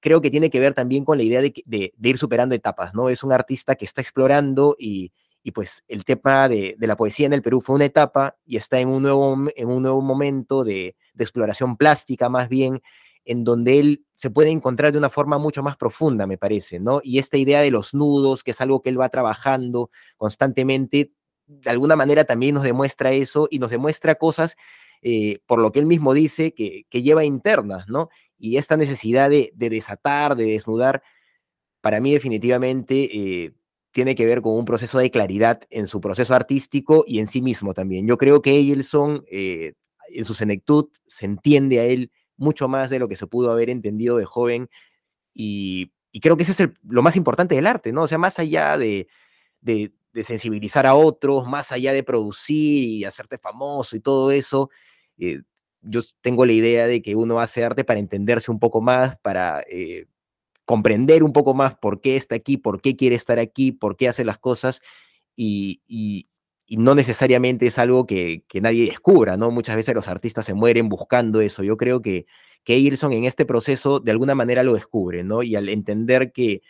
Creo 0.00 0.20
que 0.20 0.30
tiene 0.30 0.50
que 0.50 0.60
ver 0.60 0.74
también 0.74 1.06
con 1.06 1.16
la 1.16 1.24
idea 1.24 1.40
de, 1.40 1.54
de, 1.64 1.94
de, 1.96 2.08
ir 2.10 2.18
superando 2.18 2.54
etapas, 2.54 2.92
¿no? 2.92 3.08
Es 3.08 3.24
un 3.24 3.32
artista 3.32 3.76
que 3.76 3.86
está 3.86 4.02
explorando 4.02 4.76
y, 4.78 5.10
y 5.46 5.52
pues 5.52 5.84
el 5.86 6.04
tema 6.04 6.48
de, 6.48 6.74
la 6.76 6.96
poesía 6.96 7.26
en 7.26 7.32
el 7.32 7.40
Perú 7.40 7.60
fue 7.60 7.76
una 7.76 7.84
etapa 7.84 8.36
y 8.44 8.56
está 8.56 8.80
en 8.80 8.88
un 8.88 9.00
nuevo, 9.00 9.32
en 9.54 9.68
un 9.68 9.80
nuevo 9.80 10.00
momento 10.02 10.64
de, 10.64 10.96
exploración 11.16 11.76
plástica 11.76 12.28
más 12.28 12.48
bien, 12.48 12.82
en 13.24 13.44
donde 13.44 13.78
él 13.78 14.04
se 14.16 14.28
puede 14.28 14.50
encontrar 14.50 14.90
de 14.90 14.98
una 14.98 15.08
forma 15.08 15.38
mucho 15.38 15.62
más 15.62 15.76
profunda, 15.76 16.26
me 16.26 16.36
parece, 16.36 16.80
¿no? 16.80 17.00
Y 17.00 17.20
esta 17.20 17.36
idea 17.36 17.60
de 17.60 17.70
los 17.70 17.94
nudos, 17.94 18.42
que 18.42 18.50
es 18.50 18.60
algo 18.60 18.82
que 18.82 18.88
él 18.88 19.00
va 19.00 19.08
trabajando 19.08 19.90
constantemente, 20.16 21.12
de 21.46 21.70
alguna 21.70 21.94
manera 21.94 22.24
también 22.24 22.56
nos 22.56 22.64
demuestra 22.64 23.12
eso 23.12 23.46
y 23.48 23.60
nos 23.60 23.70
demuestra 23.70 24.16
cosas, 24.16 24.56
eh, 25.00 25.38
por 25.46 25.60
lo 25.60 25.70
que 25.70 25.78
él 25.78 25.86
mismo 25.86 26.12
dice, 26.12 26.54
que, 26.54 26.86
lleva 26.90 27.24
internas, 27.24 27.86
¿no? 27.86 28.08
Y 28.36 28.56
esta 28.56 28.76
necesidad 28.76 29.30
de, 29.30 29.52
de 29.54 29.70
desatar, 29.70 30.34
de 30.34 30.46
desnudar, 30.46 31.04
para 31.80 32.00
mí 32.00 32.12
definitivamente 32.12 33.44
eh, 33.44 33.54
tiene 33.96 34.14
que 34.14 34.26
ver 34.26 34.42
con 34.42 34.52
un 34.52 34.66
proceso 34.66 34.98
de 34.98 35.10
claridad 35.10 35.62
en 35.70 35.86
su 35.86 36.02
proceso 36.02 36.34
artístico 36.34 37.02
y 37.06 37.18
en 37.18 37.28
sí 37.28 37.40
mismo 37.40 37.72
también. 37.72 38.06
Yo 38.06 38.18
creo 38.18 38.42
que 38.42 38.50
Eielson, 38.50 39.24
eh, 39.30 39.72
en 40.10 40.26
su 40.26 40.34
senectud, 40.34 40.90
se 41.06 41.24
entiende 41.24 41.80
a 41.80 41.84
él 41.84 42.12
mucho 42.36 42.68
más 42.68 42.90
de 42.90 42.98
lo 42.98 43.08
que 43.08 43.16
se 43.16 43.26
pudo 43.26 43.50
haber 43.50 43.70
entendido 43.70 44.18
de 44.18 44.26
joven 44.26 44.68
y, 45.32 45.92
creo 46.20 46.36
que 46.36 46.42
ese 46.42 46.52
es 46.52 46.60
el, 46.60 46.74
lo 46.86 47.00
más 47.00 47.16
importante 47.16 47.54
del 47.54 47.66
arte, 47.66 47.90
¿no? 47.90 48.02
O 48.02 48.06
sea, 48.06 48.18
más 48.18 48.38
allá 48.38 48.76
de, 48.76 49.08
sensibilizar 50.24 50.86
a 50.86 50.94
otros, 50.94 51.48
más 51.48 51.72
allá 51.72 51.94
de 51.94 52.02
producir 52.02 52.84
y 52.98 53.04
hacerte 53.04 53.38
famoso 53.38 53.96
y 53.96 54.00
todo 54.00 54.30
eso, 54.30 54.68
eh, 55.16 55.40
yo 55.80 56.02
tengo 56.20 56.44
la 56.44 56.52
idea 56.52 56.86
de 56.86 57.00
que 57.00 57.14
uno 57.14 57.40
hace 57.40 57.64
arte 57.64 57.82
para 57.82 57.98
entenderse 57.98 58.50
un 58.50 58.58
poco 58.58 58.82
más, 58.82 59.16
para 59.22 59.62
eh, 59.70 60.04
comprender 60.66 61.22
un 61.22 61.32
poco 61.32 61.54
más 61.54 61.76
por 61.76 62.00
qué 62.02 62.16
está 62.16 62.34
aquí, 62.34 62.58
por 62.58 62.82
qué 62.82 62.96
quiere 62.96 63.16
estar 63.16 63.38
aquí, 63.38 63.72
por 63.72 63.96
qué 63.96 64.08
hace 64.08 64.24
las 64.24 64.38
cosas 64.38 64.82
y, 65.34 65.80
y, 65.86 66.26
no 66.68 66.96
necesariamente 66.96 67.68
es 67.68 67.78
algo 67.78 68.06
que, 68.06 68.42
que, 68.48 68.60
nadie 68.60 68.86
descubra, 68.86 69.36
¿no? 69.36 69.52
Muchas 69.52 69.76
veces 69.76 69.94
los 69.94 70.08
artistas 70.08 70.44
se 70.44 70.54
mueren 70.54 70.88
buscando 70.88 71.40
eso. 71.40 71.62
Yo 71.62 71.76
creo 71.76 72.02
que, 72.02 72.26
que 72.64 72.74
Eilson 72.74 73.12
en 73.12 73.24
este 73.24 73.46
proceso 73.46 74.00
de 74.00 74.10
alguna 74.10 74.34
manera 74.34 74.64
lo 74.64 74.74
descubre, 74.74 75.22
¿no? 75.22 75.44
Y 75.44 75.54
al 75.54 75.68
entender 75.68 76.32
que, 76.32 76.62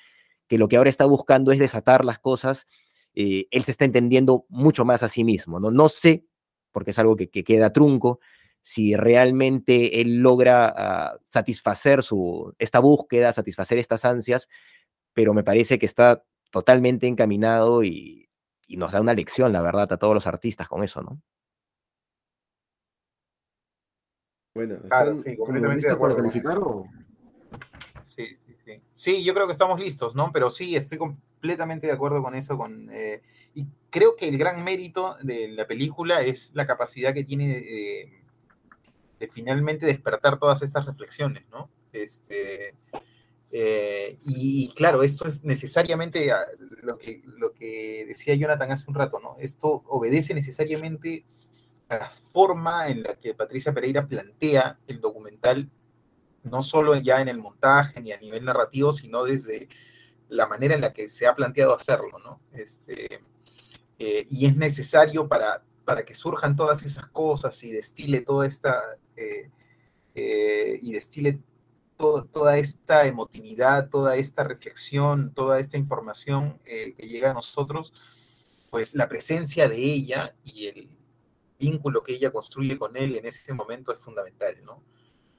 que 0.49 0.59
lo 0.59 0.69
que 0.69 0.77
ahora 0.77 0.91
está 0.91 1.07
buscando 1.07 1.51
es 1.51 1.59
desatar 1.59 2.05
las 2.05 2.19
cosas, 2.19 2.67
eh, 3.15 3.47
él 3.51 3.65
se 3.65 3.71
está 3.71 3.87
entendiendo 3.87 4.45
mucho 4.51 4.85
más 4.85 5.03
a 5.03 5.09
sí 5.09 5.25
mismo, 5.25 5.59
¿no? 5.59 5.71
No 5.71 5.89
sé, 5.89 6.27
porque 6.73 6.91
es 6.91 6.99
algo 6.99 7.17
que 7.17 7.29
queda 7.31 7.73
trunco, 7.73 8.21
si 8.67 8.97
realmente 8.97 10.01
él 10.01 10.23
logra 10.23 11.15
uh, 11.15 11.23
satisfacer 11.25 12.03
su, 12.03 12.53
esta 12.59 12.81
búsqueda, 12.81 13.33
satisfacer 13.33 13.79
estas 13.79 14.05
ansias, 14.05 14.49
pero 15.13 15.33
me 15.33 15.45
parece 15.45 15.79
que 15.79 15.87
está 15.87 16.25
totalmente 16.51 17.07
encaminado 17.07 17.85
y, 17.85 18.29
y, 18.67 18.77
nos 18.77 18.91
da 18.91 19.01
una 19.01 19.15
lección, 19.15 19.53
la 19.53 19.63
verdad, 19.63 19.93
a 19.93 19.97
todos 19.99 20.15
los 20.15 20.27
artistas 20.27 20.67
con 20.67 20.83
eso, 20.83 21.01
¿no? 21.01 21.23
Bueno, 24.53 24.75
¿están 24.75 24.89
claro, 24.89 25.19
sí, 25.21 25.37
como 25.37 25.53
listos 25.53 25.97
para 25.97 26.17
calificar 26.17 26.59
o...? 26.59 26.87
Sí, 28.03 28.35
sí, 28.35 28.57
sí. 28.65 28.83
Sí, 28.93 29.23
yo 29.23 29.33
creo 29.33 29.47
que 29.47 29.53
estamos 29.53 29.79
listos, 29.79 30.17
¿no? 30.17 30.33
Pero 30.33 30.51
sí, 30.51 30.75
estoy 30.75 30.99
completamente 30.99 31.87
de 31.87 31.93
acuerdo 31.93 32.21
con 32.21 32.35
eso. 32.35 32.59
Con, 32.59 32.91
eh, 32.91 33.23
y 33.55 33.69
creo 33.91 34.17
que 34.17 34.27
el 34.27 34.39
gran 34.39 34.65
mérito 34.65 35.17
de 35.23 35.47
la 35.51 35.69
película 35.69 36.23
es 36.23 36.51
la 36.53 36.67
capacidad 36.67 37.15
que 37.15 37.23
tiene 37.23 37.47
de, 37.47 38.26
de 39.19 39.29
finalmente 39.29 39.87
despertar 39.87 40.39
todas 40.39 40.63
estas 40.63 40.85
reflexiones, 40.87 41.45
¿no? 41.51 41.71
Este, 41.93 42.75
eh, 43.51 44.19
y, 44.25 44.73
claro, 44.75 45.03
esto 45.03 45.27
es 45.27 45.45
necesariamente 45.45 46.31
lo 46.83 46.99
que, 46.99 47.23
lo 47.25 47.53
que 47.53 48.05
decía 48.07 48.35
Jonathan 48.35 48.73
hace 48.73 48.85
un 48.89 48.95
rato, 48.95 49.21
¿no? 49.21 49.37
Esto 49.39 49.83
obedece 49.87 50.35
necesariamente 50.35 51.25
a 51.89 51.97
la 51.97 52.11
forma 52.11 52.89
en 52.89 53.03
la 53.03 53.15
que 53.15 53.35
Patricia 53.35 53.73
Pereira 53.73 54.07
plantea 54.07 54.79
el 54.87 55.01
documental 55.01 55.71
no 56.43 56.63
solo 56.63 56.97
ya 56.97 57.21
en 57.21 57.29
el 57.29 57.39
montaje 57.39 58.01
ni 58.01 58.13
a 58.13 58.19
nivel 58.19 58.45
narrativo, 58.45 58.93
sino 58.93 59.25
desde 59.25 59.69
la 60.29 60.47
manera 60.47 60.75
en 60.75 60.81
la 60.81 60.93
que 60.93 61.09
se 61.09 61.27
ha 61.27 61.35
planteado 61.35 61.75
hacerlo, 61.75 62.19
¿no? 62.19 62.41
Este, 62.53 63.21
eh, 63.99 64.27
y 64.29 64.47
es 64.47 64.57
necesario 64.57 65.29
para, 65.29 65.65
para 65.85 66.05
que 66.05 66.15
surjan 66.15 66.57
todas 66.57 66.83
esas 66.83 67.07
cosas 67.07 67.63
y 67.65 67.73
destile 67.73 68.21
toda 68.21 68.47
esta, 68.47 68.81
eh, 69.17 69.51
eh, 70.15 70.79
y 70.83 70.93
destile 70.93 71.41
toda 71.97 72.59
esta 72.59 73.07
emotividad, 73.07 73.89
toda 73.89 74.17
esta 74.17 74.45
reflexión, 74.45 75.33
toda 75.33 75.61
esta 75.61 75.77
información 75.77 76.59
eh, 76.67 76.95
que 76.97 77.09
llega 77.09 77.31
a 77.31 77.35
nosotros, 77.35 77.93
pues 78.71 78.95
la 78.95 79.09
presencia 79.09 79.69
de 79.69 79.77
ella 79.77 80.35
y 80.45 80.67
el 80.67 80.89
vínculo 81.59 82.03
que 82.03 82.15
ella 82.15 82.31
construye 82.31 82.79
con 82.79 82.97
él 82.97 83.17
en 83.17 83.27
ese 83.27 83.53
momento 83.55 83.93
es 83.93 83.99
fundamental, 83.99 84.57
¿no? 84.65 84.83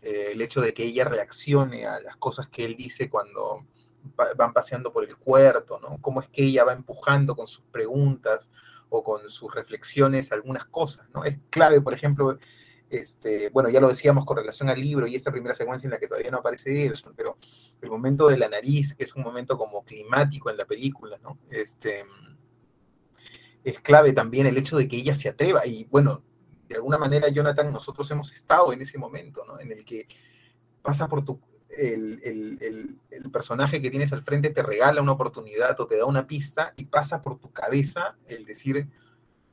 El 0.01 0.41
hecho 0.41 0.61
de 0.61 0.73
que 0.73 0.83
ella 0.85 1.05
reaccione 1.05 1.85
a 1.85 1.99
las 1.99 2.17
cosas 2.17 2.47
que 2.47 2.65
él 2.65 2.75
dice 2.75 3.09
cuando 3.09 3.65
va, 4.19 4.27
van 4.35 4.53
paseando 4.53 4.91
por 4.91 5.03
el 5.03 5.17
cuarto, 5.17 5.79
¿no? 5.79 5.97
Cómo 6.01 6.21
es 6.21 6.29
que 6.29 6.43
ella 6.43 6.63
va 6.63 6.73
empujando 6.73 7.35
con 7.35 7.47
sus 7.47 7.65
preguntas 7.65 8.49
o 8.89 9.03
con 9.03 9.29
sus 9.29 9.53
reflexiones 9.53 10.31
algunas 10.31 10.65
cosas, 10.65 11.09
¿no? 11.13 11.23
Es 11.23 11.37
clave, 11.49 11.81
por 11.81 11.93
ejemplo, 11.93 12.39
este, 12.89 13.49
bueno, 13.49 13.69
ya 13.69 13.79
lo 13.79 13.89
decíamos 13.89 14.25
con 14.25 14.37
relación 14.37 14.69
al 14.69 14.79
libro 14.79 15.07
y 15.07 15.15
esta 15.15 15.31
primera 15.31 15.55
secuencia 15.55 15.87
en 15.87 15.91
la 15.91 15.99
que 15.99 16.07
todavía 16.07 16.31
no 16.31 16.37
aparece 16.37 16.85
Elson, 16.85 17.13
pero 17.15 17.37
el 17.81 17.89
momento 17.89 18.27
de 18.27 18.37
la 18.37 18.47
nariz, 18.47 18.95
que 18.95 19.03
es 19.03 19.15
un 19.15 19.23
momento 19.23 19.57
como 19.57 19.83
climático 19.83 20.49
en 20.49 20.57
la 20.57 20.65
película, 20.65 21.17
¿no? 21.21 21.37
Este, 21.49 22.05
es 23.63 23.79
clave 23.81 24.13
también 24.13 24.47
el 24.47 24.57
hecho 24.57 24.77
de 24.77 24.87
que 24.87 24.97
ella 24.97 25.13
se 25.13 25.29
atreva 25.29 25.65
y 25.65 25.85
bueno, 25.85 26.23
de 26.67 26.75
alguna 26.75 26.97
manera, 26.97 27.29
Jonathan, 27.29 27.71
nosotros 27.71 28.09
hemos 28.11 28.33
estado 28.33 28.73
en 28.73 28.81
ese 28.81 28.97
momento, 28.97 29.43
¿no? 29.45 29.59
En 29.59 29.71
el 29.71 29.85
que 29.85 30.07
pasa 30.81 31.07
por 31.07 31.23
tu... 31.23 31.39
El, 31.69 32.21
el, 32.23 32.97
personaje 33.31 33.81
que 33.81 33.91
tienes 33.91 34.13
al 34.13 34.23
frente 34.23 34.49
te 34.49 34.63
regala 34.63 35.01
una 35.01 35.11
oportunidad 35.11 35.79
o 35.79 35.85
te 35.85 35.97
da 35.97 36.05
una 36.05 36.25
pista 36.25 36.73
y 36.77 36.85
pasa 36.85 37.21
por 37.21 37.37
tu 37.37 37.51
cabeza 37.51 38.17
el 38.25 38.45
decir, 38.45 38.87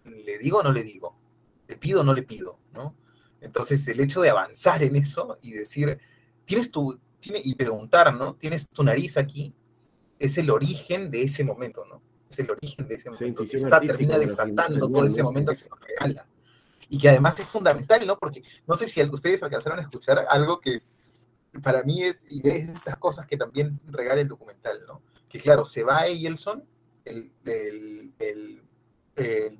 ¿le 0.04 0.38
digo 0.38 0.58
o 0.58 0.62
no 0.62 0.72
le 0.72 0.84
digo? 0.84 1.18
¿Le 1.66 1.76
pido 1.76 2.00
o 2.00 2.04
no 2.04 2.14
le 2.14 2.22
pido? 2.22 2.58
¿no? 2.72 2.94
Entonces, 3.44 3.86
el 3.88 4.00
hecho 4.00 4.20
de 4.22 4.30
avanzar 4.30 4.82
en 4.82 4.96
eso 4.96 5.38
y 5.42 5.52
decir, 5.52 5.98
tienes 6.44 6.70
tu, 6.70 6.98
tiene, 7.20 7.40
y 7.44 7.54
preguntar, 7.54 8.14
¿no? 8.14 8.34
Tienes 8.34 8.68
tu 8.68 8.82
nariz 8.82 9.16
aquí, 9.16 9.54
es 10.18 10.38
el 10.38 10.50
origen 10.50 11.10
de 11.10 11.22
ese 11.22 11.44
momento, 11.44 11.84
¿no? 11.84 12.02
Es 12.28 12.38
el 12.38 12.50
origen 12.50 12.88
de 12.88 12.94
ese 12.94 13.10
momento. 13.10 13.44
Está, 13.44 13.80
termina 13.80 14.18
desatando 14.18 14.88
todo 14.88 15.04
ese 15.04 15.22
momento 15.22 15.52
que 15.52 15.58
se 15.58 15.68
nos 15.68 15.78
regala 15.80 16.26
y 16.88 16.98
que 16.98 17.08
además 17.08 17.38
es 17.38 17.46
fundamental, 17.46 18.06
¿no? 18.06 18.18
Porque 18.18 18.42
no 18.66 18.74
sé 18.74 18.88
si 18.88 19.02
ustedes 19.02 19.42
alcanzaron 19.42 19.78
a 19.78 19.82
escuchar 19.82 20.26
algo 20.28 20.60
que 20.60 20.82
para 21.62 21.82
mí 21.82 22.02
es, 22.02 22.18
y 22.28 22.40
de 22.40 22.56
estas 22.56 22.96
cosas 22.96 23.26
que 23.26 23.36
también 23.36 23.80
regala 23.86 24.20
el 24.20 24.28
documental, 24.28 24.80
¿no? 24.86 25.02
Que 25.28 25.38
claro, 25.38 25.64
se 25.64 25.82
va 25.82 26.00
a 26.00 26.06
el, 26.06 27.32
el, 27.44 28.62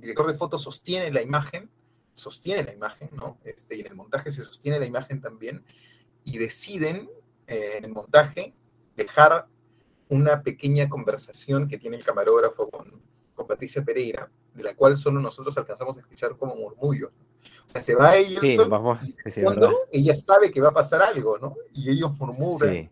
director 0.01 0.27
de 0.27 0.35
fotos 0.35 0.63
sostiene 0.63 1.11
la 1.13 1.23
imagen, 1.23 1.71
sostiene 2.15 2.65
la 2.65 2.73
imagen, 2.73 3.11
¿no? 3.13 3.39
Este, 3.45 3.77
y 3.77 3.81
en 3.81 3.89
el 3.89 3.95
montaje 3.95 4.31
se 4.31 4.43
sostiene 4.43 4.79
la 4.79 4.87
imagen 4.87 5.21
también, 5.21 5.65
y 6.25 6.39
deciden 6.39 7.11
eh, 7.47 7.75
en 7.77 7.85
el 7.85 7.93
montaje 7.93 8.55
dejar 8.97 9.47
una 10.09 10.43
pequeña 10.43 10.89
conversación 10.89 11.69
que 11.69 11.79
tiene 11.79 11.97
el 11.97 12.05
camarógrafo 12.05 12.71
con, 12.71 13.03
con 13.35 13.47
Patricia 13.47 13.85
Pereira, 13.85 14.31
de 14.55 14.63
la 14.63 14.75
cual 14.75 14.97
solo 14.97 15.21
nosotros 15.21 15.57
alcanzamos 15.59 15.97
a 15.97 16.01
escuchar 16.01 16.37
como 16.37 16.55
murmullo. 16.55 17.13
O 17.67 17.69
sea, 17.69 17.83
se 17.83 17.95
va 17.95 18.17
ella 18.17 18.41
sí, 18.41 18.57
vamos, 18.57 19.01
cuando 19.43 19.87
ella 19.91 20.15
sabe 20.15 20.51
que 20.51 20.61
va 20.61 20.69
a 20.69 20.75
pasar 20.75 21.03
algo, 21.03 21.39
¿no? 21.39 21.57
Y 21.75 21.91
ellos 21.91 22.17
murmuran. 22.19 22.91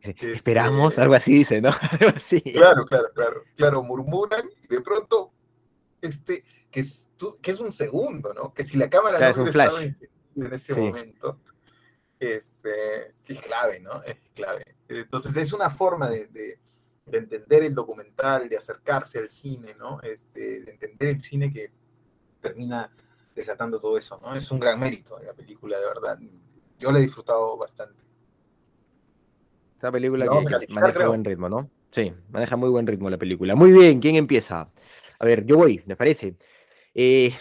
Este, 0.00 0.34
Esperamos, 0.34 0.98
algo 0.98 1.14
así 1.14 1.34
dice, 1.34 1.60
¿no? 1.60 1.70
algo 2.00 2.12
así. 2.16 2.40
Claro, 2.40 2.84
claro, 2.84 3.08
claro. 3.14 3.42
Claro, 3.56 3.82
murmuran 3.82 4.48
y 4.62 4.68
de 4.68 4.80
pronto, 4.80 5.32
este, 6.00 6.44
que 6.70 6.80
es, 6.80 7.08
que 7.42 7.50
es 7.50 7.60
un 7.60 7.72
segundo, 7.72 8.34
¿no? 8.34 8.52
Que 8.52 8.64
si 8.64 8.76
la 8.76 8.88
cámara 8.90 9.18
no 9.18 9.42
hubiera 9.42 9.64
estado 9.64 9.80
en, 9.80 10.52
ese 10.52 10.74
momento, 10.74 11.40
este, 12.20 13.14
es 13.26 13.40
clave, 13.40 13.80
¿no? 13.80 14.02
Es 14.02 14.16
clave. 14.34 14.76
Entonces 14.88 15.36
es 15.36 15.52
una 15.52 15.70
forma 15.70 16.10
de 16.10 16.58
de 17.06 17.18
entender 17.18 17.62
el 17.62 17.74
documental, 17.74 18.48
de 18.48 18.56
acercarse 18.56 19.18
al 19.18 19.30
cine, 19.30 19.74
¿no? 19.78 20.00
Este, 20.02 20.60
de 20.60 20.70
entender 20.72 21.08
el 21.08 21.22
cine 21.22 21.50
que 21.52 21.70
termina 22.40 22.90
desatando 23.34 23.78
todo 23.78 23.96
eso, 23.96 24.18
¿no? 24.20 24.34
Es 24.34 24.50
un 24.50 24.58
gran 24.58 24.78
mérito 24.78 25.16
de 25.18 25.26
la 25.26 25.32
película, 25.32 25.78
de 25.78 25.86
verdad. 25.86 26.18
Yo 26.78 26.90
la 26.90 26.98
he 26.98 27.02
disfrutado 27.02 27.56
bastante. 27.56 28.02
Esa 29.78 29.92
película 29.92 30.26
que, 30.26 30.72
maneja 30.72 31.06
buen 31.06 31.24
ritmo, 31.24 31.48
¿no? 31.48 31.70
Sí, 31.92 32.12
maneja 32.30 32.56
muy 32.56 32.70
buen 32.70 32.86
ritmo 32.86 33.08
la 33.08 33.18
película. 33.18 33.54
Muy 33.54 33.70
bien, 33.70 34.00
¿quién 34.00 34.16
empieza? 34.16 34.68
A 35.18 35.24
ver, 35.24 35.46
yo 35.46 35.56
voy, 35.56 35.82
¿me 35.86 35.96
parece? 35.96 36.34
Eh, 36.98 37.34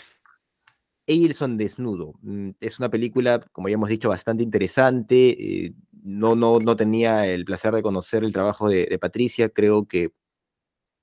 desnudo. 1.58 2.16
Mm, 2.22 2.52
es 2.60 2.80
una 2.80 2.90
película, 2.90 3.40
como 3.54 3.70
ya 3.70 3.76
hemos 3.76 3.90
dicho, 3.90 4.10
bastante 4.10 4.44
interesante. 4.44 5.66
Eh, 5.66 5.74
no, 6.04 6.36
no, 6.36 6.60
no 6.60 6.76
tenía 6.76 7.26
el 7.28 7.46
placer 7.46 7.74
de 7.74 7.82
conocer 7.82 8.24
el 8.26 8.34
trabajo 8.34 8.68
de, 8.70 8.98
Patricia, 9.00 9.50
creo 9.50 9.88
que, 9.88 10.12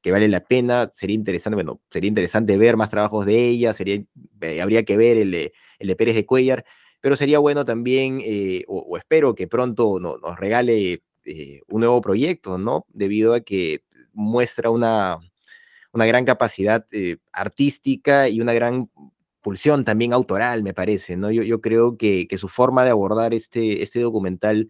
que, 0.02 0.12
vale 0.12 0.28
la 0.28 0.44
pena, 0.44 0.90
sería 0.92 1.16
interesante, 1.16 1.54
bueno, 1.56 1.80
sería 1.90 2.08
interesante 2.08 2.56
ver 2.58 2.76
más 2.76 2.90
trabajos 2.90 3.26
de 3.26 3.48
ella, 3.48 3.72
sería, 3.74 4.04
eh, 4.42 4.62
habría 4.62 4.84
que 4.84 4.96
ver 4.96 5.16
el, 5.18 5.34
el, 5.34 5.88
de 5.88 5.96
Pérez 5.96 6.14
de 6.14 6.26
Cuellar, 6.26 6.64
pero 7.00 7.16
sería 7.16 7.38
bueno 7.40 7.64
también, 7.64 8.20
eh, 8.24 8.64
o, 8.68 8.96
espero 8.98 9.34
que 9.34 9.48
pronto 9.48 9.98
nos 10.00 10.38
regale 10.38 11.02
un 11.68 11.80
nuevo 11.80 12.00
proyecto, 12.00 12.58
¿no? 12.58 12.86
Debido 12.88 13.34
a 13.34 13.40
que 13.40 13.84
muestra 14.12 14.70
una, 14.70 15.18
una 15.92 16.06
gran 16.06 16.24
capacidad 16.24 16.86
artística 17.32 18.28
y 18.28 18.40
una 18.40 18.52
gran 18.52 18.88
pulsión 19.42 19.84
también 19.84 20.12
autoral, 20.12 20.62
me 20.62 20.72
parece, 20.72 21.16
¿no? 21.16 21.30
Yo, 21.30 21.42
yo 21.42 21.60
creo 21.60 21.96
que, 21.98 22.26
que, 22.28 22.38
su 22.38 22.48
forma 22.48 22.84
de 22.84 22.90
abordar 22.90 23.34
este, 23.34 23.82
este 23.82 24.00
documental 24.00 24.68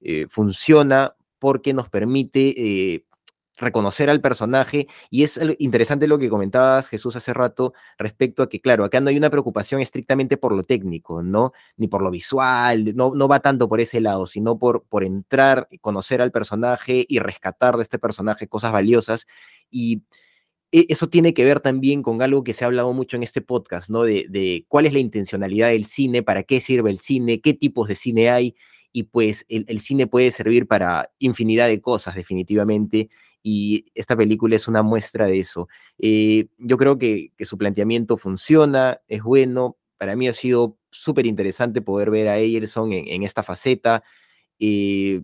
eh, 0.00 0.26
funciona 0.30 1.14
porque 1.38 1.72
nos 1.72 1.88
permite 1.88 2.54
eh, 2.94 3.04
reconocer 3.56 4.10
al 4.10 4.20
personaje 4.20 4.86
y 5.10 5.24
es 5.24 5.38
interesante 5.58 6.08
lo 6.08 6.18
que 6.18 6.28
comentabas 6.28 6.88
Jesús 6.88 7.14
hace 7.16 7.32
rato 7.32 7.74
respecto 7.98 8.42
a 8.42 8.48
que 8.48 8.60
claro, 8.60 8.84
acá 8.84 9.00
no 9.00 9.10
hay 9.10 9.16
una 9.16 9.30
preocupación 9.30 9.80
estrictamente 9.80 10.36
por 10.36 10.54
lo 10.54 10.62
técnico, 10.62 11.22
¿no? 11.22 11.52
Ni 11.76 11.88
por 11.88 12.02
lo 12.02 12.10
visual, 12.10 12.96
no, 12.96 13.12
no 13.14 13.28
va 13.28 13.40
tanto 13.40 13.68
por 13.68 13.80
ese 13.80 14.00
lado, 14.00 14.26
sino 14.26 14.58
por, 14.58 14.84
por 14.84 15.04
entrar, 15.04 15.68
conocer 15.80 16.22
al 16.22 16.32
personaje 16.32 17.04
y 17.08 17.18
rescatar 17.18 17.76
de 17.76 17.82
este 17.82 17.98
personaje 17.98 18.48
cosas 18.48 18.72
valiosas 18.72 19.26
y 19.70 20.02
eso 20.72 21.08
tiene 21.08 21.34
que 21.34 21.44
ver 21.44 21.60
también 21.60 22.02
con 22.02 22.22
algo 22.22 22.42
que 22.42 22.54
se 22.54 22.64
ha 22.64 22.66
hablado 22.66 22.92
mucho 22.92 23.16
en 23.16 23.22
este 23.22 23.42
podcast, 23.42 23.90
¿no? 23.90 24.02
De, 24.02 24.26
de, 24.28 24.64
cuál 24.68 24.86
es 24.86 24.92
la 24.92 24.98
intencionalidad 24.98 25.68
del 25.68 25.84
cine, 25.84 26.22
para 26.22 26.42
qué 26.42 26.60
sirve 26.60 26.90
el 26.90 26.98
cine, 26.98 27.40
qué 27.40 27.54
tipos 27.54 27.88
de 27.88 27.94
cine 27.94 28.30
hay 28.30 28.54
y 28.92 29.04
pues 29.04 29.44
el, 29.48 29.80
cine 29.80 30.06
puede 30.06 30.30
servir 30.32 30.66
para 30.66 31.10
infinidad 31.18 31.68
de 31.68 31.80
cosas 31.80 32.14
definitivamente 32.14 33.08
y 33.42 33.86
esta 33.94 34.16
película 34.16 34.54
es 34.54 34.68
una 34.68 34.82
muestra 34.82 35.26
de 35.26 35.40
eso. 35.40 35.68
Eh, 35.98 36.48
yo 36.58 36.76
creo 36.76 36.98
que, 36.98 37.32
su 37.40 37.58
planteamiento 37.58 38.16
funciona, 38.16 39.00
es 39.08 39.22
bueno, 39.22 39.78
para 39.98 40.14
mí 40.14 40.28
ha 40.28 40.34
sido 40.34 40.78
súper 40.90 41.26
interesante 41.26 41.80
poder 41.80 42.10
ver 42.10 42.28
a 42.28 42.38
Eyerson 42.38 42.92
en, 42.92 43.22
esta 43.22 43.42
faceta. 43.42 44.04
Eh, 44.60 45.22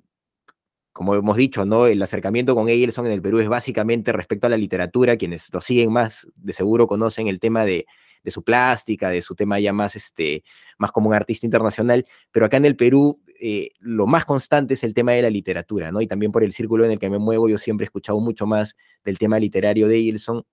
como 0.99 1.14
hemos 1.14 1.36
dicho, 1.36 1.64
¿no? 1.64 1.86
El 1.86 2.03
acercamiento 2.03 2.57
con 2.57 2.68
Eyerson 2.68 3.07
en 3.07 3.12
el 3.12 3.22
Perú 3.22 3.38
es 3.38 3.49
básicamente 3.49 4.11
respecto 4.11 4.49
a 4.49 4.51
la 4.51 4.57
literatura. 4.57 5.16
Quienes 5.16 5.46
lo 5.53 5.61
siguen 5.61 5.92
más, 5.92 6.26
de 6.34 6.53
seguro 6.53 6.88
conocen 6.88 7.28
el 7.28 7.38
tema 7.38 7.64
de, 7.64 7.86
su 8.26 8.42
plástica, 8.42 9.09
de 9.09 9.22
su 9.22 9.36
tema 9.36 9.61
ya 9.61 9.72
más, 9.72 9.94
este, 9.94 10.42
más 10.76 10.90
como 10.90 11.11
un 11.11 11.14
artista 11.14 11.46
internacional, 11.46 12.05
pero 12.32 12.46
acá 12.46 12.57
en 12.57 12.64
el 12.64 12.74
Perú 12.74 13.22
eh, 13.40 13.70
lo 13.78 14.09
más 14.09 14.24
constante 14.24 14.74
es 14.74 14.82
el 14.82 14.92
tema 14.92 15.12
de 15.12 15.22
la 15.22 15.30
literatura, 15.30 15.92
¿no? 15.92 16.01
Y 16.01 16.09
también 16.09 16.32
por 16.32 16.42
el 16.42 16.53
círculo 16.53 16.84
en 16.84 16.90
el 16.90 16.99
que 16.99 17.11
me 17.11 17.20
muevo, 17.20 17.49
yo 17.49 17.59
siempre 17.59 17.84
he 17.84 17.86
escuchado 17.86 18.18
mucho 18.18 18.44
más 18.49 18.74
del 19.05 19.18
tema 19.18 19.38
literario 19.38 19.86
de 19.86 19.99
Ilson. 19.99 20.44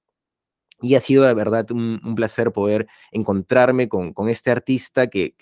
Y 0.80 0.94
ha 0.94 1.00
sido 1.00 1.24
de 1.24 1.34
verdad 1.34 1.72
un, 1.72 2.14
placer 2.16 2.52
poder 2.52 2.86
encontrarme 3.12 3.90
con, 3.90 4.14
este 4.30 4.52
artista 4.52 5.08
que, 5.08 5.34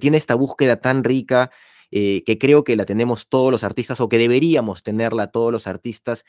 tiene 0.00 0.16
esta 0.16 0.36
búsqueda 0.36 0.80
tan 0.80 1.04
rica, 1.04 1.50
eh, 1.92 2.24
que 2.26 2.38
creo 2.38 2.64
que 2.64 2.76
la 2.76 2.86
tenemos 2.86 3.28
todos 3.28 3.52
los 3.52 3.64
artistas 3.64 4.00
o 4.00 4.08
que 4.08 4.18
deberíamos 4.18 4.82
tenerla 4.82 5.28
todos 5.28 5.52
los 5.52 5.66
artistas 5.68 6.24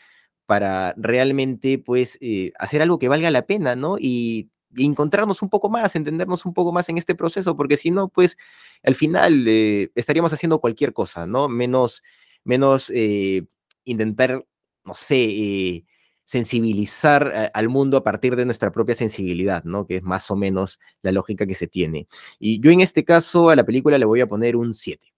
para 0.46 0.94
realmente, 0.98 1.80
pues, 1.80 2.18
eh, 2.22 2.52
hacer 2.60 2.82
algo 2.82 3.00
que 3.00 3.08
valga 3.10 3.32
la 3.32 3.46
pena, 3.46 3.76
¿no? 3.76 3.96
Y 4.00 4.50
encontrarnos 4.76 5.42
un 5.42 5.50
poco 5.50 5.70
más, 5.70 5.96
entendernos 5.96 6.46
un 6.46 6.54
poco 6.54 6.72
más 6.72 6.90
en 6.90 6.98
este 6.98 7.16
proceso, 7.16 7.56
porque 7.56 7.78
si 7.78 7.92
no, 7.92 8.10
pues 8.10 8.38
al 8.84 8.96
final 8.96 9.46
eh, 9.48 9.92
estaríamos 9.96 10.34
haciendo 10.34 10.60
cualquier 10.60 10.94
cosa, 10.94 11.26
¿no? 11.28 11.48
Menos, 11.48 12.04
menos 12.44 12.92
eh, 12.94 13.46
intentar, 13.86 14.46
no 14.84 14.94
sé, 14.96 15.86
sensibilizar 16.26 17.52
al 17.54 17.70
mundo 17.70 17.98
a 17.98 18.04
partir 18.04 18.36
de 18.36 18.46
nuestra 18.46 18.72
propia 18.72 18.96
sensibilidad, 18.96 19.64
¿no? 19.64 19.86
Que 19.88 19.98
es 19.98 20.04
más 20.04 20.30
o 20.32 20.36
menos 20.36 20.80
la 21.04 21.12
lógica 21.12 21.46
que 21.46 21.56
se 21.56 21.68
tiene. 21.68 22.08
Y 22.40 22.60
yo 22.62 22.72
en 22.72 22.82
este 22.82 23.06
caso 23.06 23.50
a 23.50 23.56
la 23.56 23.66
película 23.66 23.98
le 23.98 24.06
voy 24.06 24.22
a 24.22 24.28
poner 24.28 24.56
un 24.56 24.74
7. 24.74 25.13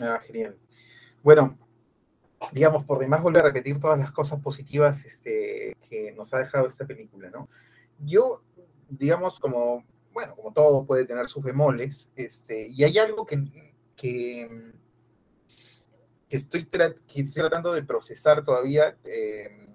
Ah, 0.00 0.20
genial. 0.24 0.56
Bueno, 1.22 1.58
digamos, 2.52 2.84
por 2.84 2.98
demás 2.98 3.22
volver 3.22 3.42
a 3.42 3.46
repetir 3.46 3.78
todas 3.80 3.98
las 3.98 4.10
cosas 4.10 4.40
positivas 4.40 5.04
este, 5.04 5.76
que 5.88 6.12
nos 6.12 6.32
ha 6.34 6.38
dejado 6.38 6.66
esta 6.66 6.86
película, 6.86 7.30
¿no? 7.30 7.48
Yo, 7.98 8.42
digamos, 8.88 9.38
como, 9.38 9.84
bueno, 10.12 10.34
como 10.34 10.52
todo 10.52 10.84
puede 10.84 11.04
tener 11.04 11.28
sus 11.28 11.44
este, 12.16 12.68
y 12.68 12.84
hay 12.84 12.98
algo 12.98 13.24
que, 13.24 13.72
que, 13.96 14.72
estoy, 16.28 16.64
tratando 16.64 17.72
de 17.72 17.84
procesar 17.84 18.44
todavía 18.44 18.96
em, 19.04 19.68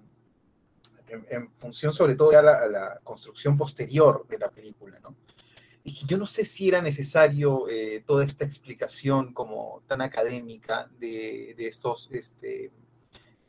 en, 1.28 1.50
función 1.52 1.92
sobre 1.92 2.14
todo 2.14 2.36
a 2.38 2.42
la 2.42 3.00
construcción 3.02 3.56
posterior 3.56 4.26
de 4.28 4.38
la 4.38 4.50
película, 4.50 5.00
¿no? 5.00 5.16
Y 5.82 6.06
yo 6.06 6.18
no 6.18 6.26
sé 6.26 6.44
si 6.44 6.68
era 6.68 6.82
necesario 6.82 7.66
eh, 7.68 8.02
toda 8.06 8.24
esta 8.24 8.44
explicación 8.44 9.32
como 9.32 9.82
tan 9.86 10.02
académica 10.02 10.90
de, 10.98 11.54
estos, 11.58 12.08
este, 12.12 12.70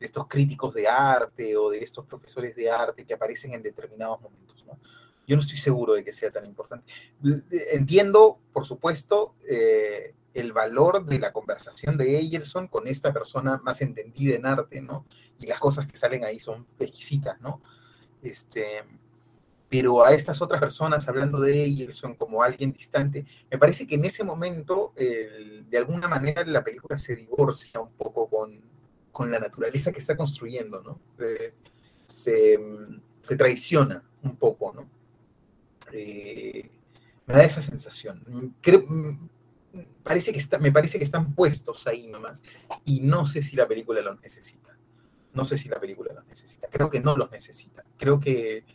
estos 0.00 0.26
críticos 0.28 0.72
de 0.72 0.88
arte 0.88 1.56
o 1.56 1.70
de 1.70 1.80
estos 1.80 2.06
profesores 2.06 2.56
de 2.56 2.70
arte 2.70 3.04
que 3.04 3.14
aparecen 3.14 3.52
en 3.52 3.62
determinados 3.62 4.20
momentos. 4.22 4.64
¿no? 4.66 4.78
Yo 5.26 5.36
no 5.36 5.42
estoy 5.42 5.58
seguro 5.58 5.94
de 5.94 6.04
que 6.04 6.12
sea 6.12 6.30
tan 6.30 6.46
importante. 6.46 6.90
Entiendo, 7.72 8.38
por 8.52 8.66
supuesto, 8.66 9.34
eh, 9.46 10.14
el 10.32 10.54
valor 10.54 11.04
de 11.04 11.18
la 11.18 11.32
conversación 11.32 11.98
de 11.98 12.18
Eyerson 12.18 12.66
con 12.68 12.88
esta 12.88 13.12
persona 13.12 13.60
más 13.62 13.82
entendida 13.82 14.36
en 14.36 14.46
arte, 14.46 14.80
¿no? 14.80 15.04
Y 15.38 15.46
las 15.46 15.60
cosas 15.60 15.86
que 15.86 15.96
salen 15.96 16.24
ahí 16.24 16.40
son 16.40 16.66
exquisitas, 16.78 17.38
¿no? 17.42 17.60
Este, 18.22 18.82
pero 19.72 20.04
a 20.04 20.12
estas 20.12 20.42
otras 20.42 20.60
personas 20.60 21.08
hablando 21.08 21.40
de 21.40 21.64
Eyerson 21.64 22.14
como 22.14 22.42
alguien 22.42 22.74
distante, 22.74 23.24
me 23.50 23.56
parece 23.56 23.86
que 23.86 23.94
en 23.94 24.04
ese 24.04 24.22
momento, 24.22 24.92
de 24.94 25.78
alguna 25.78 26.08
manera, 26.08 26.44
la 26.44 26.62
película 26.62 26.98
se 26.98 27.16
divorcia 27.16 27.80
un 27.80 27.90
poco 27.92 28.28
con, 28.28 28.60
con 29.10 29.30
la 29.30 29.38
naturaleza 29.38 29.90
que 29.90 29.98
está 29.98 30.14
construyendo, 30.14 30.82
¿no? 30.82 31.00
Eh, 31.24 31.54
se, 32.04 32.60
se, 33.22 33.34
traiciona 33.34 34.04
un 34.22 34.36
poco, 34.36 34.74
¿no? 34.74 34.86
Eh, 35.90 36.68
me 37.24 37.32
da 37.32 37.42
esa 37.42 37.62
sensación. 37.62 38.54
Creo, 38.60 38.82
parece 40.02 40.32
que 40.32 40.38
está, 40.38 40.58
me 40.58 40.70
parece 40.70 40.98
que 40.98 41.04
están 41.04 41.34
puestos 41.34 41.86
ahí 41.86 42.08
nomás. 42.08 42.42
Y 42.84 43.00
no 43.00 43.24
sé 43.24 43.40
si 43.40 43.56
la 43.56 43.66
película 43.66 44.02
los 44.02 44.20
necesita. 44.20 44.76
No 45.32 45.46
sé 45.46 45.56
si 45.56 45.70
la 45.70 45.80
película 45.80 46.12
los 46.12 46.26
necesita. 46.26 46.68
Creo 46.68 46.90
que 46.90 47.00
no 47.00 47.16
los 47.16 47.30
necesita. 47.30 47.86
Creo 47.96 48.20
que 48.20 48.66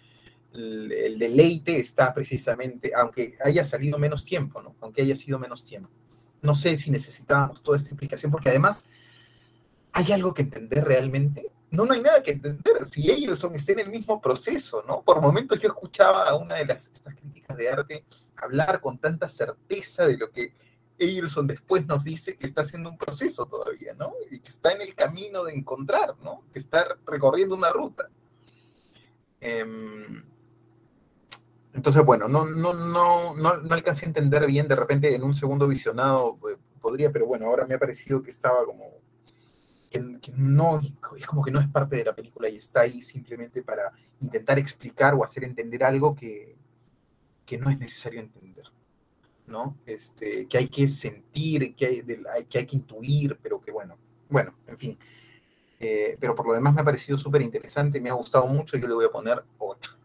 el, 0.54 0.92
el 0.92 1.20
deleite 1.20 1.80
está 1.80 2.14
precisamente, 2.14 2.92
aunque 2.96 3.36
haya 3.44 3.64
salido 3.64 3.98
menos 3.98 4.26
tiempo, 4.26 4.62
¿no? 4.62 4.76
Aunque 4.82 5.02
haya 5.02 5.16
sido 5.16 5.40
menos 5.40 5.66
tiempo. 5.66 5.90
No 6.42 6.56
sé 6.56 6.78
si 6.78 6.92
necesitábamos 6.92 7.62
toda 7.62 7.78
esta 7.78 7.90
explicación, 7.90 8.32
porque 8.32 8.50
además 8.50 8.88
hay 9.92 10.12
algo 10.12 10.34
que 10.34 10.44
entender 10.44 10.86
realmente. 10.86 11.52
No, 11.72 11.86
no 11.86 11.94
hay 11.94 12.02
nada 12.02 12.22
que 12.22 12.32
entender. 12.32 12.86
Si 12.86 13.10
ellos 13.12 13.40
son, 13.40 13.56
está 13.56 13.74
en 13.74 13.80
el 13.80 13.90
mismo 13.90 14.22
proceso, 14.22 14.84
¿no? 14.88 15.02
Por 15.02 15.22
momentos 15.22 15.60
yo 15.60 15.68
escuchaba 15.68 16.30
a 16.30 16.36
una 16.36 16.56
de 16.56 16.66
las 16.66 16.88
estas 16.88 17.16
críticas 17.16 17.58
de 17.58 17.70
arte 17.70 18.06
hablar 18.36 18.80
con 18.80 18.98
tanta 18.98 19.28
certeza 19.28 20.06
de 20.06 20.18
lo 20.18 20.30
que 20.32 20.54
Eilson 21.00 21.48
después 21.48 21.86
nos 21.86 22.04
dice 22.04 22.36
que 22.36 22.46
está 22.46 22.62
haciendo 22.62 22.90
un 22.90 22.98
proceso 22.98 23.46
todavía, 23.46 23.94
¿no? 23.94 24.14
Y 24.32 24.40
que 24.40 24.50
está 24.50 24.72
en 24.72 24.82
el 24.82 24.96
camino 24.96 25.44
de 25.44 25.54
encontrar, 25.54 26.16
¿no? 26.24 26.44
Que 26.54 26.60
está 26.60 26.88
recorriendo 27.06 27.56
una 27.56 27.72
ruta. 27.72 28.10
Em, 29.42 30.24
entonces, 31.74 32.04
bueno, 32.04 32.28
no, 32.28 32.46
no, 32.46 32.74
no, 32.74 33.36
no, 33.36 33.58
no 33.58 33.74
alcancé 33.74 34.06
a 34.06 34.08
entender 34.08 34.46
bien, 34.48 34.68
de 34.68 34.76
repente 34.76 35.14
en 35.14 35.24
un 35.24 35.34
segundo 35.34 35.68
visionado 35.68 36.38
eh, 36.50 36.58
podría, 36.82 37.12
pero 37.12 37.28
bueno, 37.28 37.46
ahora 37.46 37.66
me 37.66 37.76
ha 37.76 37.80
parecido 37.80 38.24
que 38.24 38.32
estaba 38.32 38.66
como, 38.66 38.86
que, 39.90 40.00
no, 40.36 40.82
es 41.18 41.28
como 41.28 41.44
que 41.44 41.52
no 41.52 41.60
es 41.60 41.68
parte 41.68 41.98
de 41.98 42.06
la 42.06 42.16
película 42.16 42.50
y 42.50 42.58
está 42.58 42.82
ahí 42.82 43.02
simplemente 43.02 43.62
para 43.64 43.92
intentar 44.22 44.58
explicar 44.58 45.14
o 45.14 45.24
hacer 45.24 45.44
entender 45.44 45.84
algo 45.84 46.16
que, 46.16 46.56
que 47.46 47.58
no 47.58 47.70
es 47.70 47.78
necesario 47.78 48.20
entender. 48.20 48.66
¿no? 49.48 49.78
Este, 49.86 50.46
que 50.48 50.58
hay 50.58 50.68
que 50.68 50.88
sentir, 50.88 51.74
que 51.74 51.86
hay, 51.86 52.46
que 52.50 52.58
hay 52.58 52.66
que 52.66 52.76
intuir, 52.76 53.40
pero 53.42 53.62
que 53.62 53.72
bueno, 53.72 53.98
bueno, 54.30 54.54
en 54.68 54.78
fin. 54.78 54.98
Eh, 55.80 56.18
pero 56.20 56.36
por 56.36 56.48
lo 56.48 56.54
demás 56.54 56.74
me 56.74 56.82
ha 56.82 56.84
parecido 56.84 57.18
súper 57.18 57.42
interesante, 57.42 58.02
me 58.02 58.10
ha 58.10 58.14
gustado 58.14 58.46
mucho, 58.48 58.78
yo 58.78 58.88
le 58.88 58.94
voy 58.94 59.06
a 59.06 59.10
poner 59.10 59.44
8. 59.58 59.98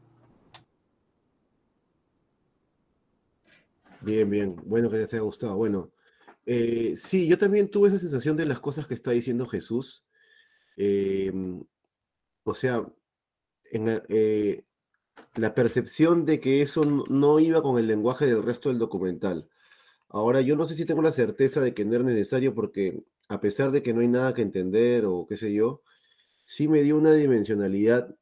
Bien, 4.05 4.29
bien, 4.29 4.57
bueno 4.65 4.91
que 4.91 4.99
te 4.99 5.17
haya 5.17 5.21
gustado. 5.21 5.57
Bueno, 5.57 5.93
eh, 6.45 6.95
sí, 6.97 7.29
yo 7.29 7.39
también 7.39 7.71
tuve 7.71 7.89
esa 7.89 7.99
sensación 7.99 8.37
de 8.37 8.47
las 8.47 8.59
cosas 8.61 8.87
que 8.87 8.95
está 8.95 9.13
diciendo 9.13 9.47
Jesús. 9.47 10.05
Em, 10.77 11.63
o 12.45 12.55
sea, 12.55 12.87
en, 13.71 14.03
eh, 14.09 14.65
la 15.37 15.55
percepción 15.55 16.25
de 16.27 16.41
que 16.41 16.63
eso 16.63 16.85
no 16.85 17.41
iba 17.41 17.63
con 17.63 17.79
el 17.79 17.87
lenguaje 17.87 18.27
del 18.27 18.43
resto 18.43 18.69
del 18.71 18.79
documental. 18.79 19.49
Ahora, 20.09 20.41
yo 20.43 20.57
no 20.57 20.65
sé 20.65 20.75
si 20.75 20.87
tengo 20.87 21.03
la 21.03 21.13
certeza 21.13 21.61
de 21.61 21.75
que 21.75 21.85
no 21.85 21.95
era 21.97 22.05
necesario 22.05 22.55
porque 22.55 23.03
a 23.29 23.41
pesar 23.41 23.71
de 23.73 23.83
que 23.83 23.95
no 23.95 24.01
hay 24.01 24.09
nada 24.09 24.35
que 24.35 24.43
entender 24.43 25.07
o 25.07 25.27
qué 25.29 25.37
sé 25.37 25.53
yo, 25.55 25.83
sí 26.45 26.69
me 26.69 26.83
dio 26.83 26.97
una 26.99 27.15
dimensionalidad 27.15 28.17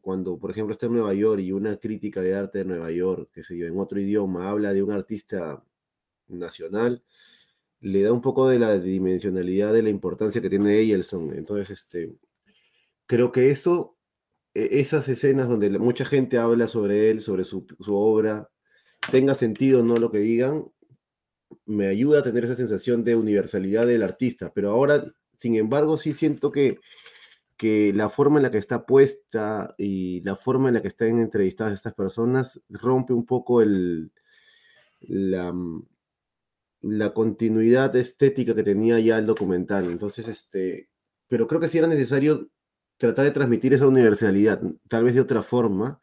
cuando, 0.00 0.38
por 0.38 0.50
ejemplo, 0.50 0.72
está 0.72 0.86
en 0.86 0.92
Nueva 0.94 1.14
York 1.14 1.40
y 1.40 1.52
una 1.52 1.76
crítica 1.76 2.20
de 2.20 2.34
arte 2.34 2.58
de 2.60 2.64
Nueva 2.64 2.90
York, 2.90 3.30
qué 3.32 3.42
sé 3.42 3.56
yo, 3.56 3.66
en 3.66 3.78
otro 3.78 4.00
idioma, 4.00 4.48
habla 4.50 4.72
de 4.72 4.82
un 4.82 4.92
artista 4.92 5.62
nacional, 6.28 7.02
le 7.80 8.02
da 8.02 8.12
un 8.12 8.20
poco 8.22 8.48
de 8.48 8.58
la 8.58 8.78
dimensionalidad 8.78 9.72
de 9.72 9.82
la 9.82 9.90
importancia 9.90 10.40
que 10.42 10.50
tiene 10.50 10.78
Eyelson. 10.78 11.34
Entonces, 11.36 11.70
este, 11.70 12.14
creo 13.06 13.32
que 13.32 13.50
eso 13.50 13.96
e-, 14.54 14.80
esas 14.80 15.08
escenas 15.08 15.48
donde 15.48 15.70
mucha 15.78 16.04
gente 16.04 16.38
habla 16.38 16.68
sobre 16.68 17.10
él, 17.10 17.20
sobre 17.20 17.44
su, 17.44 17.66
obra, 17.88 18.50
tenga 19.10 19.34
sentido 19.34 19.82
no 19.82 19.96
lo 19.96 20.10
que 20.10 20.18
digan, 20.18 20.66
me 21.66 21.86
ayuda 21.88 22.20
a 22.20 22.22
tener 22.22 22.44
esa 22.44 22.54
sensación 22.54 23.04
de 23.04 23.16
universalidad 23.16 23.86
del 23.86 24.02
artista. 24.02 24.52
Pero 24.54 24.70
ahora, 24.70 25.12
sin 25.36 25.56
embargo, 25.56 25.96
sí 25.96 26.12
siento 26.14 26.52
que, 26.52 26.78
que 27.60 27.92
la 27.92 28.08
forma 28.08 28.38
en 28.38 28.44
la 28.44 28.50
que 28.50 28.56
está 28.56 28.86
puesta 28.86 29.74
y 29.76 30.22
la 30.22 30.34
forma 30.34 30.68
en 30.68 30.74
la 30.76 30.80
que 30.80 30.88
están 30.88 31.18
entrevistadas 31.18 31.74
estas 31.74 31.92
personas 31.92 32.58
rompe 32.70 33.12
un 33.12 33.26
poco 33.26 33.60
el, 33.60 34.12
la, 35.02 35.54
la 36.80 37.12
continuidad 37.12 37.94
estética 37.96 38.54
que 38.54 38.62
tenía 38.62 38.98
ya 38.98 39.18
el 39.18 39.26
documental. 39.26 39.90
Entonces, 39.90 40.26
este, 40.28 40.88
pero 41.28 41.46
creo 41.46 41.60
que 41.60 41.68
sí 41.68 41.76
era 41.76 41.86
necesario 41.86 42.48
tratar 42.96 43.26
de 43.26 43.30
transmitir 43.30 43.74
esa 43.74 43.86
universalidad, 43.86 44.62
tal 44.88 45.04
vez 45.04 45.14
de 45.14 45.20
otra 45.20 45.42
forma. 45.42 46.00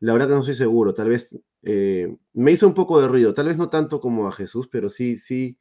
La 0.00 0.12
verdad 0.12 0.28
que 0.28 0.34
no 0.34 0.40
estoy 0.40 0.54
seguro, 0.54 0.92
tal 0.92 1.08
vez 1.08 1.34
eh, 1.62 2.14
me 2.34 2.52
hizo 2.52 2.66
un 2.66 2.74
poco 2.74 3.00
de 3.00 3.08
ruido, 3.08 3.32
tal 3.32 3.46
vez 3.46 3.56
no 3.56 3.70
tanto 3.70 4.02
como 4.02 4.28
a 4.28 4.32
Jesús, 4.32 4.68
pero 4.70 4.90
sí, 4.90 5.16
sí, 5.16 5.56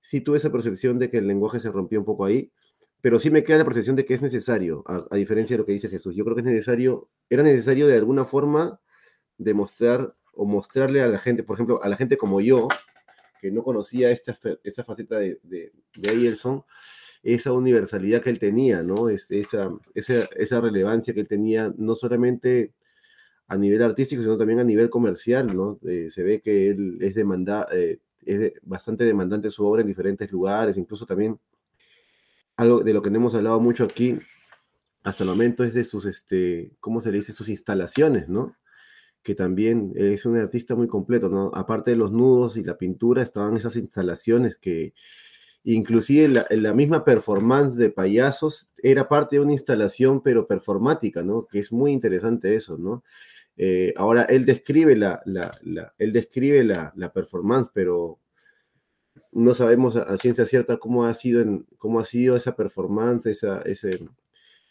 sí 0.00 0.20
tuve 0.20 0.36
esa 0.36 0.52
percepción 0.52 1.00
de 1.00 1.10
que 1.10 1.18
el 1.18 1.26
lenguaje 1.26 1.58
se 1.58 1.72
rompió 1.72 1.98
un 1.98 2.04
poco 2.04 2.26
ahí, 2.26 2.52
pero 3.00 3.18
sí 3.18 3.30
me 3.30 3.44
queda 3.44 3.58
la 3.58 3.64
percepción 3.64 3.96
de 3.96 4.04
que 4.04 4.14
es 4.14 4.22
necesario, 4.22 4.84
a, 4.86 5.16
diferencia 5.16 5.54
de 5.54 5.58
lo 5.58 5.66
que 5.66 5.72
dice 5.72 5.88
Jesús. 5.88 6.14
Yo 6.16 6.24
creo 6.24 6.34
que 6.34 6.42
es 6.42 6.46
necesario, 6.46 7.08
era 7.30 7.42
necesario 7.42 7.86
de 7.86 7.96
alguna 7.96 8.24
forma 8.24 8.80
demostrar 9.36 10.14
o 10.34 10.44
mostrarle 10.44 11.00
a 11.00 11.06
la 11.06 11.18
gente, 11.18 11.42
por 11.42 11.56
ejemplo, 11.56 11.82
a 11.82 11.88
la 11.88 11.96
gente 11.96 12.16
como 12.16 12.40
yo, 12.40 12.68
que 13.40 13.50
no 13.52 13.62
conocía 13.62 14.10
esta, 14.10 14.36
esta 14.64 14.84
faceta 14.84 15.18
de, 15.18 15.38
de, 15.44 15.72
de 15.94 16.36
esa 17.22 17.52
universalidad 17.52 18.20
que 18.20 18.30
él 18.30 18.38
tenía, 18.38 18.82
¿no? 18.82 19.08
Es, 19.08 19.30
esa, 19.30 19.70
esa, 19.94 20.60
relevancia 20.60 21.14
que 21.14 21.20
él 21.20 21.28
tenía, 21.28 21.72
no 21.76 21.94
solamente 21.94 22.72
a 23.48 23.56
nivel 23.56 23.82
artístico, 23.82 24.22
sino 24.22 24.36
también 24.36 24.60
a 24.60 24.64
nivel 24.64 24.90
comercial, 24.90 25.54
¿no? 25.54 25.78
Eh, 25.86 26.08
se 26.10 26.22
ve 26.22 26.40
que 26.40 26.70
él 26.70 26.98
es, 27.00 27.14
demanda, 27.14 27.66
eh, 27.72 27.98
es 28.24 28.52
bastante 28.62 29.04
demandante 29.04 29.50
su 29.50 29.66
obra 29.66 29.82
en 29.82 29.88
diferentes 29.88 30.30
lugares, 30.30 30.76
incluso 30.76 31.06
también 31.06 31.38
algo 32.58 32.80
de 32.80 32.92
lo 32.92 33.00
que 33.00 33.10
no 33.10 33.16
hemos 33.16 33.34
hablado 33.34 33.58
mucho 33.60 33.84
aquí 33.84 34.18
hasta 35.02 35.24
el 35.24 35.30
momento 35.30 35.64
es 35.64 35.72
de 35.72 35.84
sus, 35.84 36.04
este, 36.04 36.72
¿cómo 36.80 37.00
se 37.00 37.10
le 37.10 37.18
dice? 37.18 37.32
Sus 37.32 37.48
instalaciones, 37.48 38.28
¿no? 38.28 38.56
Que 39.22 39.34
también 39.34 39.92
es 39.96 40.26
un 40.26 40.36
artista 40.36 40.74
muy 40.74 40.88
completo, 40.88 41.30
¿no? 41.30 41.50
Aparte 41.54 41.92
de 41.92 41.96
los 41.96 42.12
nudos 42.12 42.58
y 42.58 42.64
la 42.64 42.76
pintura, 42.76 43.22
estaban 43.22 43.56
esas 43.56 43.76
instalaciones 43.76 44.58
que 44.58 44.92
Inclusive 45.64 46.28
la, 46.28 46.46
la, 46.50 46.72
misma 46.72 47.04
performance 47.04 47.76
de 47.76 47.90
payasos 47.90 48.70
era 48.78 49.08
parte 49.08 49.36
de 49.36 49.42
una 49.42 49.52
instalación, 49.52 50.22
pero 50.22 50.46
performática, 50.46 51.22
¿no? 51.22 51.46
Que 51.46 51.58
es 51.58 51.72
muy 51.72 51.92
interesante 51.92 52.54
eso, 52.54 52.78
¿no? 52.78 53.04
Eh, 53.56 53.92
ahora, 53.96 54.22
él 54.22 54.46
describe 54.46 54.96
la, 54.96 55.20
la, 55.26 55.58
la 55.62 55.92
él 55.98 56.12
describe 56.12 56.64
la, 56.64 57.12
performance, 57.12 57.70
pero 57.74 58.18
no 59.32 59.54
sabemos 59.54 59.96
a, 59.96 60.16
ciencia 60.16 60.46
cierta 60.46 60.78
cómo 60.78 61.06
ha 61.06 61.14
sido, 61.14 61.40
en, 61.40 61.66
cómo 61.76 62.00
ha 62.00 62.04
sido 62.04 62.36
esa 62.36 62.56
performance, 62.56 63.26
esa, 63.26 63.62
ese, 63.62 64.00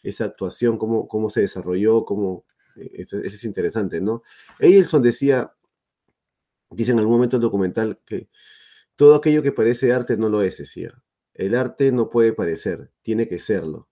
esa 0.02 0.24
actuación, 0.24 0.78
cómo, 0.78 1.08
cómo 1.08 1.30
se 1.30 1.42
desarrolló, 1.42 2.04
cómo... 2.04 2.44
Eh, 2.76 2.90
eso, 2.94 3.16
eso 3.18 3.26
es 3.34 3.44
interesante, 3.44 4.00
¿no? 4.00 4.22
Eielson 4.58 5.02
decía, 5.02 5.52
dice 6.70 6.92
en 6.92 6.98
algún 6.98 7.14
momento 7.14 7.36
el 7.36 7.42
documental 7.42 8.00
que 8.04 8.28
todo 8.96 9.14
aquello 9.14 9.42
que 9.42 9.52
parece 9.52 9.92
arte 9.92 10.16
no 10.16 10.28
lo 10.28 10.42
es, 10.42 10.58
decía. 10.58 11.02
El 11.34 11.54
arte 11.54 11.92
no 11.92 12.10
puede 12.10 12.32
parecer, 12.32 12.90
tiene 13.02 13.28
que 13.28 13.38
serlo. 13.38 13.88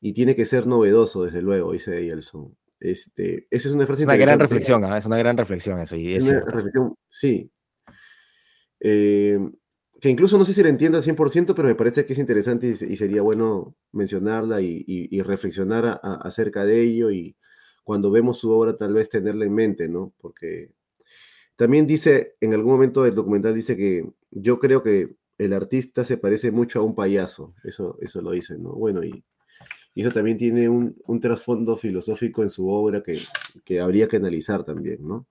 Y 0.00 0.12
tiene 0.12 0.36
que 0.36 0.46
ser 0.46 0.66
novedoso, 0.66 1.24
desde 1.24 1.42
luego, 1.42 1.72
dice 1.72 1.98
Eielson. 1.98 2.56
Este, 2.78 3.46
esa 3.50 3.68
es 3.68 3.74
una 3.74 3.86
frase 3.86 4.02
es 4.02 4.06
una 4.06 4.16
gran 4.16 4.38
reflexión, 4.38 4.84
¿ah? 4.84 4.96
es 4.96 5.04
una 5.04 5.18
gran 5.18 5.36
reflexión 5.36 5.80
eso. 5.80 5.96
Y 5.96 6.14
es 6.14 6.24
una 6.24 6.40
reflexión, 6.40 6.94
sí. 7.08 7.50
Eh, 8.80 9.38
que 10.00 10.08
incluso 10.08 10.38
no 10.38 10.44
sé 10.44 10.54
si 10.54 10.62
la 10.62 10.68
entiendo 10.70 10.96
al 10.96 11.04
100%, 11.04 11.54
pero 11.54 11.68
me 11.68 11.74
parece 11.74 12.06
que 12.06 12.14
es 12.14 12.18
interesante 12.18 12.68
y, 12.68 12.96
sería 12.96 13.22
bueno 13.22 13.76
mencionarla 13.92 14.60
y, 14.62 15.22
reflexionar 15.22 16.00
acerca 16.02 16.64
de 16.64 16.82
ello 16.82 17.10
y 17.10 17.36
cuando 17.84 18.10
vemos 18.10 18.38
su 18.38 18.50
obra 18.50 18.76
tal 18.76 18.94
vez 18.94 19.08
tenerla 19.08 19.44
en 19.44 19.54
mente, 19.54 19.88
¿no? 19.88 20.12
Porque 20.18 20.70
también 21.56 21.86
dice, 21.86 22.36
en 22.40 22.54
algún 22.54 22.72
momento 22.72 23.02
del 23.02 23.14
documental 23.14 23.54
dice 23.54 23.76
que 23.76 24.10
yo 24.30 24.58
creo 24.58 24.82
que 24.82 25.16
el 25.38 25.52
artista 25.52 26.04
se 26.04 26.16
parece 26.16 26.50
mucho 26.50 26.80
a 26.80 26.82
un 26.82 26.94
payaso, 26.94 27.54
eso, 27.64 27.98
eso 28.00 28.22
lo 28.22 28.30
dice, 28.30 28.58
¿no? 28.58 28.72
Bueno, 28.72 29.04
y, 29.04 29.24
eso 29.94 30.12
también 30.12 30.38
tiene 30.38 30.68
un, 30.68 30.96
un 31.06 31.20
trasfondo 31.20 31.76
filosófico 31.76 32.42
en 32.42 32.48
su 32.48 32.70
obra 32.70 33.02
que, 33.02 33.18
que 33.64 33.80
habría 33.80 34.08
que 34.08 34.16
analizar 34.16 34.64
también, 34.64 35.06
¿no? 35.06 35.26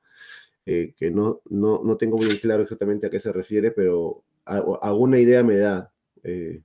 Eh, 0.65 0.93
que 0.95 1.09
no, 1.09 1.41
no, 1.49 1.82
no, 1.84 1.97
tengo 1.97 2.17
muy 2.17 2.38
claro 2.38 2.61
exactamente 2.61 3.07
a 3.07 3.09
qué 3.09 3.17
se 3.17 3.34
refiere, 3.34 3.72
pero 3.72 4.24
alguna 4.81 5.19
idea 5.19 5.43
me 5.43 5.57
da 5.57 5.91
eh, 6.23 6.61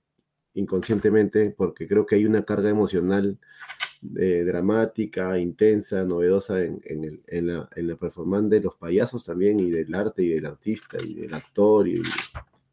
inconscientemente, 0.55 1.51
porque 1.57 1.87
creo 1.87 2.07
que 2.07 2.17
hay 2.17 2.27
una 2.27 2.45
carga 2.45 2.71
emocional 2.71 3.39
eh, 4.19 4.45
dramática, 4.47 5.39
intensa, 5.39 6.05
novedosa 6.05 6.63
en, 6.63 6.81
en, 6.85 7.47
la, 7.47 7.69
en, 7.75 7.89
la, 7.89 7.97
performance 7.97 8.51
de 8.51 8.61
los 8.61 8.77
payasos 8.77 9.25
también, 9.25 9.61
y 9.61 9.71
del 9.71 9.95
arte, 9.95 10.23
y 10.23 10.29
del 10.29 10.47
artista, 10.47 10.99
y 11.03 11.15
del 11.15 11.35
actor, 11.35 11.89
y, 11.89 12.03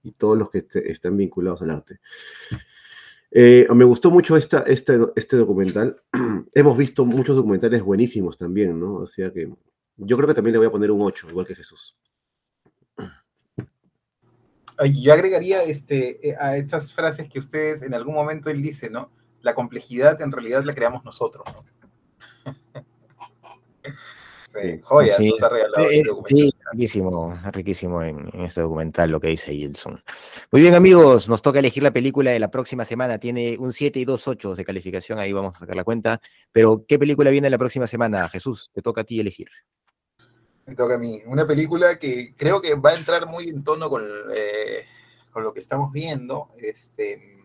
y 0.03 0.11
todos 0.11 0.37
los 0.37 0.49
que 0.49 0.65
están 0.85 1.17
vinculados 1.17 1.61
al 1.61 1.71
arte. 1.71 1.99
Eh, 3.31 3.65
me 3.73 3.85
gustó 3.85 4.11
mucho 4.11 4.35
esta, 4.35 4.59
este, 4.63 4.99
este 5.15 5.37
documental. 5.37 6.01
Hemos 6.53 6.77
visto 6.77 7.05
muchos 7.05 7.37
documentales 7.37 7.81
buenísimos 7.81 8.37
también, 8.37 8.77
¿no? 8.77 8.95
O 8.95 9.07
sea 9.07 9.31
que 9.31 9.49
yo 9.95 10.17
creo 10.17 10.27
que 10.27 10.33
también 10.33 10.53
le 10.53 10.57
voy 10.57 10.67
a 10.67 10.71
poner 10.71 10.91
un 10.91 11.01
8, 11.01 11.27
igual 11.29 11.45
que 11.45 11.55
Jesús. 11.55 11.95
Yo 14.85 15.13
agregaría 15.13 15.63
este, 15.63 16.29
eh, 16.29 16.35
a 16.39 16.57
estas 16.57 16.91
frases 16.93 17.29
que 17.29 17.39
ustedes 17.39 17.81
en 17.81 17.93
algún 17.93 18.15
momento 18.15 18.49
él 18.49 18.61
dice, 18.61 18.89
¿no? 18.89 19.11
La 19.41 19.53
complejidad 19.53 20.21
en 20.21 20.31
realidad 20.31 20.63
la 20.63 20.73
creamos 20.73 21.03
nosotros, 21.03 21.45
¿no? 21.53 21.63
Sí, 24.51 24.81
joyas, 24.83 25.15
sí, 25.15 25.29
nos 25.29 25.41
ha 25.43 25.49
regalado 25.49 25.89
eh, 25.89 26.03
sí, 26.25 26.51
riquísimo, 26.73 27.39
riquísimo 27.53 28.03
en, 28.03 28.29
en, 28.33 28.41
este 28.41 28.59
documental 28.59 29.09
lo 29.09 29.21
que 29.21 29.29
dice 29.29 29.53
Gilson. 29.53 30.03
Muy 30.51 30.61
bien, 30.61 30.75
amigos, 30.75 31.29
nos 31.29 31.41
toca 31.41 31.59
elegir 31.59 31.81
la 31.83 31.91
película 31.91 32.31
de 32.31 32.39
la 32.39 32.51
próxima 32.51 32.83
semana. 32.83 33.17
Tiene 33.17 33.55
un 33.57 33.71
7 33.71 33.97
y 33.99 34.03
2 34.03 34.27
8 34.27 34.55
de 34.55 34.65
calificación, 34.65 35.19
ahí 35.19 35.31
vamos 35.31 35.55
a 35.55 35.59
sacar 35.59 35.77
la 35.77 35.85
cuenta. 35.85 36.19
Pero, 36.51 36.83
¿qué 36.85 36.99
película 36.99 37.29
viene 37.31 37.49
la 37.49 37.57
próxima 37.57 37.87
semana? 37.87 38.27
Jesús, 38.27 38.69
te 38.73 38.81
toca 38.81 39.01
a 39.01 39.03
ti 39.05 39.21
elegir. 39.21 39.47
Me 40.65 40.75
toca 40.75 40.95
a 40.95 40.97
mí. 40.97 41.21
Una 41.25 41.45
película 41.45 41.97
que 41.97 42.33
creo 42.37 42.61
que 42.61 42.75
va 42.75 42.91
a 42.91 42.97
entrar 42.97 43.25
muy 43.25 43.49
en 43.49 43.63
tono 43.63 43.89
con, 43.89 44.03
eh, 44.33 44.85
con 45.31 45.43
lo 45.43 45.53
que 45.53 45.59
estamos 45.59 45.91
viendo. 45.91 46.49
Este 46.57 47.41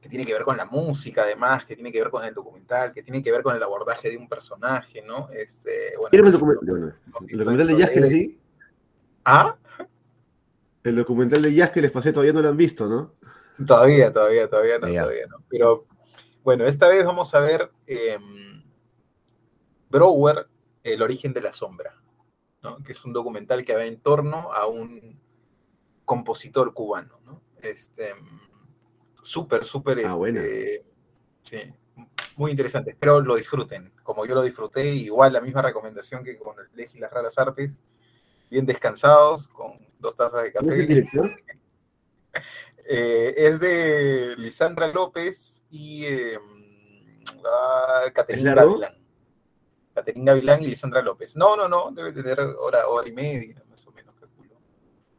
que 0.00 0.08
tiene 0.08 0.24
que 0.24 0.32
ver 0.32 0.44
con 0.44 0.56
la 0.56 0.64
música, 0.64 1.22
además, 1.22 1.64
que 1.66 1.74
tiene 1.74 1.92
que 1.92 2.00
ver 2.00 2.10
con 2.10 2.24
el 2.24 2.32
documental, 2.32 2.92
que 2.92 3.02
tiene 3.02 3.22
que 3.22 3.30
ver 3.30 3.42
con 3.42 3.54
el 3.54 3.62
abordaje 3.62 4.10
de 4.10 4.16
un 4.16 4.28
personaje, 4.28 5.02
¿no? 5.02 5.28
Este, 5.30 5.92
bueno, 5.98 6.08
el, 6.12 6.32
documental, 6.32 6.94
el 7.28 7.38
documental 7.38 7.66
de 7.66 7.76
Jazz 7.76 7.90
que 7.90 8.00
les 8.00 8.10
di? 8.10 8.38
¿Ah? 9.24 9.56
El 10.82 10.96
documental 10.96 11.42
de 11.42 11.54
Jazz 11.54 11.70
que 11.70 11.82
les 11.82 11.92
pasé 11.92 12.12
todavía 12.12 12.32
no 12.32 12.40
lo 12.40 12.48
han 12.48 12.56
visto, 12.56 12.86
¿no? 12.88 13.12
Todavía, 13.66 14.10
todavía, 14.10 14.48
todavía 14.48 14.78
no, 14.78 14.86
todavía 14.86 15.26
no. 15.26 15.44
Pero 15.50 15.86
bueno, 16.42 16.64
esta 16.64 16.88
vez 16.88 17.04
vamos 17.04 17.34
a 17.34 17.40
ver 17.40 17.70
eh, 17.86 18.16
Brower, 19.90 20.48
El 20.82 21.02
origen 21.02 21.32
de 21.32 21.42
la 21.42 21.52
sombra, 21.52 22.00
¿no? 22.62 22.78
que 22.82 22.92
es 22.92 23.04
un 23.04 23.12
documental 23.12 23.64
que 23.64 23.74
va 23.74 23.84
en 23.84 24.00
torno 24.00 24.52
a 24.52 24.66
un 24.66 25.20
compositor 26.04 26.74
cubano, 26.74 27.20
¿no? 27.24 27.40
Este, 27.62 28.14
súper, 29.22 29.64
súper, 29.64 30.04
ah, 30.06 30.18
este, 30.26 30.82
sí, 31.42 31.58
muy 32.36 32.50
interesante. 32.50 32.92
Espero 32.92 33.20
lo 33.20 33.36
disfruten, 33.36 33.92
como 34.02 34.26
yo 34.26 34.34
lo 34.34 34.42
disfruté, 34.42 34.86
igual 34.94 35.32
la 35.32 35.40
misma 35.40 35.62
recomendación 35.62 36.24
que 36.24 36.38
con 36.38 36.56
el 36.58 36.88
y 36.92 36.98
las 36.98 37.12
Raras 37.12 37.38
Artes, 37.38 37.80
bien 38.50 38.66
descansados, 38.66 39.46
con 39.48 39.78
dos 39.98 40.16
tazas 40.16 40.42
de 40.42 40.52
café. 40.52 41.08
eh, 42.88 43.34
es 43.36 43.60
de 43.60 44.34
Lisandra 44.38 44.88
López 44.88 45.64
y 45.70 46.06
eh, 46.06 46.38
Caterina 48.12 48.54
Gavilán. 48.54 48.99
Caterina 50.00 50.32
Gavilán 50.32 50.62
y 50.62 50.66
Lisandra 50.66 51.02
López. 51.02 51.36
No, 51.36 51.56
no, 51.56 51.68
no, 51.68 51.90
debe 51.92 52.12
tener 52.12 52.40
hora, 52.40 52.86
hora 52.88 53.08
y 53.08 53.12
media, 53.12 53.62
más 53.68 53.86
o 53.86 53.92
menos, 53.92 54.14
calculo. 54.18 54.54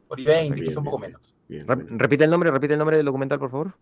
Hora 0.08 0.20
y 0.20 0.24
veinte, 0.24 0.62
quizá 0.62 0.80
un 0.80 0.84
poco 0.84 0.98
menos. 0.98 1.34
Repite 1.48 2.24
el 2.24 2.30
nombre, 2.30 2.50
repite 2.50 2.74
el 2.74 2.78
nombre 2.78 2.96
del 2.96 3.06
documental, 3.06 3.38
por 3.38 3.50
favor. 3.50 3.74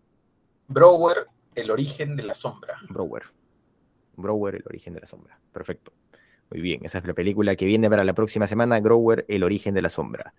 Brower, 0.67 1.27
el 1.55 1.71
origen 1.71 2.15
de 2.15 2.23
la 2.23 2.35
sombra. 2.35 2.77
Brower. 2.89 3.23
Brower, 4.15 4.55
el 4.55 4.63
origen 4.65 4.93
de 4.93 5.01
la 5.01 5.07
sombra. 5.07 5.39
Perfecto. 5.51 5.91
Muy 6.49 6.61
bien, 6.61 6.85
esa 6.85 6.97
es 6.97 7.05
la 7.05 7.13
película 7.13 7.55
que 7.55 7.65
viene 7.65 7.89
para 7.89 8.03
la 8.03 8.13
próxima 8.13 8.47
semana, 8.47 8.79
Grower, 8.79 9.25
el 9.27 9.43
origen 9.43 9.73
de 9.73 9.81
la 9.81 9.89
sombra. 9.89 10.33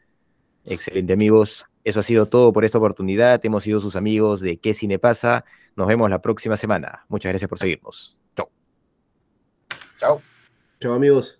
Excelente 0.64 1.12
amigos, 1.12 1.66
eso 1.84 2.00
ha 2.00 2.02
sido 2.02 2.26
todo 2.26 2.52
por 2.52 2.64
esta 2.64 2.78
oportunidad. 2.78 3.44
Hemos 3.44 3.64
sido 3.64 3.80
sus 3.80 3.96
amigos 3.96 4.40
de 4.40 4.58
¿Qué 4.58 4.74
cine 4.74 4.98
pasa? 4.98 5.44
Nos 5.74 5.88
vemos 5.88 6.08
la 6.08 6.20
próxima 6.20 6.56
semana. 6.56 7.04
Muchas 7.08 7.30
gracias 7.30 7.48
por 7.48 7.58
seguirnos. 7.58 8.18
Chao. 8.36 8.50
Chao. 9.98 10.22
Chao 10.82 10.94
amigos. 10.94 11.30